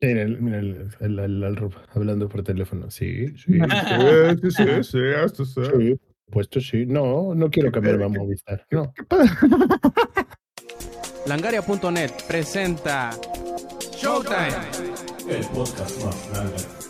[0.00, 2.90] Mira, el, mira el, el, el, el hablando por teléfono.
[2.90, 3.58] Sí, sí, sí,
[4.40, 5.60] sí, sí, sí, hasta sí.
[5.78, 6.00] sí.
[6.30, 6.86] Puesto sí.
[6.86, 8.66] No, no quiero cambiarme a Movistar.
[8.70, 8.92] No.
[11.26, 13.10] Langaria.net presenta
[13.92, 14.48] Showtime.
[15.28, 16.83] El podcast más grande.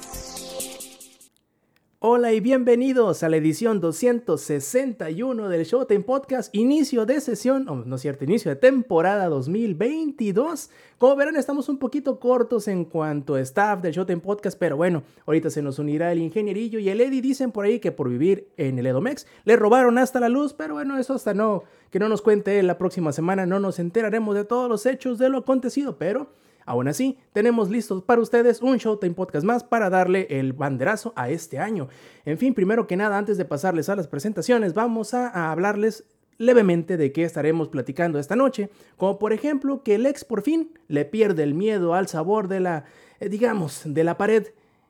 [2.06, 7.96] Hola y bienvenidos a la edición 261 del Showtime Podcast, inicio de sesión, oh, no
[7.96, 10.68] es cierto, inicio de temporada 2022.
[10.98, 15.02] Como verán, estamos un poquito cortos en cuanto a staff del Showtime Podcast, pero bueno,
[15.24, 17.22] ahorita se nos unirá el ingenierillo y el Eddie.
[17.22, 20.74] Dicen por ahí que por vivir en el Edomex le robaron hasta la luz, pero
[20.74, 24.44] bueno, eso hasta no, que no nos cuente la próxima semana, no nos enteraremos de
[24.44, 26.28] todos los hechos de lo acontecido, pero
[26.66, 31.28] Aún así, tenemos listos para ustedes un Showtime Podcast más para darle el banderazo a
[31.28, 31.88] este año.
[32.24, 36.04] En fin, primero que nada, antes de pasarles a las presentaciones, vamos a, hablarles
[36.38, 40.78] levemente de qué estaremos platicando esta noche, como por ejemplo que el ex por fin
[40.88, 42.84] le pierde el miedo al sabor de la,
[43.20, 44.48] eh, digamos, de la pared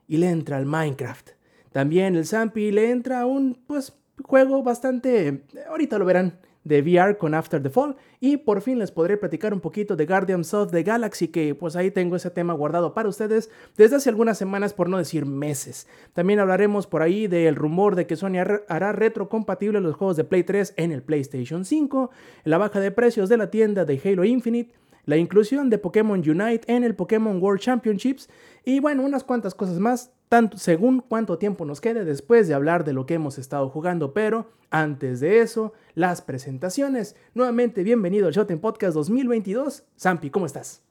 [0.08, 1.30] y le entra al Minecraft.
[1.72, 7.16] También el Zampi le entra a un, pues, juego bastante, ahorita lo verán, de VR
[7.16, 10.70] con After the Fall y por fin les podré platicar un poquito de Guardians of
[10.70, 14.72] the Galaxy que pues ahí tengo ese tema guardado para ustedes desde hace algunas semanas
[14.72, 15.86] por no decir meses.
[16.14, 20.42] También hablaremos por ahí del rumor de que Sony hará retrocompatible los juegos de Play
[20.42, 22.10] 3 en el PlayStation 5,
[22.44, 24.72] la baja de precios de la tienda de Halo Infinite,
[25.04, 28.28] la inclusión de Pokémon Unite en el Pokémon World Championships
[28.64, 32.84] y bueno, unas cuantas cosas más tanto, según cuánto tiempo nos quede después de hablar
[32.84, 37.16] de lo que hemos estado jugando, pero antes de eso, las presentaciones.
[37.34, 39.84] Nuevamente, bienvenido al Shoten Podcast 2022.
[39.96, 40.82] Sampi, ¿cómo estás?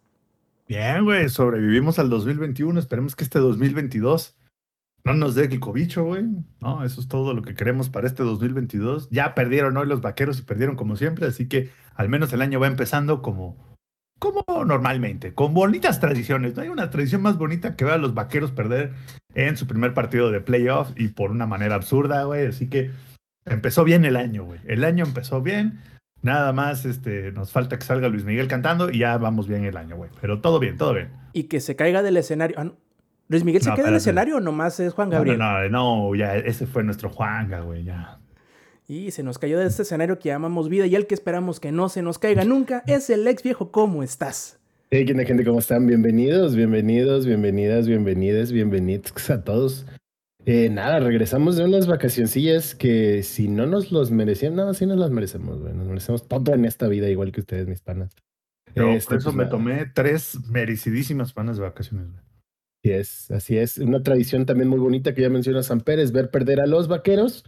[0.68, 4.38] Bien, güey, sobrevivimos al 2021, esperemos que este 2022
[5.04, 6.24] no nos dé el cobicho, güey.
[6.62, 9.10] No, eso es todo lo que queremos para este 2022.
[9.10, 12.62] Ya perdieron hoy los vaqueros y perdieron como siempre, así que al menos el año
[12.62, 13.73] va empezando como
[14.24, 16.56] como normalmente, con bonitas tradiciones.
[16.56, 18.94] No hay una tradición más bonita que ver a los vaqueros perder
[19.36, 22.48] en su primer partido de playoffs y por una manera absurda, güey.
[22.48, 22.92] Así que
[23.46, 24.62] empezó bien el año, güey.
[24.66, 25.82] El año empezó bien.
[26.22, 29.76] Nada más este, nos falta que salga Luis Miguel cantando y ya vamos bien el
[29.76, 30.10] año, güey.
[30.22, 31.10] Pero todo bien, todo bien.
[31.34, 32.56] Y que se caiga del escenario.
[32.58, 32.72] Ah,
[33.28, 35.38] ¿Luis Miguel se queda del escenario o nomás es Juan Gabriel?
[35.38, 38.20] No, no, no, ya ese fue nuestro Juanga, güey, ya.
[38.88, 41.72] Y se nos cayó de este escenario que llamamos vida y el que esperamos que
[41.72, 43.72] no se nos caiga nunca es el ex viejo.
[43.72, 44.60] ¿Cómo estás?
[44.92, 45.46] Hey, ¿qué gente?
[45.46, 45.88] ¿Cómo están?
[45.88, 49.86] Bienvenidos, bienvenidos, bienvenidas, bienvenidas, bienvenidos a todos.
[50.46, 54.98] Eh, nada, regresamos de unas vacacioncillas que si no nos los merecían, nada, sí nos
[54.98, 55.74] las merecemos, güey.
[55.74, 58.14] Nos merecemos todo en esta vida, igual que ustedes, mis panas.
[58.76, 62.24] Yo, por este, eso pues me tomé tres merecidísimas panas de vacaciones, güey.
[62.84, 63.78] Así es, así es.
[63.78, 67.46] Una tradición también muy bonita que ya menciona San Pérez, ver perder a los vaqueros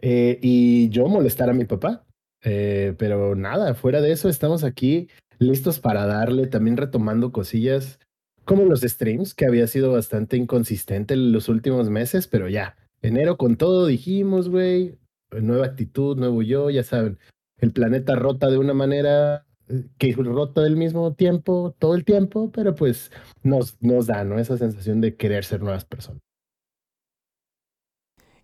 [0.00, 2.04] eh, y yo molestar a mi papá.
[2.42, 5.08] Eh, pero nada, fuera de eso, estamos aquí
[5.38, 7.98] listos para darle, también retomando cosillas
[8.44, 13.36] como los streams, que había sido bastante inconsistente en los últimos meses, pero ya, enero
[13.36, 14.96] con todo dijimos, güey,
[15.32, 17.18] nueva actitud, nuevo yo, ya saben,
[17.58, 22.52] el planeta rota de una manera eh, que rota del mismo tiempo, todo el tiempo,
[22.52, 23.10] pero pues
[23.42, 24.38] nos, nos da, ¿no?
[24.38, 26.22] Esa sensación de querer ser nuevas personas.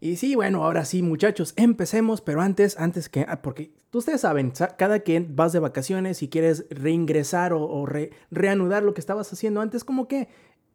[0.02, 4.52] Y sí, bueno, ahora sí, muchachos, empecemos, pero antes, antes que, ah, porque ustedes saben,
[4.76, 7.86] cada que vas de vacaciones y quieres reingresar o,
[8.32, 10.26] reanudar lo que estabas haciendo antes, como que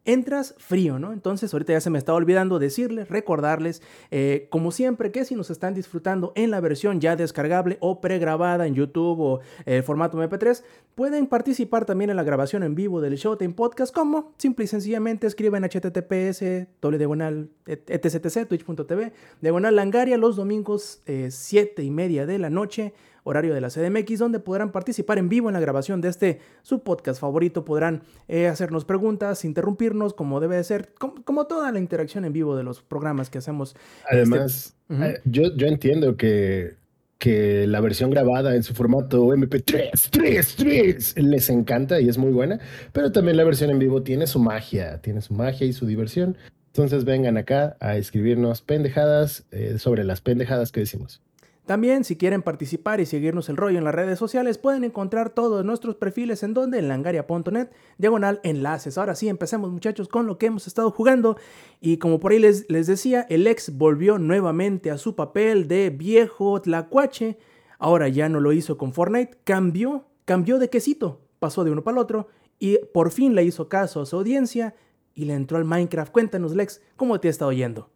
[0.08, 1.14] entras frío, ¿no?
[1.14, 5.52] Entonces ahorita ya se me está olvidando decirles, recordarles, eh, como siempre, que si nos
[5.52, 10.64] están disfrutando en la versión ya descargable o pregrabada en YouTube o el formato MP3,
[10.96, 15.28] pueden participar también en la grabación en vivo del Showtime Podcast, como simple y sencillamente
[15.28, 16.44] escriben https
[16.82, 22.94] doble diagonal etc twitch.tv diagonal langaria los domingos 7 eh, y media de la noche
[23.28, 26.84] horario de la CDMX, donde podrán participar en vivo en la grabación de este su
[26.84, 27.66] podcast favorito.
[27.66, 32.56] Podrán eh, hacernos preguntas, interrumpirnos, como debe de ser, como, toda la interacción en vivo
[32.56, 33.76] de los programas que hacemos.
[34.10, 36.76] Además, este, yo, yo entiendo que
[37.18, 42.32] que la versión grabada en su formato MP3 3, 3, les encanta y es muy
[42.32, 42.60] buena,
[42.94, 46.38] pero también la versión en vivo tiene su magia, tiene su magia y su diversión.
[46.68, 51.24] Entonces vengan acá a escribirnos pendejadas eh, sobre las pendejadas que decimos.
[51.68, 55.66] También, si quieren participar y seguirnos el rollo en las redes sociales, pueden encontrar todos
[55.66, 57.68] nuestros perfiles en donde en langaria.net,
[57.98, 58.98] diagonal enlaces.
[58.98, 61.36] Ahora sí, empecemos muchachos con lo que hemos estado jugando.
[61.82, 65.90] Y como por ahí les, les decía, el ex volvió nuevamente a su papel de
[65.90, 67.38] viejo tlacuache.
[67.80, 71.98] Ahora ya no lo hizo con Fortnite, cambió, cambió de quesito, pasó de uno para
[71.98, 72.30] el otro
[72.60, 74.74] y por fin le hizo caso a su audiencia
[75.14, 76.14] y le entró al Minecraft.
[76.14, 77.90] Cuéntanos, Lex, ¿cómo te ha estado yendo?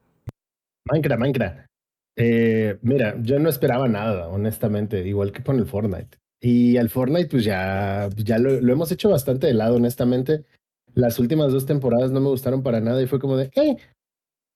[0.91, 1.70] Minecraft, Minecraft.
[2.15, 6.17] Eh, mira, yo no esperaba nada, honestamente, igual que con el Fortnite.
[6.39, 10.43] Y al Fortnite, pues ya, ya lo, hemos hecho bastante de lado, honestamente.
[10.93, 13.77] Las últimas dos temporadas no me gustaron para nada y fue como de, eh,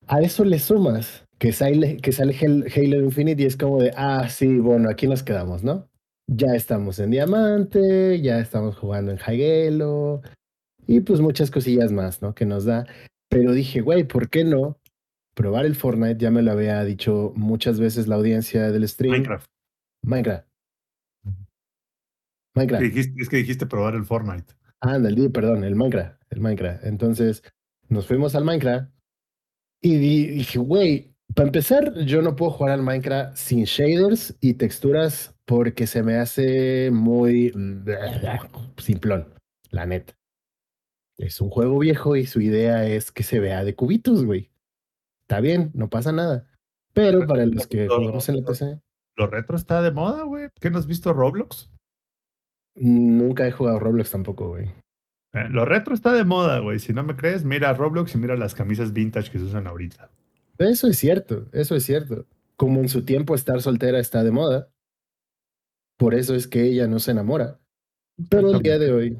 [0.06, 4.28] a eso le sumas que sale, que sale Halo Infinite y es como de, ah,
[4.28, 5.88] sí, bueno, aquí nos quedamos, ¿no?
[6.28, 10.22] Ya estamos en Diamante, ya estamos jugando en Halo
[10.86, 12.34] y pues muchas cosillas más, ¿no?
[12.34, 12.86] Que nos da.
[13.28, 14.78] Pero dije, güey, ¿por qué no
[15.36, 16.18] probar el Fortnite?
[16.18, 19.12] Ya me lo había dicho muchas veces la audiencia del stream.
[19.12, 19.46] Minecraft.
[20.02, 20.48] Minecraft.
[22.54, 22.84] Minecraft.
[22.96, 24.54] es que dijiste probar el Fortnite.
[24.80, 26.84] Ah, el, perdón, el Minecraft, el Minecraft.
[26.84, 27.42] Entonces,
[27.88, 28.90] nos fuimos al Minecraft
[29.82, 35.34] y dije, güey, para empezar, yo no puedo jugar al Minecraft sin shaders y texturas
[35.44, 37.52] porque se me hace muy
[38.78, 39.34] simplón,
[39.70, 40.14] la neta.
[41.18, 44.50] Es un juego viejo y su idea es que se vea de cubitos, güey.
[45.28, 46.46] Está bien, no pasa nada.
[46.94, 48.80] Pero para los que jugamos en la PC.
[49.16, 50.48] Lo retro está de moda, güey.
[50.60, 51.68] ¿Qué no has visto Roblox?
[52.76, 54.66] Nunca he jugado Roblox tampoco, güey.
[55.32, 56.78] Eh, lo retro está de moda, güey.
[56.78, 60.10] Si no me crees, mira Roblox y mira las camisas vintage que se usan ahorita.
[60.58, 62.26] Eso es cierto, eso es cierto.
[62.56, 64.70] Como en su tiempo estar soltera está de moda,
[65.98, 67.58] por eso es que ella no se enamora.
[68.30, 69.18] Pero el día de hoy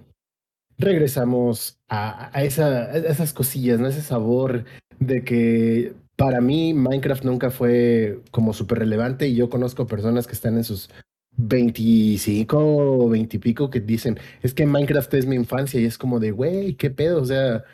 [0.79, 3.89] regresamos a, esa, esas cosillas, ¿no?
[3.89, 4.65] Ese sabor
[4.99, 10.33] de que para mí Minecraft nunca fue como súper relevante y yo conozco personas que
[10.33, 10.91] están en sus
[11.37, 15.99] 25 o 20 y pico que dicen, es que Minecraft es mi infancia y es
[15.99, 17.65] como de, güey, qué pedo, o sea,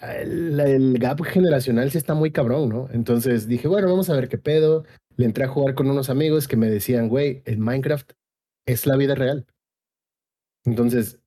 [0.00, 2.88] el, gap generacional sí está muy cabrón, ¿no?
[2.92, 4.84] Entonces dije, bueno, vamos a ver qué pedo.
[5.16, 8.12] Le entré a jugar con unos amigos que me decían, güey, el Minecraft
[8.66, 9.46] es la vida real.
[10.64, 11.18] Entonces,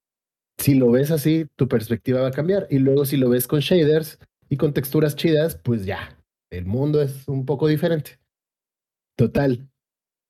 [0.58, 2.68] si lo ves así, tu perspectiva va a cambiar.
[2.70, 6.18] Y luego si lo ves con shaders y con texturas chidas, pues ya,
[6.52, 8.20] el mundo es un poco diferente.
[9.18, 9.70] Total.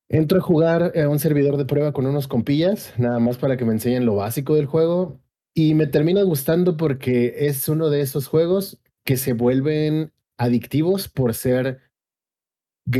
[0.10, 3.66] Entro a jugar a un servidor de prueba con unos compillas, nada más para que
[3.66, 5.20] me enseñen lo básico del juego.
[5.56, 11.34] Y me termina gustando porque es uno de esos juegos que se vuelven adictivos por
[11.34, 11.82] ser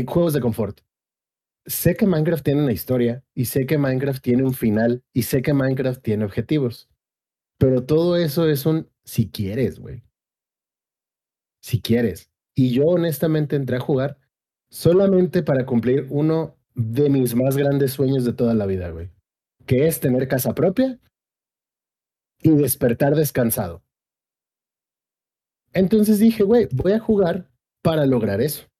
[0.06, 0.80] juegos de confort
[1.66, 5.42] sé que Minecraft tiene una historia y sé que Minecraft tiene un final y sé
[5.42, 6.88] que Minecraft tiene objetivos.
[7.58, 10.02] Pero todo eso es un si quieres, güey.
[11.62, 12.30] Si quieres.
[12.54, 14.18] Y yo honestamente entré a jugar
[14.70, 19.10] solamente para cumplir uno de mis más grandes sueños de toda la vida, güey.
[19.66, 20.98] Que es tener casa propia
[22.42, 23.82] y despertar descansado.
[25.72, 27.48] Entonces dije, güey, voy a jugar
[27.82, 28.70] para lograr eso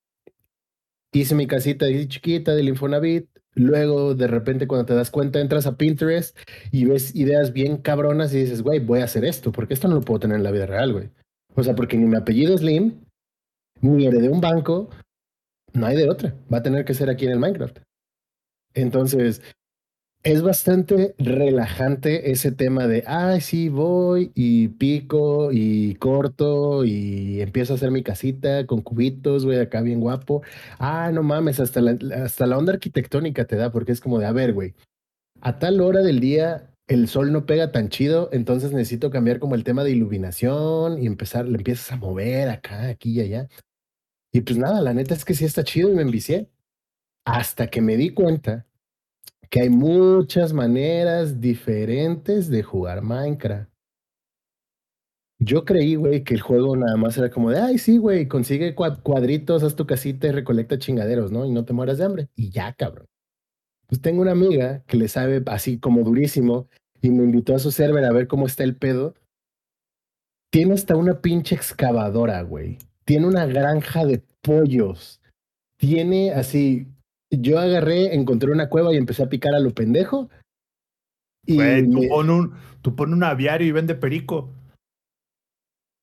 [1.13, 3.29] hice mi casita ahí chiquita del Infonavit.
[3.55, 6.39] Luego, de repente, cuando te das cuenta, entras a Pinterest
[6.71, 9.97] y ves ideas bien cabronas y dices, güey, voy a hacer esto, porque esto no
[9.97, 11.11] lo puedo tener en la vida real, güey.
[11.55, 13.01] O sea, porque ni mi apellido es Lim,
[13.81, 14.91] ni heredé un banco,
[15.73, 16.35] no hay de otra.
[16.53, 17.79] Va a tener que ser aquí en el Minecraft.
[18.75, 19.43] Entonces,
[20.23, 27.73] es bastante relajante ese tema de, ay, sí, voy y pico y corto y empiezo
[27.73, 30.43] a hacer mi casita con cubitos, güey, acá bien guapo.
[30.79, 34.27] Ah, no mames, hasta la, hasta la onda arquitectónica te da, porque es como de,
[34.27, 34.75] a ver, güey,
[35.41, 39.55] a tal hora del día el sol no pega tan chido, entonces necesito cambiar como
[39.55, 43.49] el tema de iluminación y empezar, le empiezas a mover acá, aquí y allá.
[44.33, 46.51] Y pues nada, la neta es que sí está chido y me envicié.
[47.25, 48.67] Hasta que me di cuenta
[49.51, 53.71] que hay muchas maneras diferentes de jugar Minecraft.
[55.39, 58.75] Yo creí, güey, que el juego nada más era como de, ay, sí, güey, consigue
[58.75, 61.47] cuadritos, haz tu casita y recolecta chingaderos, ¿no?
[61.47, 62.29] Y no te mueras de hambre.
[62.35, 63.07] Y ya, cabrón.
[63.87, 66.69] Pues tengo una amiga que le sabe así como durísimo
[67.03, 69.15] y me invitó a su server a ver cómo está el pedo.
[70.53, 72.79] Tiene hasta una pinche excavadora, güey.
[73.05, 75.21] Tiene una granja de pollos.
[75.79, 76.87] Tiene así
[77.31, 80.29] yo agarré, encontré una cueva y empecé a picar a lo pendejo.
[81.47, 84.53] Y güey, tú, pon un, tú pon un aviario y vende perico.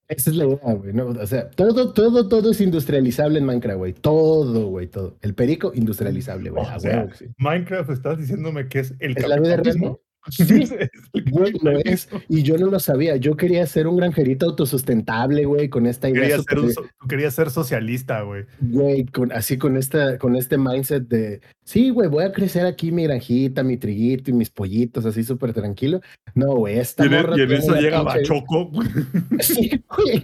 [0.09, 0.93] Esa es la idea, güey.
[0.93, 1.07] ¿no?
[1.07, 3.93] O sea, todo, todo, todo es industrializable en Minecraft, güey.
[3.93, 5.17] Todo, güey, todo.
[5.21, 6.65] El perico, industrializable, güey.
[6.65, 10.69] O sea, Minecraft, estás diciéndome que es el ¿Es real, Sí,
[11.31, 12.09] güey, lo es.
[12.27, 13.15] Y yo no lo sabía.
[13.17, 16.37] Yo quería ser un granjerito autosustentable, güey, con esta idea.
[16.47, 18.45] Quería ser, quería ser socialista, güey.
[18.59, 22.91] Güey, con, así con, esta, con este mindset de, sí, güey, voy a crecer aquí
[22.91, 26.01] mi granjita, mi triguito y mis pollitos, así súper tranquilo.
[26.35, 28.71] No, güey, esta y, morra y en eso llega Bachoco.
[29.39, 30.21] Sí, güey.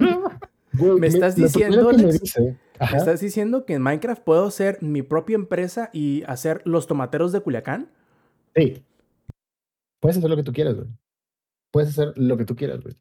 [0.99, 5.89] me estás diciendo, me, ¿Me estás diciendo que en Minecraft puedo ser mi propia empresa
[5.93, 7.89] y hacer los tomateros de Culiacán?
[8.55, 8.83] Sí.
[10.03, 10.89] Puedes hacer lo que tú quieras, güey.
[11.71, 12.97] Puedes hacer lo que tú quieras, güey.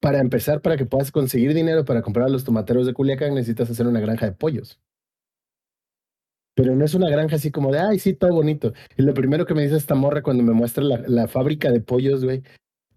[0.00, 3.86] Para empezar, para que puedas conseguir dinero para comprar los tomateros de Culiacán, necesitas hacer
[3.86, 4.80] una granja de pollos.
[6.56, 8.72] Pero no es una granja así como de, ay, sí, todo bonito.
[8.96, 11.80] Y lo primero que me dice esta morra cuando me muestra la, la fábrica de
[11.80, 12.42] pollos, güey,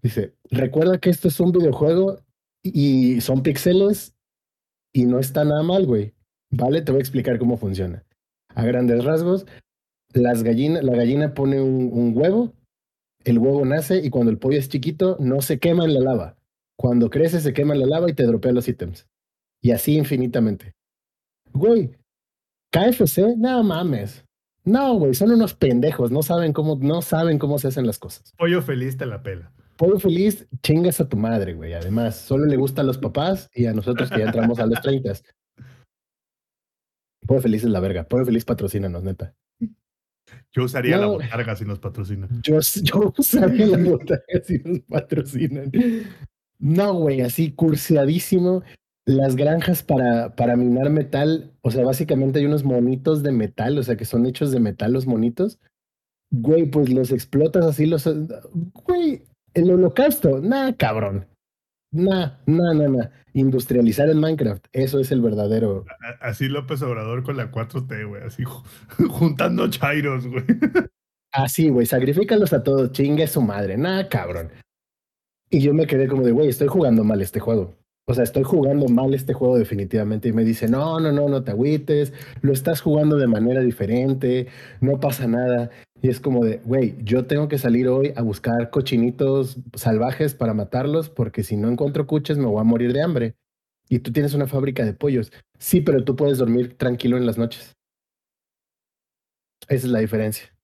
[0.02, 2.18] Dice, recuerda que esto es un videojuego
[2.62, 4.14] y son píxeles
[4.92, 6.14] y no está nada mal, güey.
[6.50, 8.04] Vale, te voy a explicar cómo funciona.
[8.54, 9.46] A grandes rasgos,
[10.12, 12.54] las gallinas, la gallina pone un, un huevo,
[13.24, 16.36] el huevo nace y cuando el pollo es chiquito no se quema en la lava.
[16.76, 19.06] Cuando crece se quema en la lava y te dropea los ítems.
[19.60, 20.74] Y así infinitamente.
[21.52, 21.90] Güey,
[22.72, 24.24] KFC, no mames.
[24.64, 28.32] No, güey, son unos pendejos, no saben cómo, no saben cómo se hacen las cosas.
[28.36, 29.52] Pollo feliz te la pela.
[29.76, 31.72] Pollo feliz, chingas a tu madre, güey.
[31.72, 34.80] Además, solo le gusta a los papás y a nosotros que ya entramos a los
[34.80, 35.12] 30.
[37.26, 38.04] Pollo feliz es la verga.
[38.04, 39.34] Pollo feliz patrocínanos, neta.
[40.52, 41.12] Yo usaría la No.
[41.12, 42.28] botarga si nos patrocina.
[42.42, 45.70] Yo, yo usaría la botarga si nos patrocinan.
[46.58, 48.62] No, güey, así curseadísimo.
[49.06, 53.82] Las granjas para, para minar metal, o sea, básicamente hay unos monitos de metal, o
[53.82, 55.58] sea, que son hechos de metal los monitos.
[56.30, 58.08] Güey, pues los explotas así, los...
[58.84, 59.22] Güey,
[59.54, 61.26] el holocausto, nah, cabrón.
[61.92, 63.10] Nah, nah, nah, nah.
[63.32, 65.84] Industrializar en Minecraft, eso es el verdadero...
[66.20, 68.22] Así López Obrador con la 4T, güey.
[68.22, 68.62] Así ju-
[69.08, 70.44] juntando chairos, güey.
[71.32, 74.50] Así, güey, sacrifícalos a todos, chingue su madre, nada, cabrón.
[75.48, 77.76] Y yo me quedé como de, güey, estoy jugando mal este juego.
[78.08, 80.28] O sea, estoy jugando mal este juego definitivamente.
[80.28, 84.48] Y me dice, no, no, no, no te agüites, lo estás jugando de manera diferente,
[84.80, 85.70] no pasa nada.
[86.02, 90.54] Y es como de, güey, yo tengo que salir hoy a buscar cochinitos salvajes para
[90.54, 93.34] matarlos, porque si no encuentro cuches me voy a morir de hambre.
[93.88, 95.32] Y tú tienes una fábrica de pollos.
[95.58, 97.76] Sí, pero tú puedes dormir tranquilo en las noches.
[99.68, 100.54] Esa es la diferencia.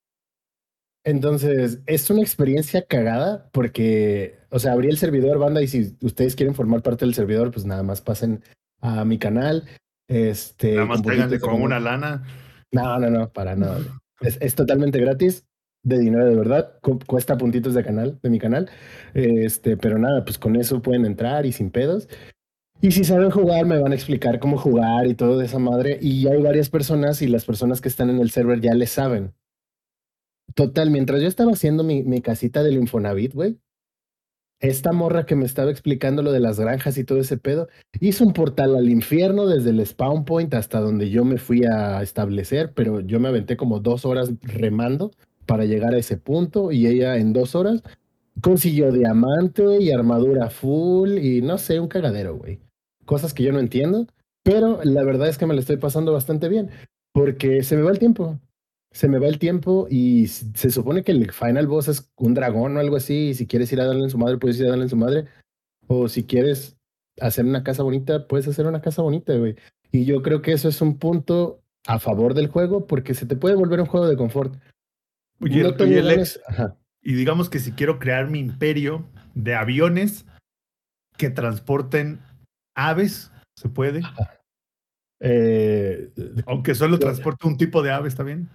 [1.05, 6.35] Entonces, es una experiencia cagada porque, o sea, abrí el servidor, banda, y si ustedes
[6.35, 8.43] quieren formar parte del servidor, pues nada más pasen
[8.81, 9.65] a mi canal.
[10.09, 12.25] Este, Nada más con con una lana.
[12.73, 13.81] No, no, no, para nada.
[14.21, 15.47] Es, es totalmente gratis,
[15.83, 18.69] de dinero de verdad, cu- cuesta puntitos de canal, de mi canal.
[19.15, 22.09] Este, pero nada, pues con eso pueden entrar y sin pedos.
[22.81, 25.99] Y si saben jugar, me van a explicar cómo jugar y todo de esa madre.
[26.01, 29.35] Y hay varias personas y las personas que están en el server ya le saben.
[30.55, 33.59] Total, mientras yo estaba haciendo mi, mi casita del Infonavit, güey,
[34.61, 37.69] esta morra que me estaba explicando lo de las granjas y todo ese pedo,
[38.01, 42.03] hizo un portal al infierno desde el spawn point hasta donde yo me fui a
[42.03, 45.13] establecer, pero yo me aventé como dos horas remando
[45.45, 47.83] para llegar a ese punto y ella en dos horas
[48.41, 52.61] consiguió diamante y armadura full y no sé, un cagadero, güey.
[53.05, 54.07] Cosas que yo no entiendo,
[54.43, 56.71] pero la verdad es que me la estoy pasando bastante bien
[57.13, 58.39] porque se me va el tiempo.
[58.97, 62.77] Se me va el tiempo y se supone que el final boss es un dragón
[62.77, 63.29] o algo así.
[63.29, 64.97] Y si quieres ir a darle en su madre, puedes ir a darle en su
[64.97, 65.27] madre.
[65.87, 66.79] O si quieres
[67.21, 69.55] hacer una casa bonita, puedes hacer una casa bonita, güey.
[69.93, 73.37] Y yo creo que eso es un punto a favor del juego porque se te
[73.37, 74.55] puede volver un juego de confort.
[75.41, 75.47] No
[76.03, 76.77] Lex, ganas- Ajá.
[77.03, 80.25] y digamos que si quiero crear mi imperio de aviones
[81.19, 82.19] que transporten
[82.75, 84.01] aves, ¿se puede?
[85.21, 86.11] Eh,
[86.47, 88.49] Aunque solo transporte un tipo de ave, ¿está bien?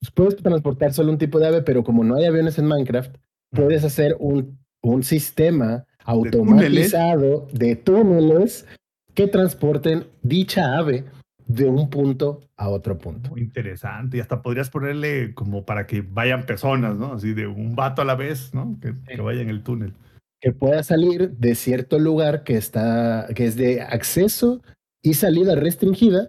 [0.00, 3.16] Pues puedes transportar solo un tipo de ave, pero como no hay aviones en Minecraft,
[3.50, 8.66] puedes hacer un, un sistema automatizado de túneles
[9.14, 11.04] que transporten dicha ave
[11.46, 13.30] de un punto a otro punto.
[13.30, 14.18] Muy interesante.
[14.18, 17.14] Y hasta podrías ponerle como para que vayan personas, ¿no?
[17.14, 18.78] Así de un vato a la vez, ¿no?
[18.80, 19.94] Que, que vaya en el túnel.
[20.40, 24.62] Que pueda salir de cierto lugar que está, que es de acceso
[25.02, 26.28] y salida restringida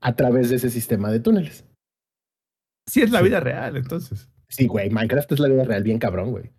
[0.00, 1.64] a través de ese sistema de túneles.
[2.88, 3.24] Sí, es la Sí.
[3.26, 4.28] vida real, entonces.
[4.48, 6.50] Sí, güey, Minecraft es la vida real, bien cabrón, güey.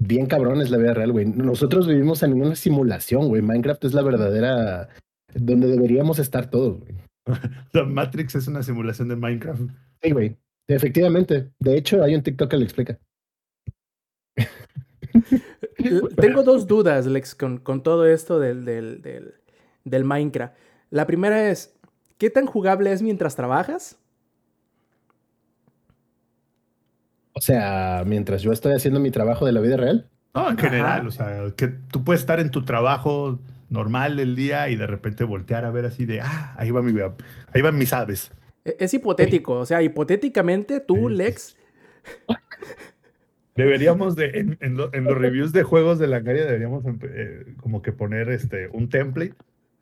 [0.00, 1.26] Bien cabrón es la vida real, güey.
[1.26, 3.42] Nosotros vivimos en una simulación, güey.
[3.42, 4.88] Minecraft es la verdadera
[5.34, 6.94] donde deberíamos estar todos, güey.
[7.72, 9.62] La Matrix es una simulación de Minecraft.
[10.02, 10.36] Sí, güey.
[10.68, 11.50] Efectivamente.
[11.58, 12.98] De hecho, hay un TikTok que lo explica.
[16.16, 19.34] Tengo dos dudas, Lex, con, con todo esto del, del, del,
[19.84, 20.54] del Minecraft.
[20.90, 21.74] La primera es,
[22.18, 23.98] ¿qué tan jugable es mientras trabajas?
[27.38, 30.08] O sea, mientras yo estoy haciendo mi trabajo de la vida real.
[30.34, 30.68] No, en Ajá.
[30.68, 33.38] general, o sea, que tú puedes estar en tu trabajo
[33.70, 36.98] normal del día y de repente voltear a ver así de, ah, ahí va mi,
[37.52, 38.32] ahí van mis aves.
[38.64, 41.14] E- Es hipotético, o sea, hipotéticamente tú, Sí.
[41.14, 41.56] Lex,
[43.54, 47.54] Deberíamos de, en, en lo- en los reviews de juegos de la calle deberíamos eh,
[47.60, 49.34] como que poner este, un template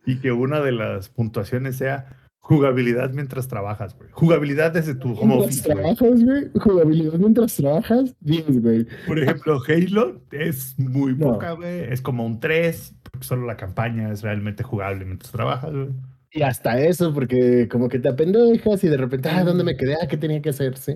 [0.06, 2.06] y que una de las puntuaciones sea
[2.46, 4.08] jugabilidad mientras trabajas, güey.
[4.12, 6.50] Jugabilidad desde tu home Mientras office, trabajas, güey.
[6.54, 8.14] Jugabilidad mientras trabajas.
[8.20, 8.86] 10, güey.
[9.08, 11.32] Por ejemplo, Halo es muy No.
[11.32, 11.92] poca, güey.
[11.92, 15.88] Es como un 3, porque solo la campaña es realmente jugable mientras trabajas, güey.
[16.30, 19.96] Y hasta eso, porque como que te apendejas y de repente, ah, ¿dónde me quedé?
[20.00, 20.76] Ah, ¿qué tenía que hacer?
[20.76, 20.94] Sí.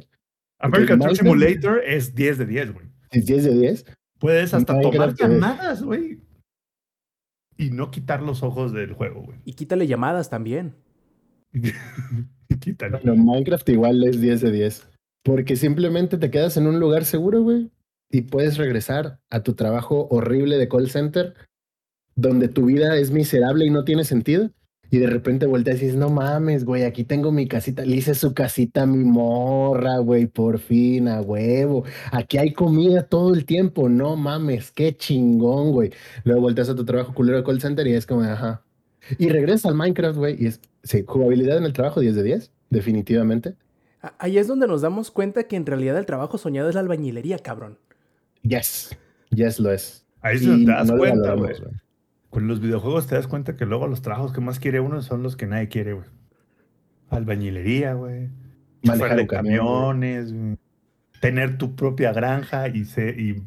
[0.61, 2.87] American Truck Simulator es 10 de 10, güey.
[3.11, 3.87] Es 10 de 10.
[4.21, 6.21] Puedes hasta tomar llamadas, güey.
[7.57, 9.39] Y no quitar los ojos del juego, güey.
[9.45, 10.77] Y quítale llamadas también.
[12.61, 13.01] Quítalo.
[13.03, 14.89] Bueno, Minecraft igual es 10 de 10.
[15.23, 17.71] Porque simplemente te quedas en un lugar seguro, güey.
[18.11, 21.35] Y puedes regresar a tu trabajo horrible de call center,
[22.17, 24.51] donde tu vida es miserable y no tiene sentido.
[24.93, 27.85] Y de repente volteas y dices, no mames, güey, aquí tengo mi casita.
[27.85, 31.85] Le hice su casita mi morra, güey, por fin, a huevo.
[32.11, 33.89] Aquí hay comida todo el tiempo.
[33.89, 35.93] No mames, qué chingón, güey.
[36.25, 38.65] Luego volteas a tu trabajo culero de call center y es como, ajá.
[39.19, 42.53] Y regresas al Minecraft, güey, y es, sí, jugabilidad en el trabajo 10 de 10,
[42.71, 43.55] definitivamente.
[44.19, 47.39] Ahí es donde nos damos cuenta que en realidad el trabajo soñado es la albañilería,
[47.39, 47.79] cabrón.
[48.43, 48.97] Yes,
[49.31, 50.07] yes lo es.
[50.23, 51.55] Ahí es donde te das no cuenta, güey.
[52.31, 55.23] Con los videojuegos te das cuenta que luego los trabajos que más quiere uno son
[55.23, 56.07] los que nadie quiere, güey.
[57.11, 58.29] Albañilería, güey.
[58.83, 60.33] Manejar de camiones.
[61.21, 63.43] Tener tu propia granja y, se, y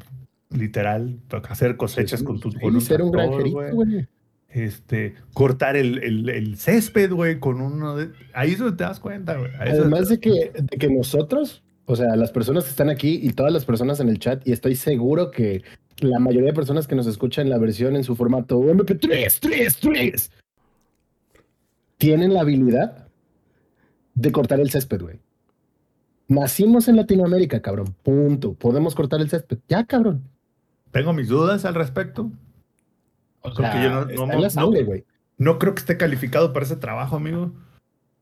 [0.50, 1.18] literal
[1.48, 4.06] hacer cosechas Sí, con sí, con un ser un granjerito, güey.
[4.54, 8.12] Este, cortar el, el, el césped, güey, con uno de...
[8.34, 9.50] Ahí es donde te das cuenta, güey.
[9.58, 13.52] Además de que, de que nosotros, o sea, las personas que están aquí y todas
[13.52, 15.64] las personas en el chat, y estoy seguro que
[15.98, 20.30] la mayoría de personas que nos escuchan la versión en su formato MP3, 3, 3,
[21.98, 23.08] tienen la habilidad
[24.14, 25.18] de cortar el césped, güey.
[26.28, 27.96] Nacimos en Latinoamérica, cabrón.
[28.04, 28.54] Punto.
[28.54, 29.58] Podemos cortar el césped.
[29.66, 30.22] Ya, cabrón.
[30.92, 32.30] Tengo mis dudas al respecto.
[33.44, 35.04] O yo sangre.
[35.36, 37.52] No creo que esté calificado para ese trabajo, amigo.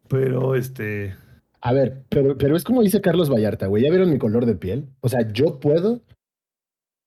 [0.09, 1.15] Pero este...
[1.61, 3.85] A ver, pero, pero es como dice Carlos Vallarta, güey.
[3.85, 4.89] ¿Ya vieron mi color de piel?
[5.01, 6.01] O sea, yo puedo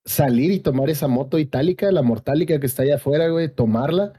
[0.06, 4.14] salir y tomar esa moto itálica, la mortálica que está allá afuera, güey, tomarla,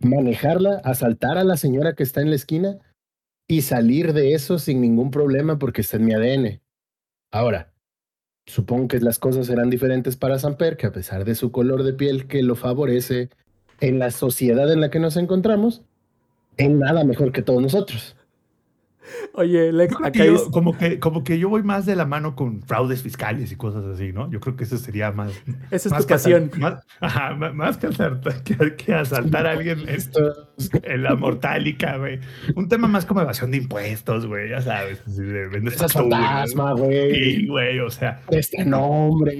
[0.00, 2.78] manejarla, asaltar a la señora que está en la esquina
[3.48, 6.60] y salir de eso sin ningún problema porque está en mi ADN.
[7.30, 7.71] Ahora,
[8.46, 11.92] supongo que las cosas serán diferentes para Samper, que a pesar de su color de
[11.92, 13.30] piel que lo favorece
[13.80, 15.82] en la sociedad en la que nos encontramos,
[16.56, 18.16] es nada mejor que todos nosotros.
[19.34, 22.36] Oye, Lex, acá que yo- como, que, como que yo voy más de la mano
[22.36, 24.30] con fraudes fiscales y cosas así, ¿no?
[24.30, 25.32] Yo creo que eso sería más...
[25.70, 26.50] esa es más tu que pasión.
[26.58, 30.48] Más, ajá, ma- más que, asaltar, que, que asaltar a alguien en, Esto
[30.84, 32.20] en la mortálica, güey.
[32.54, 35.00] Un tema más como evasión de impuestos, güey, ya sabes.
[35.06, 35.48] así de
[35.88, 37.14] fantasma, güey.
[37.14, 38.20] Sí, güey, o sea...
[38.30, 39.34] Este nombre.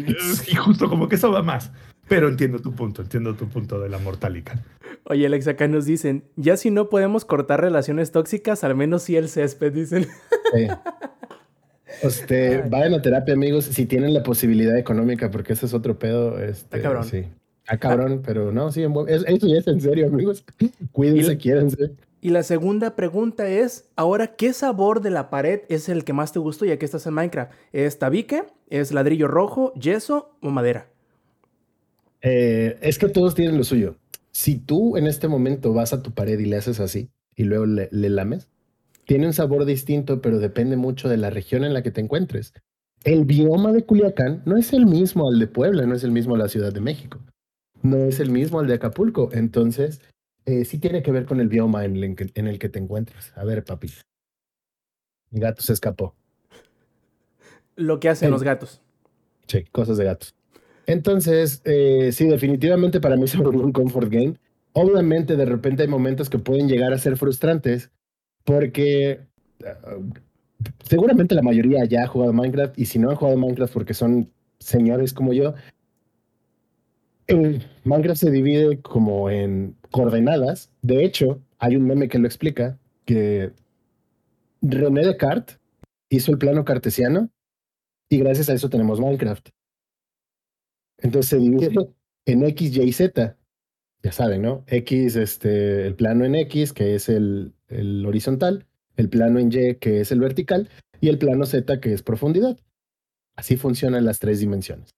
[0.48, 1.70] Y justo como que eso va más.
[2.14, 4.62] Pero entiendo tu punto, entiendo tu punto de la mortálica.
[5.05, 9.16] Oye, Alex, acá nos dicen, ya si no podemos cortar relaciones tóxicas, al menos sí
[9.16, 10.07] el césped, dicen.
[10.55, 10.68] Sí.
[12.03, 16.38] Este, vayan a terapia, amigos, si tienen la posibilidad económica, porque ese es otro pedo.
[16.38, 17.05] Este, Está cabrón.
[17.05, 17.25] Sí.
[17.64, 20.44] Está cabrón, pero no, sí, es- eso ya es en serio, amigos.
[20.92, 21.92] Cuídense, quiérense.
[22.20, 26.33] Y la segunda pregunta es, ahora, ¿qué sabor de la pared es el que más
[26.33, 27.53] te gustó ya que estás en Minecraft?
[27.72, 28.44] ¿Es tabique?
[28.68, 30.87] ¿Es ladrillo rojo, yeso o madera?
[32.22, 33.96] Eh, es que todos tienen lo suyo.
[34.30, 37.66] Si tú en este momento vas a tu pared y le haces así y luego
[37.66, 38.48] le, le lames,
[39.04, 42.54] tiene un sabor distinto, pero depende mucho de la región en la que te encuentres.
[43.04, 46.37] El bioma de Culiacán no es el mismo al de Puebla, no es el mismo
[46.37, 47.20] a la Ciudad de México,
[47.82, 49.28] no es el mismo al de Acapulco.
[49.32, 50.00] Entonces,
[50.46, 52.78] eh, sí tiene que ver con el bioma en el, que, en el que te
[52.78, 53.32] encuentres.
[53.37, 53.88] A ver, papi.
[55.30, 56.14] Mi gato se escapó.
[57.74, 58.80] Lo que hacen los gatos.
[59.48, 60.35] Sí, cosas de gatos.
[60.87, 64.35] Entonces, eh, sí, definitivamente para mí se volvió un comfort game.
[64.73, 67.90] Obviamente, de repente hay momentos que pueden llegar a ser frustrantes
[68.45, 69.21] porque
[69.64, 69.99] ah,
[70.88, 74.31] seguramente la mayoría ya ha jugado Minecraft y si no han jugado Minecraft porque son
[74.59, 75.55] señores como yo,
[77.85, 80.71] Minecraft se divide como en coordenadas.
[80.83, 83.53] De hecho, hay un meme que lo explica, que
[84.61, 85.59] René Descartes
[86.09, 87.31] hizo el plano cartesiano
[88.09, 89.49] y gracias a eso tenemos Minecraft.
[91.02, 91.70] Entonces se divide
[92.26, 93.36] en X, Y, Z.
[94.02, 94.64] Ya saben, ¿no?
[94.66, 99.76] X, este, el plano en X, que es el, el horizontal, el plano en Y,
[99.76, 100.68] que es el vertical,
[101.00, 102.58] y el plano Z, que es profundidad.
[103.36, 104.90] Así funcionan las tres dimensiones.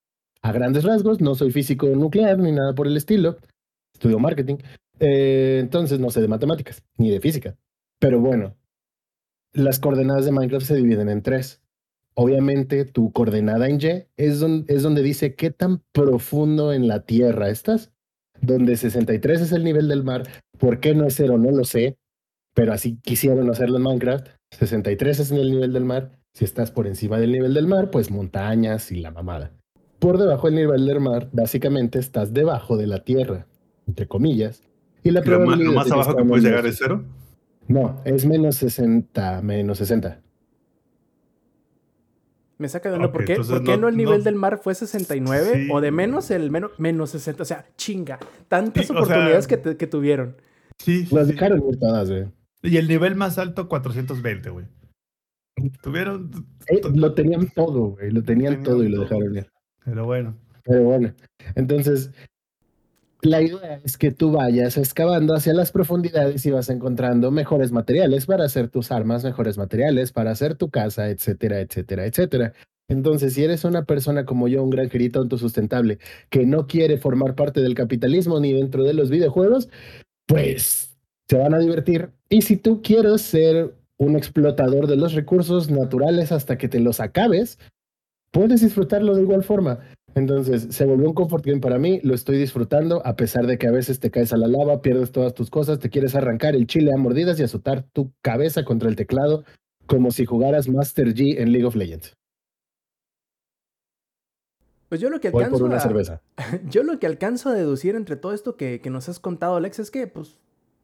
[0.42, 3.38] A grandes rasgos, no soy físico nuclear ni nada por el estilo.
[3.94, 4.56] Estudio marketing.
[5.00, 7.56] Eh, entonces no sé de matemáticas ni de física.
[7.98, 8.54] Pero bueno,
[9.52, 11.62] las coordenadas de Minecraft se dividen en tres.
[12.16, 17.00] Obviamente, tu coordenada en Y es, don- es donde dice qué tan profundo en la
[17.00, 17.90] Tierra estás.
[18.40, 20.24] Donde 63 es el nivel del mar.
[20.58, 21.38] ¿Por qué no es cero?
[21.38, 21.96] No lo sé.
[22.54, 24.28] Pero así quisieron hacerlo en Minecraft.
[24.52, 26.12] 63 es en el nivel del mar.
[26.34, 29.50] Si estás por encima del nivel del mar, pues montañas y la mamada.
[29.98, 33.46] Por debajo del nivel del mar, básicamente estás debajo de la Tierra,
[33.86, 34.62] entre comillas.
[35.02, 37.04] Y la Lo más, lo abajo que puedes menos- llegar es cero.
[37.66, 40.20] No, es menos 60, menos 60.
[42.64, 43.12] Me saca de onda.
[43.12, 45.50] ¿Por Ok, qué, entonces ¿por qué no- no, el nivel no- del mar fue 69?
[45.66, 45.68] Sí.
[45.70, 47.42] O de menos el menos, menos 60.
[47.42, 48.18] O sea, chinga.
[48.48, 50.36] Tantas Sí, o sea- oportunidades que, te- que tuvieron.
[50.78, 52.24] Sí, sí, Las dejaron ir todas, güey.
[52.62, 54.64] Y el nivel más alto, 420, güey.
[55.82, 56.30] Tuvieron.
[56.68, 58.10] Eh, lo tenían todo, güey.
[58.10, 59.46] Lo tenían Tenían todo y lo dejaron ir.
[59.84, 60.34] Pero bueno.
[60.64, 61.12] Pero bueno,
[61.56, 62.12] entonces
[63.24, 68.26] la idea es que tú vayas excavando hacia las profundidades y vas encontrando mejores materiales
[68.26, 72.52] para hacer tus armas, mejores materiales para hacer tu casa, etcétera, etcétera, etcétera.
[72.88, 77.62] Entonces, si eres una persona como yo, un granjerito autosustentable, que no quiere formar parte
[77.62, 79.70] del capitalismo ni dentro de los videojuegos,
[80.26, 80.94] pues
[81.28, 82.10] se van a divertir.
[82.28, 87.00] Y si tú quieres ser un explotador de los recursos naturales hasta que te los
[87.00, 87.58] acabes,
[88.30, 89.78] puedes disfrutarlo de igual forma.
[90.14, 93.66] Entonces, se volvió un comfort game para mí, lo estoy disfrutando, a pesar de que
[93.66, 96.66] a veces te caes a la lava, pierdes todas tus cosas, te quieres arrancar el
[96.68, 99.44] chile a mordidas y azotar tu cabeza contra el teclado
[99.86, 102.14] como si jugaras Master G en League of Legends.
[104.88, 106.20] Pues yo lo que Voy alcanzo por una a- cerveza.
[106.70, 109.78] Yo lo que alcanzo a deducir entre todo esto que, que nos has contado, Alex,
[109.80, 110.38] es que, pues,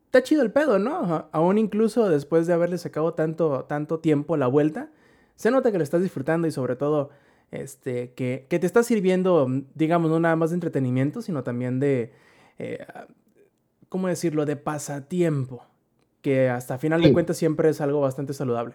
[0.07, 1.29] está chido el pedo, ¿no?
[1.31, 4.91] Aún incluso después de haberle sacado tanto, tanto tiempo la vuelta,
[5.37, 7.11] se nota que lo estás disfrutando y sobre todo,
[7.51, 11.81] este, que, que te está sirviendo, mm, digamos, no nada más de entretenimiento, sino también
[11.81, 12.13] de,
[12.59, 12.79] eh,
[13.89, 15.65] ¿cómo decirlo?, de pasatiempo,
[16.23, 17.13] que hasta final de Sí.
[17.13, 18.75] cuentas siempre es algo bastante saludable.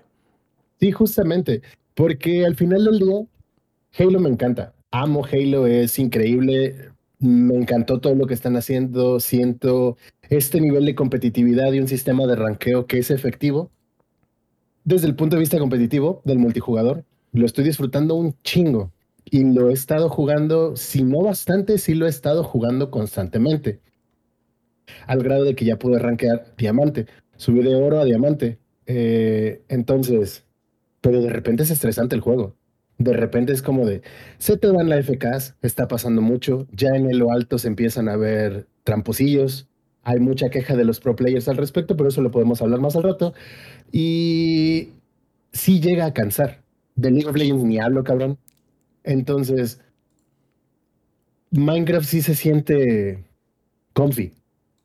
[0.79, 1.61] Sí, justamente,
[1.93, 3.25] porque al final del día,
[3.97, 4.73] Halo me encanta.
[4.91, 6.89] Amo Halo, es increíble.
[7.19, 9.21] Me encantó todo lo que están haciendo.
[9.21, 9.95] Siento
[10.29, 13.71] este nivel de competitividad y un sistema de ranqueo que es efectivo.
[14.83, 17.05] Desde el punto de vista competitivo del multijugador,
[17.39, 18.91] lo estoy disfrutando un chingo.
[19.25, 23.81] Y lo he estado jugando, si no bastante, sí lo he estado jugando constantemente.
[25.07, 27.07] Al grado de que ya pude rankear diamante.
[27.37, 28.59] Subí de oro a diamante.
[28.85, 30.45] Eh, entonces,
[31.01, 32.55] pero de repente es estresante el juego.
[32.97, 34.01] De repente es como de,
[34.37, 38.15] se te van la FKs, está pasando mucho, ya en lo alto se empiezan a
[38.15, 39.67] ver tramposillos,
[40.03, 42.95] hay mucha queja de los pro players al respecto, pero eso lo podemos hablar más
[42.95, 43.33] al rato.
[43.91, 44.93] Y
[45.51, 46.64] sí llega a cansar.
[46.95, 48.37] De League of Legends ni hablo, cabrón.
[49.03, 49.79] Entonces,
[51.51, 53.23] Minecraft sí se siente
[53.93, 54.33] comfy.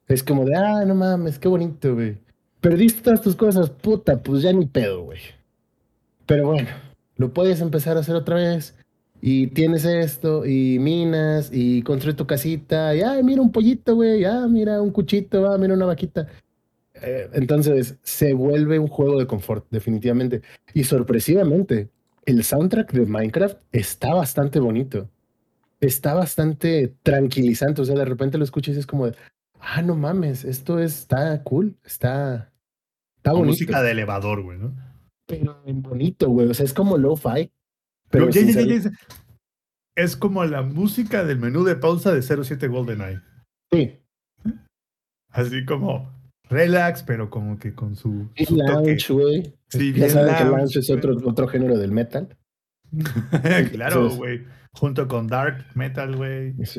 [0.09, 2.19] Es como de, ah, no mames, qué bonito, güey.
[2.61, 5.21] Perdiste todas tus cosas, puta, pues ya ni pedo, güey.
[6.27, 6.69] Pero bueno,
[7.17, 8.75] lo puedes empezar a hacer otra vez.
[9.23, 14.25] Y tienes esto, y minas, y construye tu casita, y ah, mira un pollito, güey,
[14.25, 16.27] ah, mira un cuchito, ah, mira una vaquita.
[16.95, 20.43] Eh, entonces, se vuelve un juego de confort, definitivamente.
[20.75, 21.89] Y sorpresivamente,
[22.27, 25.09] el soundtrack de Minecraft está bastante bonito.
[25.81, 27.83] Está bastante tranquilizante.
[27.83, 29.17] O sea, de repente lo escuchas y es como de,
[29.61, 32.53] ah, no mames, esto está cool, está,
[33.17, 33.49] está bonito.
[33.49, 34.75] música de elevador, güey, ¿no?
[35.27, 36.49] Pero en bonito, güey.
[36.49, 37.51] O sea, es como lo-fi.
[38.11, 38.91] Pero No, ya.
[39.97, 43.21] Es como la música del menú de pausa de 07 GoldenEye.
[43.71, 44.01] Sí.
[45.31, 46.11] Así como
[46.51, 49.55] relax, pero como que con su, Y su lounge, güey.
[49.69, 52.37] Sí, ya saben que lounge, es otro, otro género del metal.
[53.73, 54.45] claro, güey.
[54.73, 56.55] Junto con Dark Metal, güey.
[56.61, 56.79] Es,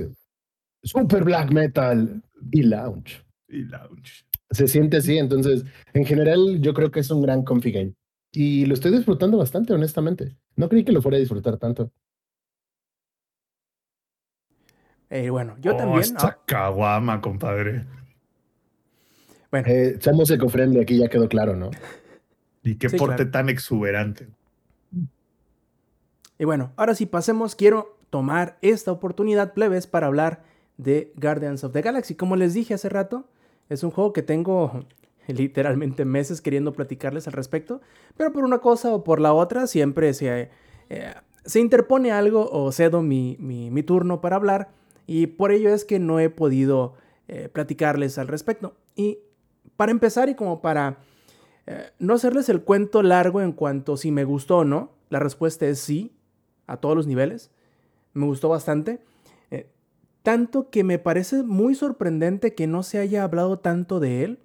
[0.84, 3.24] Super black metal y lounge.
[3.48, 4.26] Y Lounge.
[4.50, 7.94] Se siente así, entonces, en general, yo creo que es un gran comfy game.
[8.32, 10.38] Y lo estoy disfrutando bastante, honestamente.
[10.56, 11.92] No creí que lo fuera a disfrutar tanto.
[15.10, 16.02] Eh, bueno, yo oh, también.
[16.02, 17.86] Esta ah, caguama, compadre.
[19.52, 21.70] Bueno, Eh, somos eco-friendly, aquí ya quedó claro, ¿no?
[22.64, 23.32] Y qué Sí, porte claro.
[23.32, 24.28] tan exuberante.
[26.38, 30.44] Y bueno, ahora sí pasemos, quiero tomar esta oportunidad, plebes, para hablar
[30.78, 32.16] de Guardians of the Galaxy.
[32.16, 33.26] Como les dije hace rato,
[33.70, 34.86] es un juego que tengo
[35.28, 37.82] literalmente meses queriendo platicarles al respecto,
[38.18, 40.50] pero por una cosa o por la otra siempre se,
[40.90, 41.14] eh,
[41.46, 44.70] se interpone algo o cedo mi, mi- mi turno para hablar
[45.08, 46.96] y por ello es que no he podido
[47.28, 48.76] eh, platicarles al respecto.
[48.96, 49.20] Y
[49.82, 51.00] para empezar y como para
[51.66, 55.66] eh, no hacerles el cuento largo en cuanto si me gustó o no, la respuesta
[55.66, 56.14] es sí,
[56.68, 57.50] a todos los niveles.
[58.14, 59.00] Me gustó bastante.
[59.50, 59.72] Eh,
[60.22, 64.40] tanto que me parece muy sorprendente que no se haya hablado tanto de él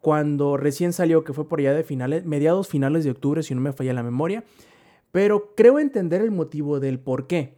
[0.00, 3.60] cuando recién salió, que fue por allá de finales, mediados finales de octubre, si no
[3.60, 4.42] me falla la memoria.
[5.12, 7.54] Pero creo entender el motivo del por qué.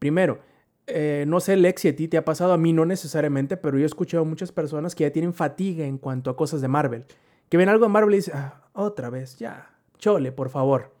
[0.00, 0.40] Primero,
[0.88, 3.78] eh, no sé, Lex, si a ti te ha pasado, a mí no necesariamente, pero
[3.78, 6.68] yo he escuchado a muchas personas que ya tienen fatiga en cuanto a cosas de
[6.68, 7.04] Marvel.
[7.48, 10.92] Que ven algo de Marvel y dicen, "Ah, otra vez, ya, chole, por favor.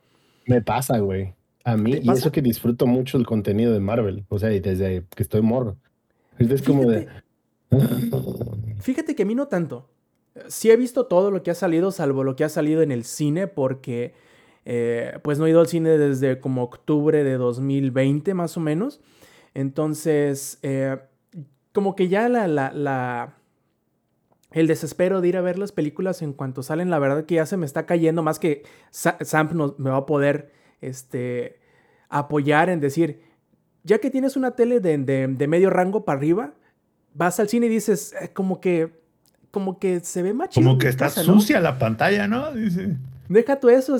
[0.46, 1.34] Me pasa, güey.
[1.64, 2.20] A mí, ¿Te y pasa?
[2.20, 4.24] eso que disfruto mucho el contenido de Marvel.
[4.28, 5.76] O sea, y desde que estoy morro.
[6.38, 7.06] Es como de.
[8.80, 9.88] Fíjate que a mí no tanto.
[10.46, 13.04] Sí he visto todo lo que ha salido, salvo lo que ha salido en el
[13.04, 14.14] cine, porque
[14.64, 19.00] eh, pues no he ido al cine desde como octubre de 2020 más o menos.
[19.62, 20.98] Entonces, eh,
[21.72, 23.34] como que ya la, la, la,
[24.52, 27.44] el desespero de ir a ver las películas en cuanto salen, la verdad que ya
[27.46, 31.58] se me está cayendo, más que Sa- Sam no- me va a poder este,
[32.08, 33.20] apoyar en decir,
[33.82, 36.54] ya que tienes una tele de, de- de medio rango para arriba,
[37.14, 39.02] vas al cine y dices, "Eh, como que,
[39.50, 41.34] como que se ve más Como que está casa, ¿no?".
[41.34, 42.52] sucia la pantalla, ¿no?
[42.52, 42.94] Dice.
[43.28, 43.96] Deja tú eso,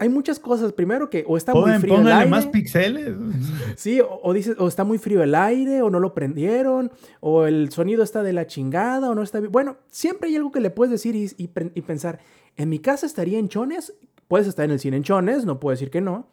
[0.00, 0.72] hay muchas cosas.
[0.72, 2.30] Primero que o está muy frío el aire.
[2.30, 3.14] más pixeles.
[3.76, 7.44] Sí, o, o dices, o está muy frío el aire, o no lo prendieron, o
[7.46, 9.50] el sonido está de la chingada, o no está bien.
[9.52, 12.18] Bueno, siempre hay algo que le puedes decir y, y pre- y pensar,
[12.56, 13.92] en mi casa estaría en chones,
[14.28, 16.28] puedes estar en el cine en chones, no puedo decir que no.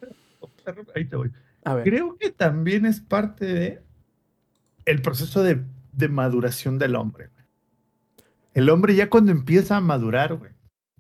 [0.95, 1.31] Ahí te voy.
[1.63, 3.81] A ver, Creo que también es parte de
[4.85, 5.61] el proceso de,
[5.93, 7.29] de maduración del hombre.
[8.53, 10.51] El hombre ya cuando empieza a madurar, güey,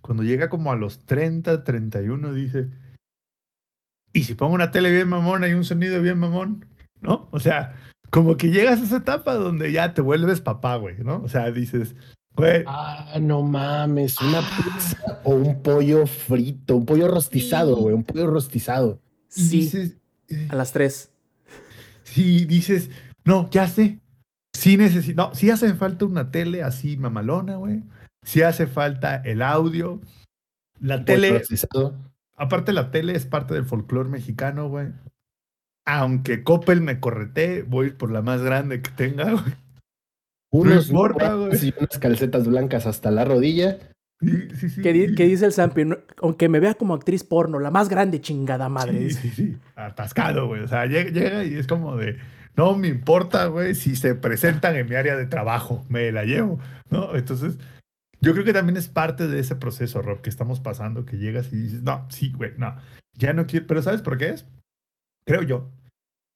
[0.01, 2.69] cuando llega como a los 30, 31, dice,
[4.13, 6.65] ¿y si pongo una tele bien mamón, hay un sonido bien mamón?
[7.01, 7.27] ¿No?
[7.31, 7.75] O sea,
[8.09, 11.21] como que llegas a esa etapa donde ya te vuelves papá, güey, ¿no?
[11.23, 11.95] O sea, dices,
[12.35, 18.03] güey, Ah, no mames, una pizza o un pollo frito, un pollo rostizado, güey, un
[18.03, 18.99] pollo rostizado.
[19.35, 19.97] y sí, dices,
[20.29, 21.09] eh, a las 3.
[22.03, 22.89] Sí, dices,
[23.23, 23.99] no, ya sé.
[24.53, 27.83] Sí necesito, no, sí hace falta una tele así mamalona, güey.
[28.23, 29.99] Sí hace falta el audio.
[30.79, 31.41] La tele,
[32.35, 34.87] aparte la tele es parte del folclore mexicano, güey.
[35.85, 39.53] Aunque Coppel me correte, voy por la más grande que tenga, güey.
[40.51, 41.73] Unos importa, guantes güey.
[41.77, 43.77] y unas calcetas blancas hasta la rodilla.
[44.19, 44.81] Sí, sí, sí.
[44.81, 45.85] ¿Qué, di- qué dice el Sampi?
[45.85, 49.09] No- aunque me vea como actriz porno, la más grande chingada madre.
[49.09, 49.57] Sí, sí, sí.
[49.75, 50.61] Atascado, güey.
[50.61, 52.17] O sea, llega, llega y es como de,
[52.55, 56.59] no me importa, güey, si se presentan en mi área de trabajo, me la llevo,
[56.91, 57.15] ¿no?
[57.15, 57.57] Entonces,
[58.21, 61.51] yo creo que también es parte de ese proceso, Rob, que estamos pasando, que llegas
[61.51, 62.75] y dices, no, sí, güey, no,
[63.13, 64.45] ya no quiero, pero ¿sabes por qué es?
[65.25, 65.71] Creo yo,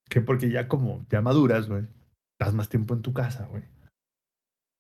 [0.10, 1.86] que porque ya como, ya maduras, güey,
[2.40, 3.64] estás más tiempo en tu casa, güey.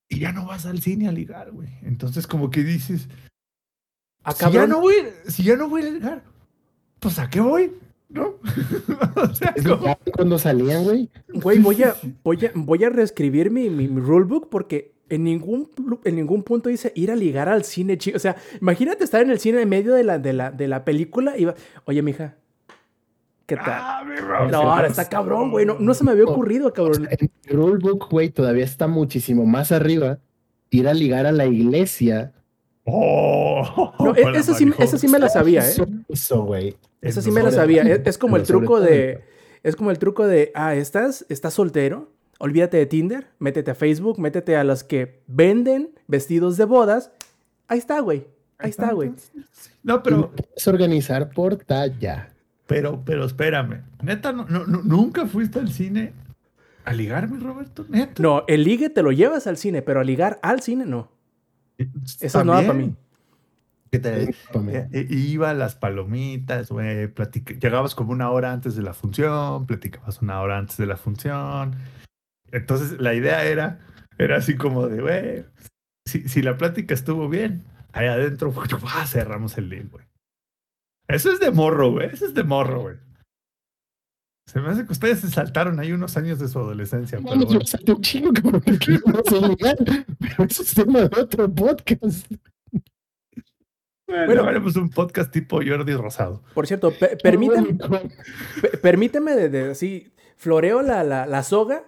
[0.09, 1.69] Y ya no vas al cine a ligar, güey.
[1.81, 3.07] Entonces, como que dices,
[4.23, 4.95] Ah, si ya no voy,
[5.27, 6.23] si ya no voy a ligar,
[6.99, 7.71] pues ¿a qué voy?
[8.09, 8.35] ¿No?
[9.15, 11.11] o sea, Es como- cuando salían, güey.
[11.27, 15.69] Güey, voy a, voy a, voy a reescribir mi, mi, mi rulebook porque en ningún,
[16.03, 18.17] en ningún punto dice ir a ligar al cine, chico.
[18.17, 20.83] O sea, imagínate estar en el cine en medio de la, de la, de la
[20.85, 22.35] película y va, oye, mija,
[23.45, 23.65] ¿qué tal?
[23.67, 25.65] Ah, no, se ahora está cabrón, güey.
[25.65, 27.07] No, no se me había ocurrido, cabrón.
[27.11, 30.19] En el rulebook, güey, todavía está muchísimo más arriba.
[30.71, 32.33] Ir a ligar a la iglesia.
[32.85, 35.69] Oh, No, e- esa sí, esa sí me la sabía, ¿eh?
[35.71, 36.75] Eso, eso, güey.
[37.01, 37.83] Sí me la sabía.
[37.83, 39.23] Es, es como el truco de.
[39.63, 40.51] Es como el truco de.
[40.55, 42.11] Ah, ¿estás, estás soltero.
[42.39, 43.27] Olvídate de Tinder.
[43.39, 44.19] Métete a Facebook.
[44.19, 47.11] Métete a las que venden vestidos de bodas.
[47.67, 48.25] Ahí está, güey.
[48.57, 49.11] Ahí está, güey.
[49.83, 52.29] No, Pero pero, puedes organizar por talla.
[52.67, 53.81] pero, pero espérame.
[54.01, 56.13] Neta, no, no- no- nunca fuiste al cine
[56.85, 57.85] a ligarme, Roberto.
[57.89, 58.21] Neta.
[58.21, 61.09] No, el ligue te lo llevas al cine, pero a ligar al cine no.
[61.77, 62.93] Eso es nueva para mí.
[63.91, 64.77] ¿Qué te- Discúlpame.
[64.77, 67.09] Eh, eh, iba a las palomitas, güey,
[67.61, 71.75] llegabas como una hora antes de la función, platicabas una hora antes de la función.
[72.55, 73.79] Entonces la idea era,
[74.17, 75.45] era así como de, güey,
[76.07, 78.53] si, si la plática estuvo bien, ahí adentro,
[79.07, 80.05] cerramos el deal, güey.
[81.07, 82.95] Eso es de morro, güey, eso es de morro, güey.
[84.47, 87.17] Se me hace que ustedes se saltaron ahí unos años de su adolescencia.
[87.17, 87.51] pero bueno.
[87.51, 89.75] yo salté un chingo, cabrón, porque íbamos a ligar.
[90.19, 92.31] Pero eso es tema de otro podcast.
[94.07, 94.43] Bueno, Bueno.
[94.43, 96.43] haremos un podcast tipo Jordi Rosado.
[96.53, 97.73] Por cierto, pe- permíteme,
[98.61, 101.83] pe- permíteme de, de así, floreo la, la, la soga,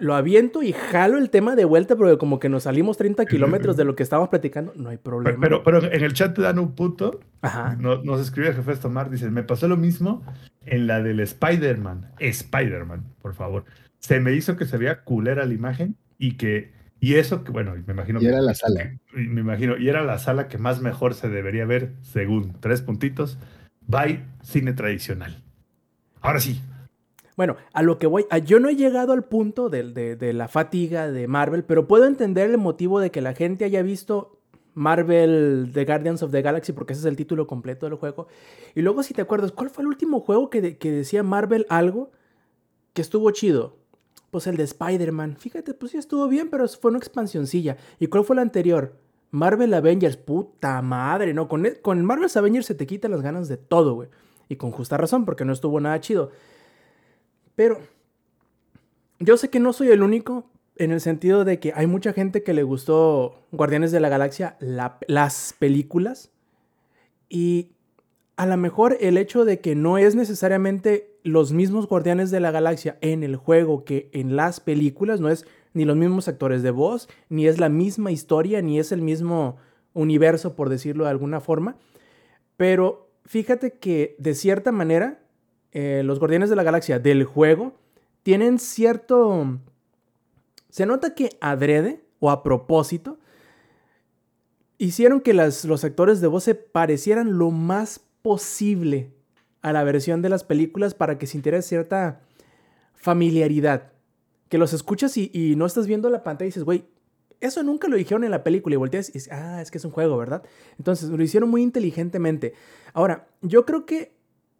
[0.00, 3.76] lo aviento y jalo el tema de vuelta, porque como que nos salimos 30 kilómetros
[3.76, 5.38] de lo que estábamos platicando, no hay problema.
[5.40, 7.76] Pero, pero en el chat te dan un punto Ajá.
[7.80, 10.22] No- Nos escribe el jefe Tomar, dice, me pasó lo mismo
[10.64, 12.12] en la del Spider-Man.
[12.20, 13.64] Spider-Man, por favor.
[13.98, 17.74] Se me hizo que se veía culera la imagen y que, y eso que, bueno,
[17.86, 18.92] me imagino Y que, era la sala.
[19.12, 23.38] me imagino, y era la sala que más mejor se debería ver, según tres puntitos,
[23.86, 25.42] by cine tradicional.
[26.20, 26.62] Ahora sí,
[27.36, 31.26] Bueno, a lo que voy, yo no he llegado al punto de, la fatiga de
[31.26, 34.38] Marvel, pero puedo entender el motivo de que la gente haya visto
[34.74, 38.28] Marvel The Guardians of the Galaxy, porque ese es el título completo del juego.
[38.74, 41.66] Y luego, si te acuerdas, ¿cuál fue el último juego que, de- que decía Marvel
[41.68, 42.10] algo
[42.92, 43.76] que estuvo chido?
[44.30, 45.36] Pues el de Spider-Man.
[45.36, 47.76] Fíjate, pues sí estuvo bien, pero fue una expansioncilla.
[48.00, 48.96] ¿Y cuál fue el anterior?
[49.30, 50.16] Marvel Avengers.
[50.16, 51.48] Puta madre, ¿no?
[51.48, 54.08] Con el Marvel Avengers se te quitan las ganas de todo, güey.
[54.48, 56.30] Y con justa razón, porque no estuvo nada chido.
[57.54, 57.78] Pero
[59.18, 60.44] yo sé que no soy el único
[60.76, 64.56] en el sentido de que hay mucha gente que le gustó Guardianes de la Galaxia,
[64.60, 66.30] la- las películas.
[67.28, 67.70] Y
[68.36, 72.50] a lo mejor el hecho de que no es necesariamente los mismos Guardianes de la
[72.50, 76.70] Galaxia en el juego que en las películas, no es ni los mismos actores de
[76.70, 79.56] voz, ni es la misma historia, ni es el mismo
[79.92, 81.76] universo, por decirlo de alguna forma.
[82.56, 85.20] Pero fíjate que de cierta manera,
[85.74, 87.74] eh, los Guardianes de la Galaxia del juego
[88.22, 89.58] tienen cierto...
[90.70, 93.18] Se nota que adrede o a propósito
[94.78, 99.12] hicieron que los actores de voz se parecieran lo más posible
[99.62, 102.20] a la versión de las películas para que sintiera cierta
[102.94, 103.92] familiaridad.
[104.48, 106.84] Que los escuchas y, no estás viendo la pantalla y dices, güey,
[107.40, 109.84] eso nunca lo dijeron en la película y volteas y dices, ah, es que es
[109.84, 110.42] un juego, ¿verdad?
[110.78, 112.54] Entonces lo hicieron muy inteligentemente.
[112.92, 114.13] Ahora, yo creo que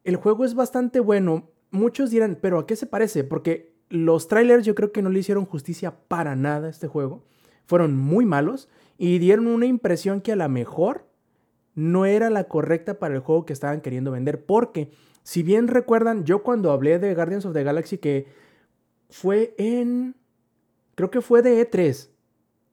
[0.04, 1.50] el juego es bastante bueno.
[1.70, 3.24] Muchos dirán, pero ¿a qué se parece?
[3.24, 7.24] Porque los trailers yo creo que no le hicieron justicia para nada a este juego.
[7.66, 11.06] Fueron muy malos y dieron una impresión que a lo mejor
[11.74, 14.44] no era la correcta para el juego que estaban queriendo vender.
[14.44, 14.90] Porque,
[15.22, 18.26] si bien recuerdan, yo cuando hablé de Guardians of the Galaxy, que
[19.08, 20.14] fue en.
[20.94, 22.10] Creo que fue de E3.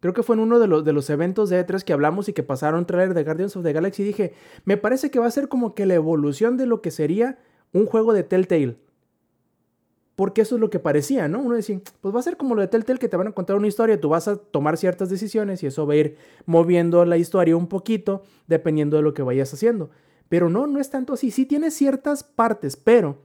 [0.01, 2.33] Creo que fue en uno de los, de los eventos de E3 que hablamos y
[2.33, 4.03] que pasaron trailer de Guardians of the Galaxy.
[4.03, 4.33] Dije,
[4.65, 7.39] me parece que va a ser como que la evolución de lo que sería
[7.71, 8.77] un juego de Telltale
[10.21, 11.39] porque eso es lo que parecía, ¿no?
[11.39, 13.55] Uno decía, pues va a ser como lo de Telltale que te van a contar
[13.55, 17.17] una historia, tú vas a tomar ciertas decisiones y eso va a ir moviendo la
[17.17, 19.89] historia un poquito dependiendo de lo que vayas haciendo.
[20.29, 21.31] Pero no, no es tanto así.
[21.31, 23.17] Sí tiene ciertas partes, pero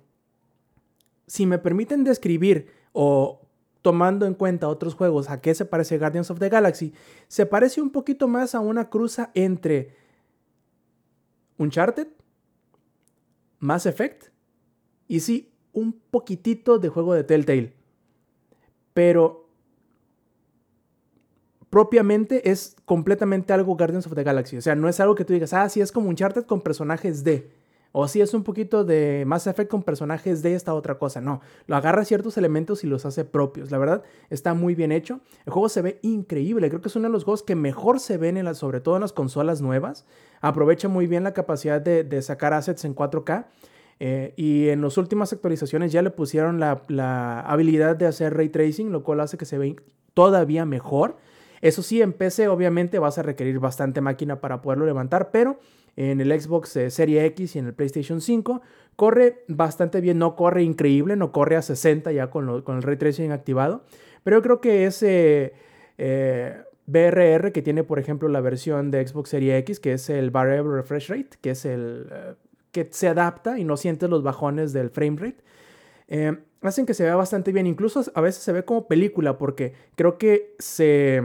[1.26, 3.45] si me permiten describir o
[3.86, 6.92] tomando en cuenta otros juegos a qué se parece Guardians of the Galaxy,
[7.28, 9.94] se parece un poquito más a una cruza entre
[11.56, 12.08] Uncharted,
[13.60, 14.32] Mass Effect
[15.06, 17.74] y sí, un poquitito de juego de Telltale.
[18.92, 19.48] Pero
[21.70, 24.56] propiamente es completamente algo Guardians of the Galaxy.
[24.56, 26.60] O sea, no es algo que tú digas, ah, sí es como un Uncharted con
[26.60, 27.52] personajes de.
[27.92, 31.20] O sí es un poquito de Mass Effect con personajes de esta otra cosa.
[31.20, 33.70] No, lo agarra ciertos elementos y los hace propios.
[33.70, 35.20] La verdad, está muy bien hecho.
[35.46, 36.68] El juego se ve increíble.
[36.68, 39.00] Creo que es uno de los juegos que mejor se ven, en sobre todo en
[39.00, 40.04] las consolas nuevas.
[40.40, 43.46] Aprovecha muy bien la capacidad de, sacar assets en 4K.
[43.98, 48.92] Eh, y en las últimas actualizaciones ya le pusieron la, habilidad de hacer ray tracing,
[48.92, 49.74] lo cual hace que se vea
[50.12, 51.16] todavía mejor.
[51.62, 55.58] Eso sí, en PC obviamente vas a requerir bastante máquina para poderlo levantar, pero
[55.96, 58.62] en el Xbox eh, Serie X y en el PlayStation 5
[58.96, 63.32] corre bastante bien, no corre increíble, no corre a 60 ya con, el ray tracing
[63.32, 63.84] activado,
[64.22, 65.54] pero yo creo que ese
[65.98, 70.30] eh, BRR que tiene por ejemplo la versión de Xbox Serie X, que es el
[70.30, 72.06] Variable Refresh Rate, que es el
[72.76, 75.42] que se adapta y no sientes los bajones del frame rate.
[76.08, 77.66] Eh, hacen que se vea bastante bien.
[77.66, 81.22] Incluso a veces se ve como película porque creo que se...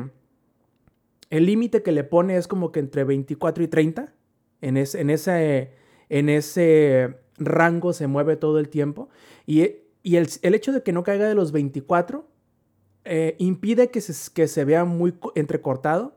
[1.29, 4.13] El límite que le pone es como que entre 24 y 30.
[4.61, 5.71] En, en, ese,
[6.09, 9.09] en ese rango se mueve todo el tiempo.
[9.45, 9.61] Y,
[10.03, 12.27] y el, el, hecho de que no caiga de los 24
[13.03, 16.15] eh, impide que se, que se vea muy entrecortado.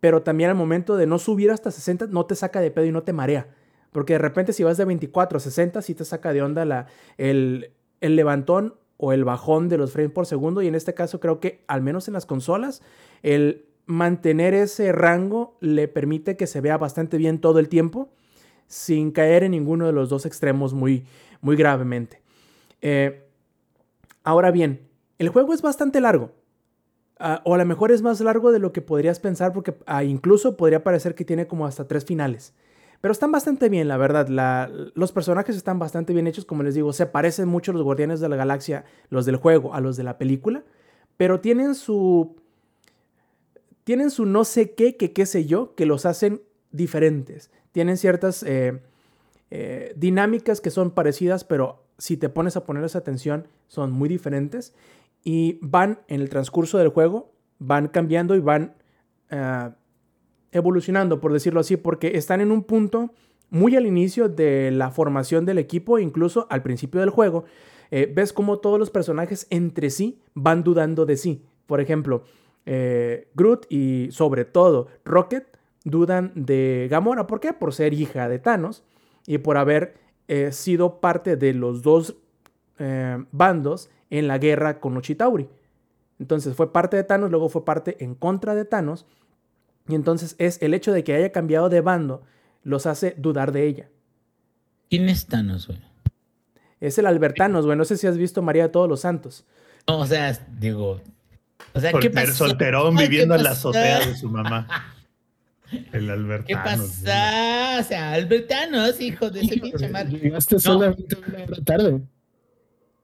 [0.00, 2.92] Pero también al momento de no subir hasta 60 no te saca de pedo y
[2.92, 3.48] no te marea.
[3.90, 6.88] Porque de repente si vas de 24 a 60, sí te saca de onda la,
[7.16, 10.62] el, el levantón o el bajón de los frames por segundo.
[10.62, 12.82] Y en este caso creo que, al menos en las consolas,
[13.22, 18.10] el mantener ese rango le permite que se vea bastante bien todo el tiempo
[18.66, 21.04] sin caer en ninguno de los dos extremos muy,
[21.40, 22.22] muy gravemente.
[22.80, 23.26] Eh,
[24.22, 26.32] ahora bien, el juego es bastante largo.
[27.18, 30.02] Ah, o a lo mejor es más largo de lo que podrías pensar porque ah,
[30.02, 32.54] incluso podría parecer que tiene como hasta tres finales.
[33.00, 34.28] Pero están bastante bien, la verdad.
[34.94, 36.90] los personajes están bastante bien hechos, como les digo.
[36.94, 40.16] Se parecen mucho los Guardianes de la Galaxia, los del juego, a los de la
[40.16, 40.64] película.
[41.18, 42.36] Pero tienen su...
[43.84, 46.42] Tienen su no sé qué, que qué sé yo, que los hacen
[46.72, 47.50] diferentes.
[47.72, 48.80] Tienen ciertas eh,
[49.50, 54.74] eh, dinámicas que son parecidas, pero si te pones a ponerles atención, son muy diferentes.
[55.22, 58.74] Y van en el transcurso del juego, van cambiando y van...
[59.30, 59.76] Ah,
[60.54, 63.10] evolucionando, por decirlo así, porque están en un punto
[63.50, 67.44] muy al inicio de la formación del equipo, incluso al principio del juego.
[67.90, 71.44] Eh, ves cómo todos los personajes entre sí van dudando de sí.
[71.66, 72.24] Por ejemplo,
[72.66, 77.26] eh, Groot y sobre todo Rocket dudan de Gamora.
[77.26, 77.52] ¿Por qué?
[77.52, 78.84] Por ser hija de Thanos
[79.26, 79.96] y por haber
[80.28, 82.16] eh, sido parte de los dos
[83.30, 85.48] bandos en la guerra con Ochitauri.
[86.18, 89.06] Entonces fue parte de Thanos, luego fue parte en contra de Thanos
[89.88, 92.22] y entonces es el hecho de que haya cambiado de bando
[92.62, 93.88] los hace dudar de ella.
[94.88, 95.80] ¿Quién es Thanos, güey?
[96.80, 97.76] Es el Albertanos, güey.
[97.76, 99.44] No sé si has visto María de Todos los Santos.
[99.86, 101.00] No, o sea, digo.
[101.72, 102.32] O sea, ¿qué pasa?
[102.32, 104.66] Solterón viviendo en la azotea de su mamá.
[105.92, 106.46] El Albertano.
[106.46, 107.78] ¿Qué pasa?
[107.80, 110.18] O sea, Albertanos, hijo de ese pinche madre.
[110.18, 112.00] Llegaste solamente una hora tarde.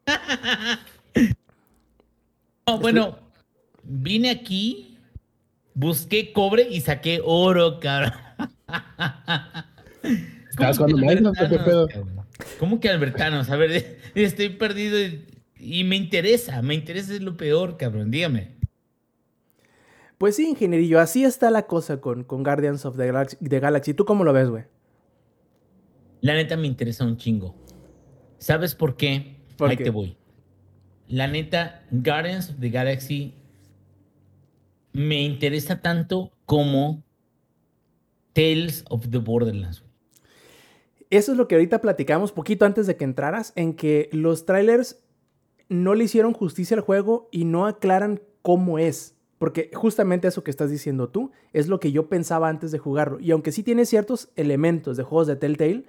[2.67, 3.19] No, bueno,
[3.83, 4.97] vine aquí,
[5.75, 8.13] busqué cobre y saqué oro, cabrón.
[10.51, 11.89] Estabas ¿Cómo jugando Minecraft, ¿o qué Albertanos, pedo?
[11.89, 12.27] cabrón?
[12.61, 13.51] ¿Cómo que Albertanos?
[13.51, 15.25] A ver, estoy perdido y,
[15.61, 18.57] y me interesa, me interesa es lo peor, cabrón, dígame.
[20.19, 23.95] Pues sí, ingenierillo, así está la cosa con, con Guardians of the Galaxy, the Galaxy.
[23.95, 24.65] ¿Tú cómo lo ves, güey?
[26.21, 27.55] La neta me interesa un chingo.
[28.39, 29.37] ¿Sabes por qué?
[29.57, 29.85] ¿Por Ahí qué?
[29.85, 30.17] te voy.
[31.09, 33.35] La neta, Guardians of the Galaxy
[34.93, 37.03] me interesa tanto como
[38.33, 39.83] Tales of the Borderlands.
[41.11, 45.03] Eso es lo que ahorita platicamos poquito antes de que entraras, en que los trailers
[45.71, 49.15] no le hicieron justicia al juego y no aclaran cómo es.
[49.39, 53.19] Porque justamente eso que estás diciendo tú es lo que yo pensaba antes de jugarlo.
[53.21, 55.85] Y aunque sí tiene ciertos elementos de juegos de Telltale,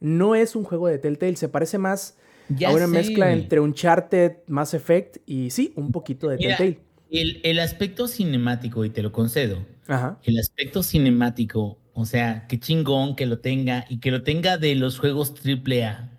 [0.00, 1.36] no es un juego de Telltale.
[1.36, 2.16] Se parece más
[2.48, 6.56] Ya a una sé, mezcla entre Uncharted, Mass Effect y sí, un poquito de Mira,
[6.56, 6.80] Telltale.
[7.10, 10.18] El, el aspecto cinemático, y te lo concedo, Ajá.
[10.24, 14.74] el aspecto cinemático, o sea, qué chingón que lo tenga y que lo tenga de
[14.74, 16.10] los juegos AAA.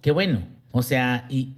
[0.00, 1.56] Qué bueno, o sea, y,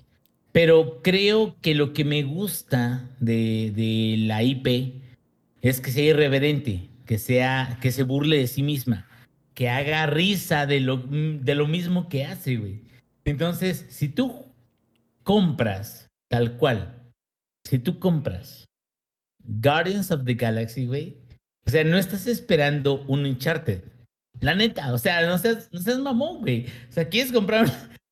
[0.55, 5.03] pero creo que lo que me gusta de, de la IP
[5.63, 9.09] es que sea irreverente, que sea, que se burle de sí misma,
[9.55, 12.83] que haga risa de lo, de lo mismo que hace, güey.
[13.25, 14.47] Entonces, si tú
[15.25, 17.03] compras tal cual,
[17.69, 18.65] si tú compras
[19.43, 21.17] Guardians of the Galaxy, güey,
[21.67, 23.83] o sea, no estás esperando un Uncharted.
[24.39, 26.67] La neta, o sea, no seas, no seas mamón, güey.
[26.91, 27.67] O sea, quieres comprar,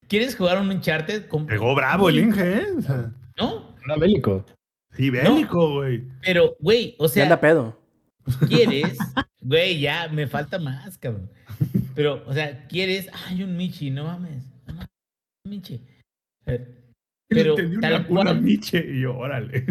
[0.08, 2.66] quieres jugar un Uncharted, Pegó bravo el Inge, ¿eh?
[2.78, 3.74] O sea, ¿no?
[3.84, 4.44] Era bélico.
[4.96, 6.04] sí, bélico, güey.
[6.22, 7.80] Pero, güey, o Ya anda sea, pedo.
[8.48, 8.98] quieres,
[9.40, 11.30] güey, ya me falta más, cabrón.
[11.94, 14.88] Pero, o sea, quieres, ay, un Michi, no mames, no mames,
[15.44, 15.80] un Michi.
[16.46, 16.66] Eh,
[17.28, 19.64] Pero tal una, una cual, miche y yo, órale.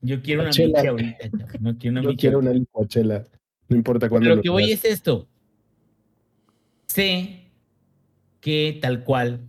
[0.00, 0.50] yo quiero una.
[0.50, 1.14] Michi ahorita, cabrón,
[1.60, 3.24] no quiero una Yo Michi quiero una licuachela.
[3.68, 5.28] No importa cuándo Pero lo que voy es esto.
[6.86, 7.45] Sé
[8.46, 9.40] que tal cual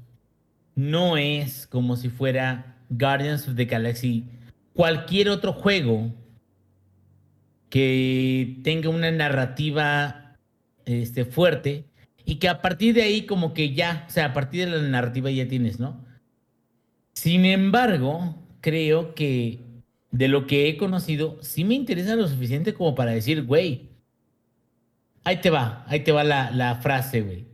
[0.73, 4.25] no es como si fuera Guardians of the Galaxy
[4.73, 6.15] cualquier otro juego
[7.69, 10.39] que tenga una narrativa
[10.85, 11.85] este, fuerte
[12.25, 14.87] y que a partir de ahí como que ya, o sea, a partir de la
[14.87, 16.03] narrativa ya tienes, ¿no?
[17.13, 19.59] Sin embargo, creo que
[20.09, 23.89] de lo que he conocido, sí me interesa lo suficiente como para decir, güey,
[25.23, 27.46] ahí te va, ahí te va la, la frase, güey.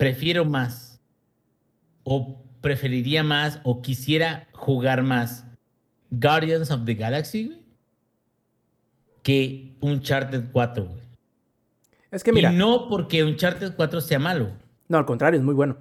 [0.00, 0.98] Prefiero más,
[2.04, 5.44] o preferiría más, o quisiera jugar más
[6.10, 7.60] Guardians of the Galaxy, güey,
[9.22, 11.02] que Uncharted 4, güey.
[12.10, 14.52] Es que mira, Y no porque Uncharted 4 sea malo.
[14.88, 15.76] no, al contrario, es muy bueno.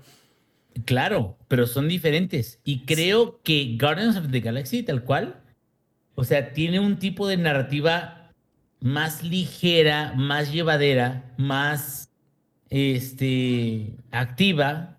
[0.84, 2.60] Claro, pero son diferentes.
[2.66, 5.42] Y creo que Guardians of the Galaxy, tal cual,
[6.16, 8.34] o sea, tiene un tipo de narrativa
[8.82, 12.09] más ligera, más llevadera, más
[12.70, 14.98] este, activa.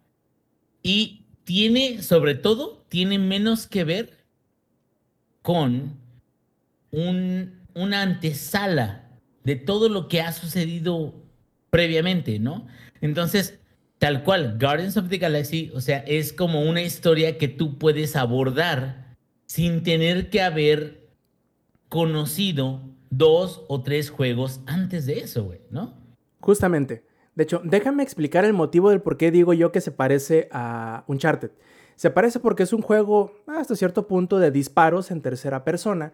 [0.82, 4.24] Y tiene, sobre todo, tiene menos que ver
[5.42, 5.96] con
[6.90, 9.08] un- una antesala
[9.44, 11.14] de todo lo que ha sucedido
[11.70, 12.66] previamente, ¿no?
[13.00, 13.58] Entonces,
[13.98, 18.16] tal cual, Guardians of the Galaxy, o sea, es como una historia que tú puedes
[18.16, 19.16] abordar
[19.46, 21.08] sin tener que haber
[21.88, 25.94] conocido dos o tres juegos antes de eso, ¿no?
[26.40, 27.02] Justamente.
[27.40, 31.04] De hecho, déjame explicar el motivo del por qué digo yo que se parece a
[31.06, 31.50] Uncharted.
[31.96, 36.12] Se parece porque es un juego hasta cierto punto de disparos en tercera persona,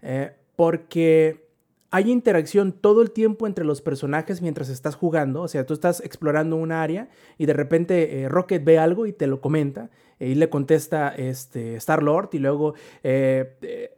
[0.00, 1.46] eh, porque
[1.90, 5.42] hay interacción todo el tiempo entre los personajes mientras estás jugando.
[5.42, 9.12] O sea, tú estás explorando una área y de repente eh, Rocket ve algo y
[9.12, 13.92] te lo comenta y le contesta este, Star Lord y luego eh,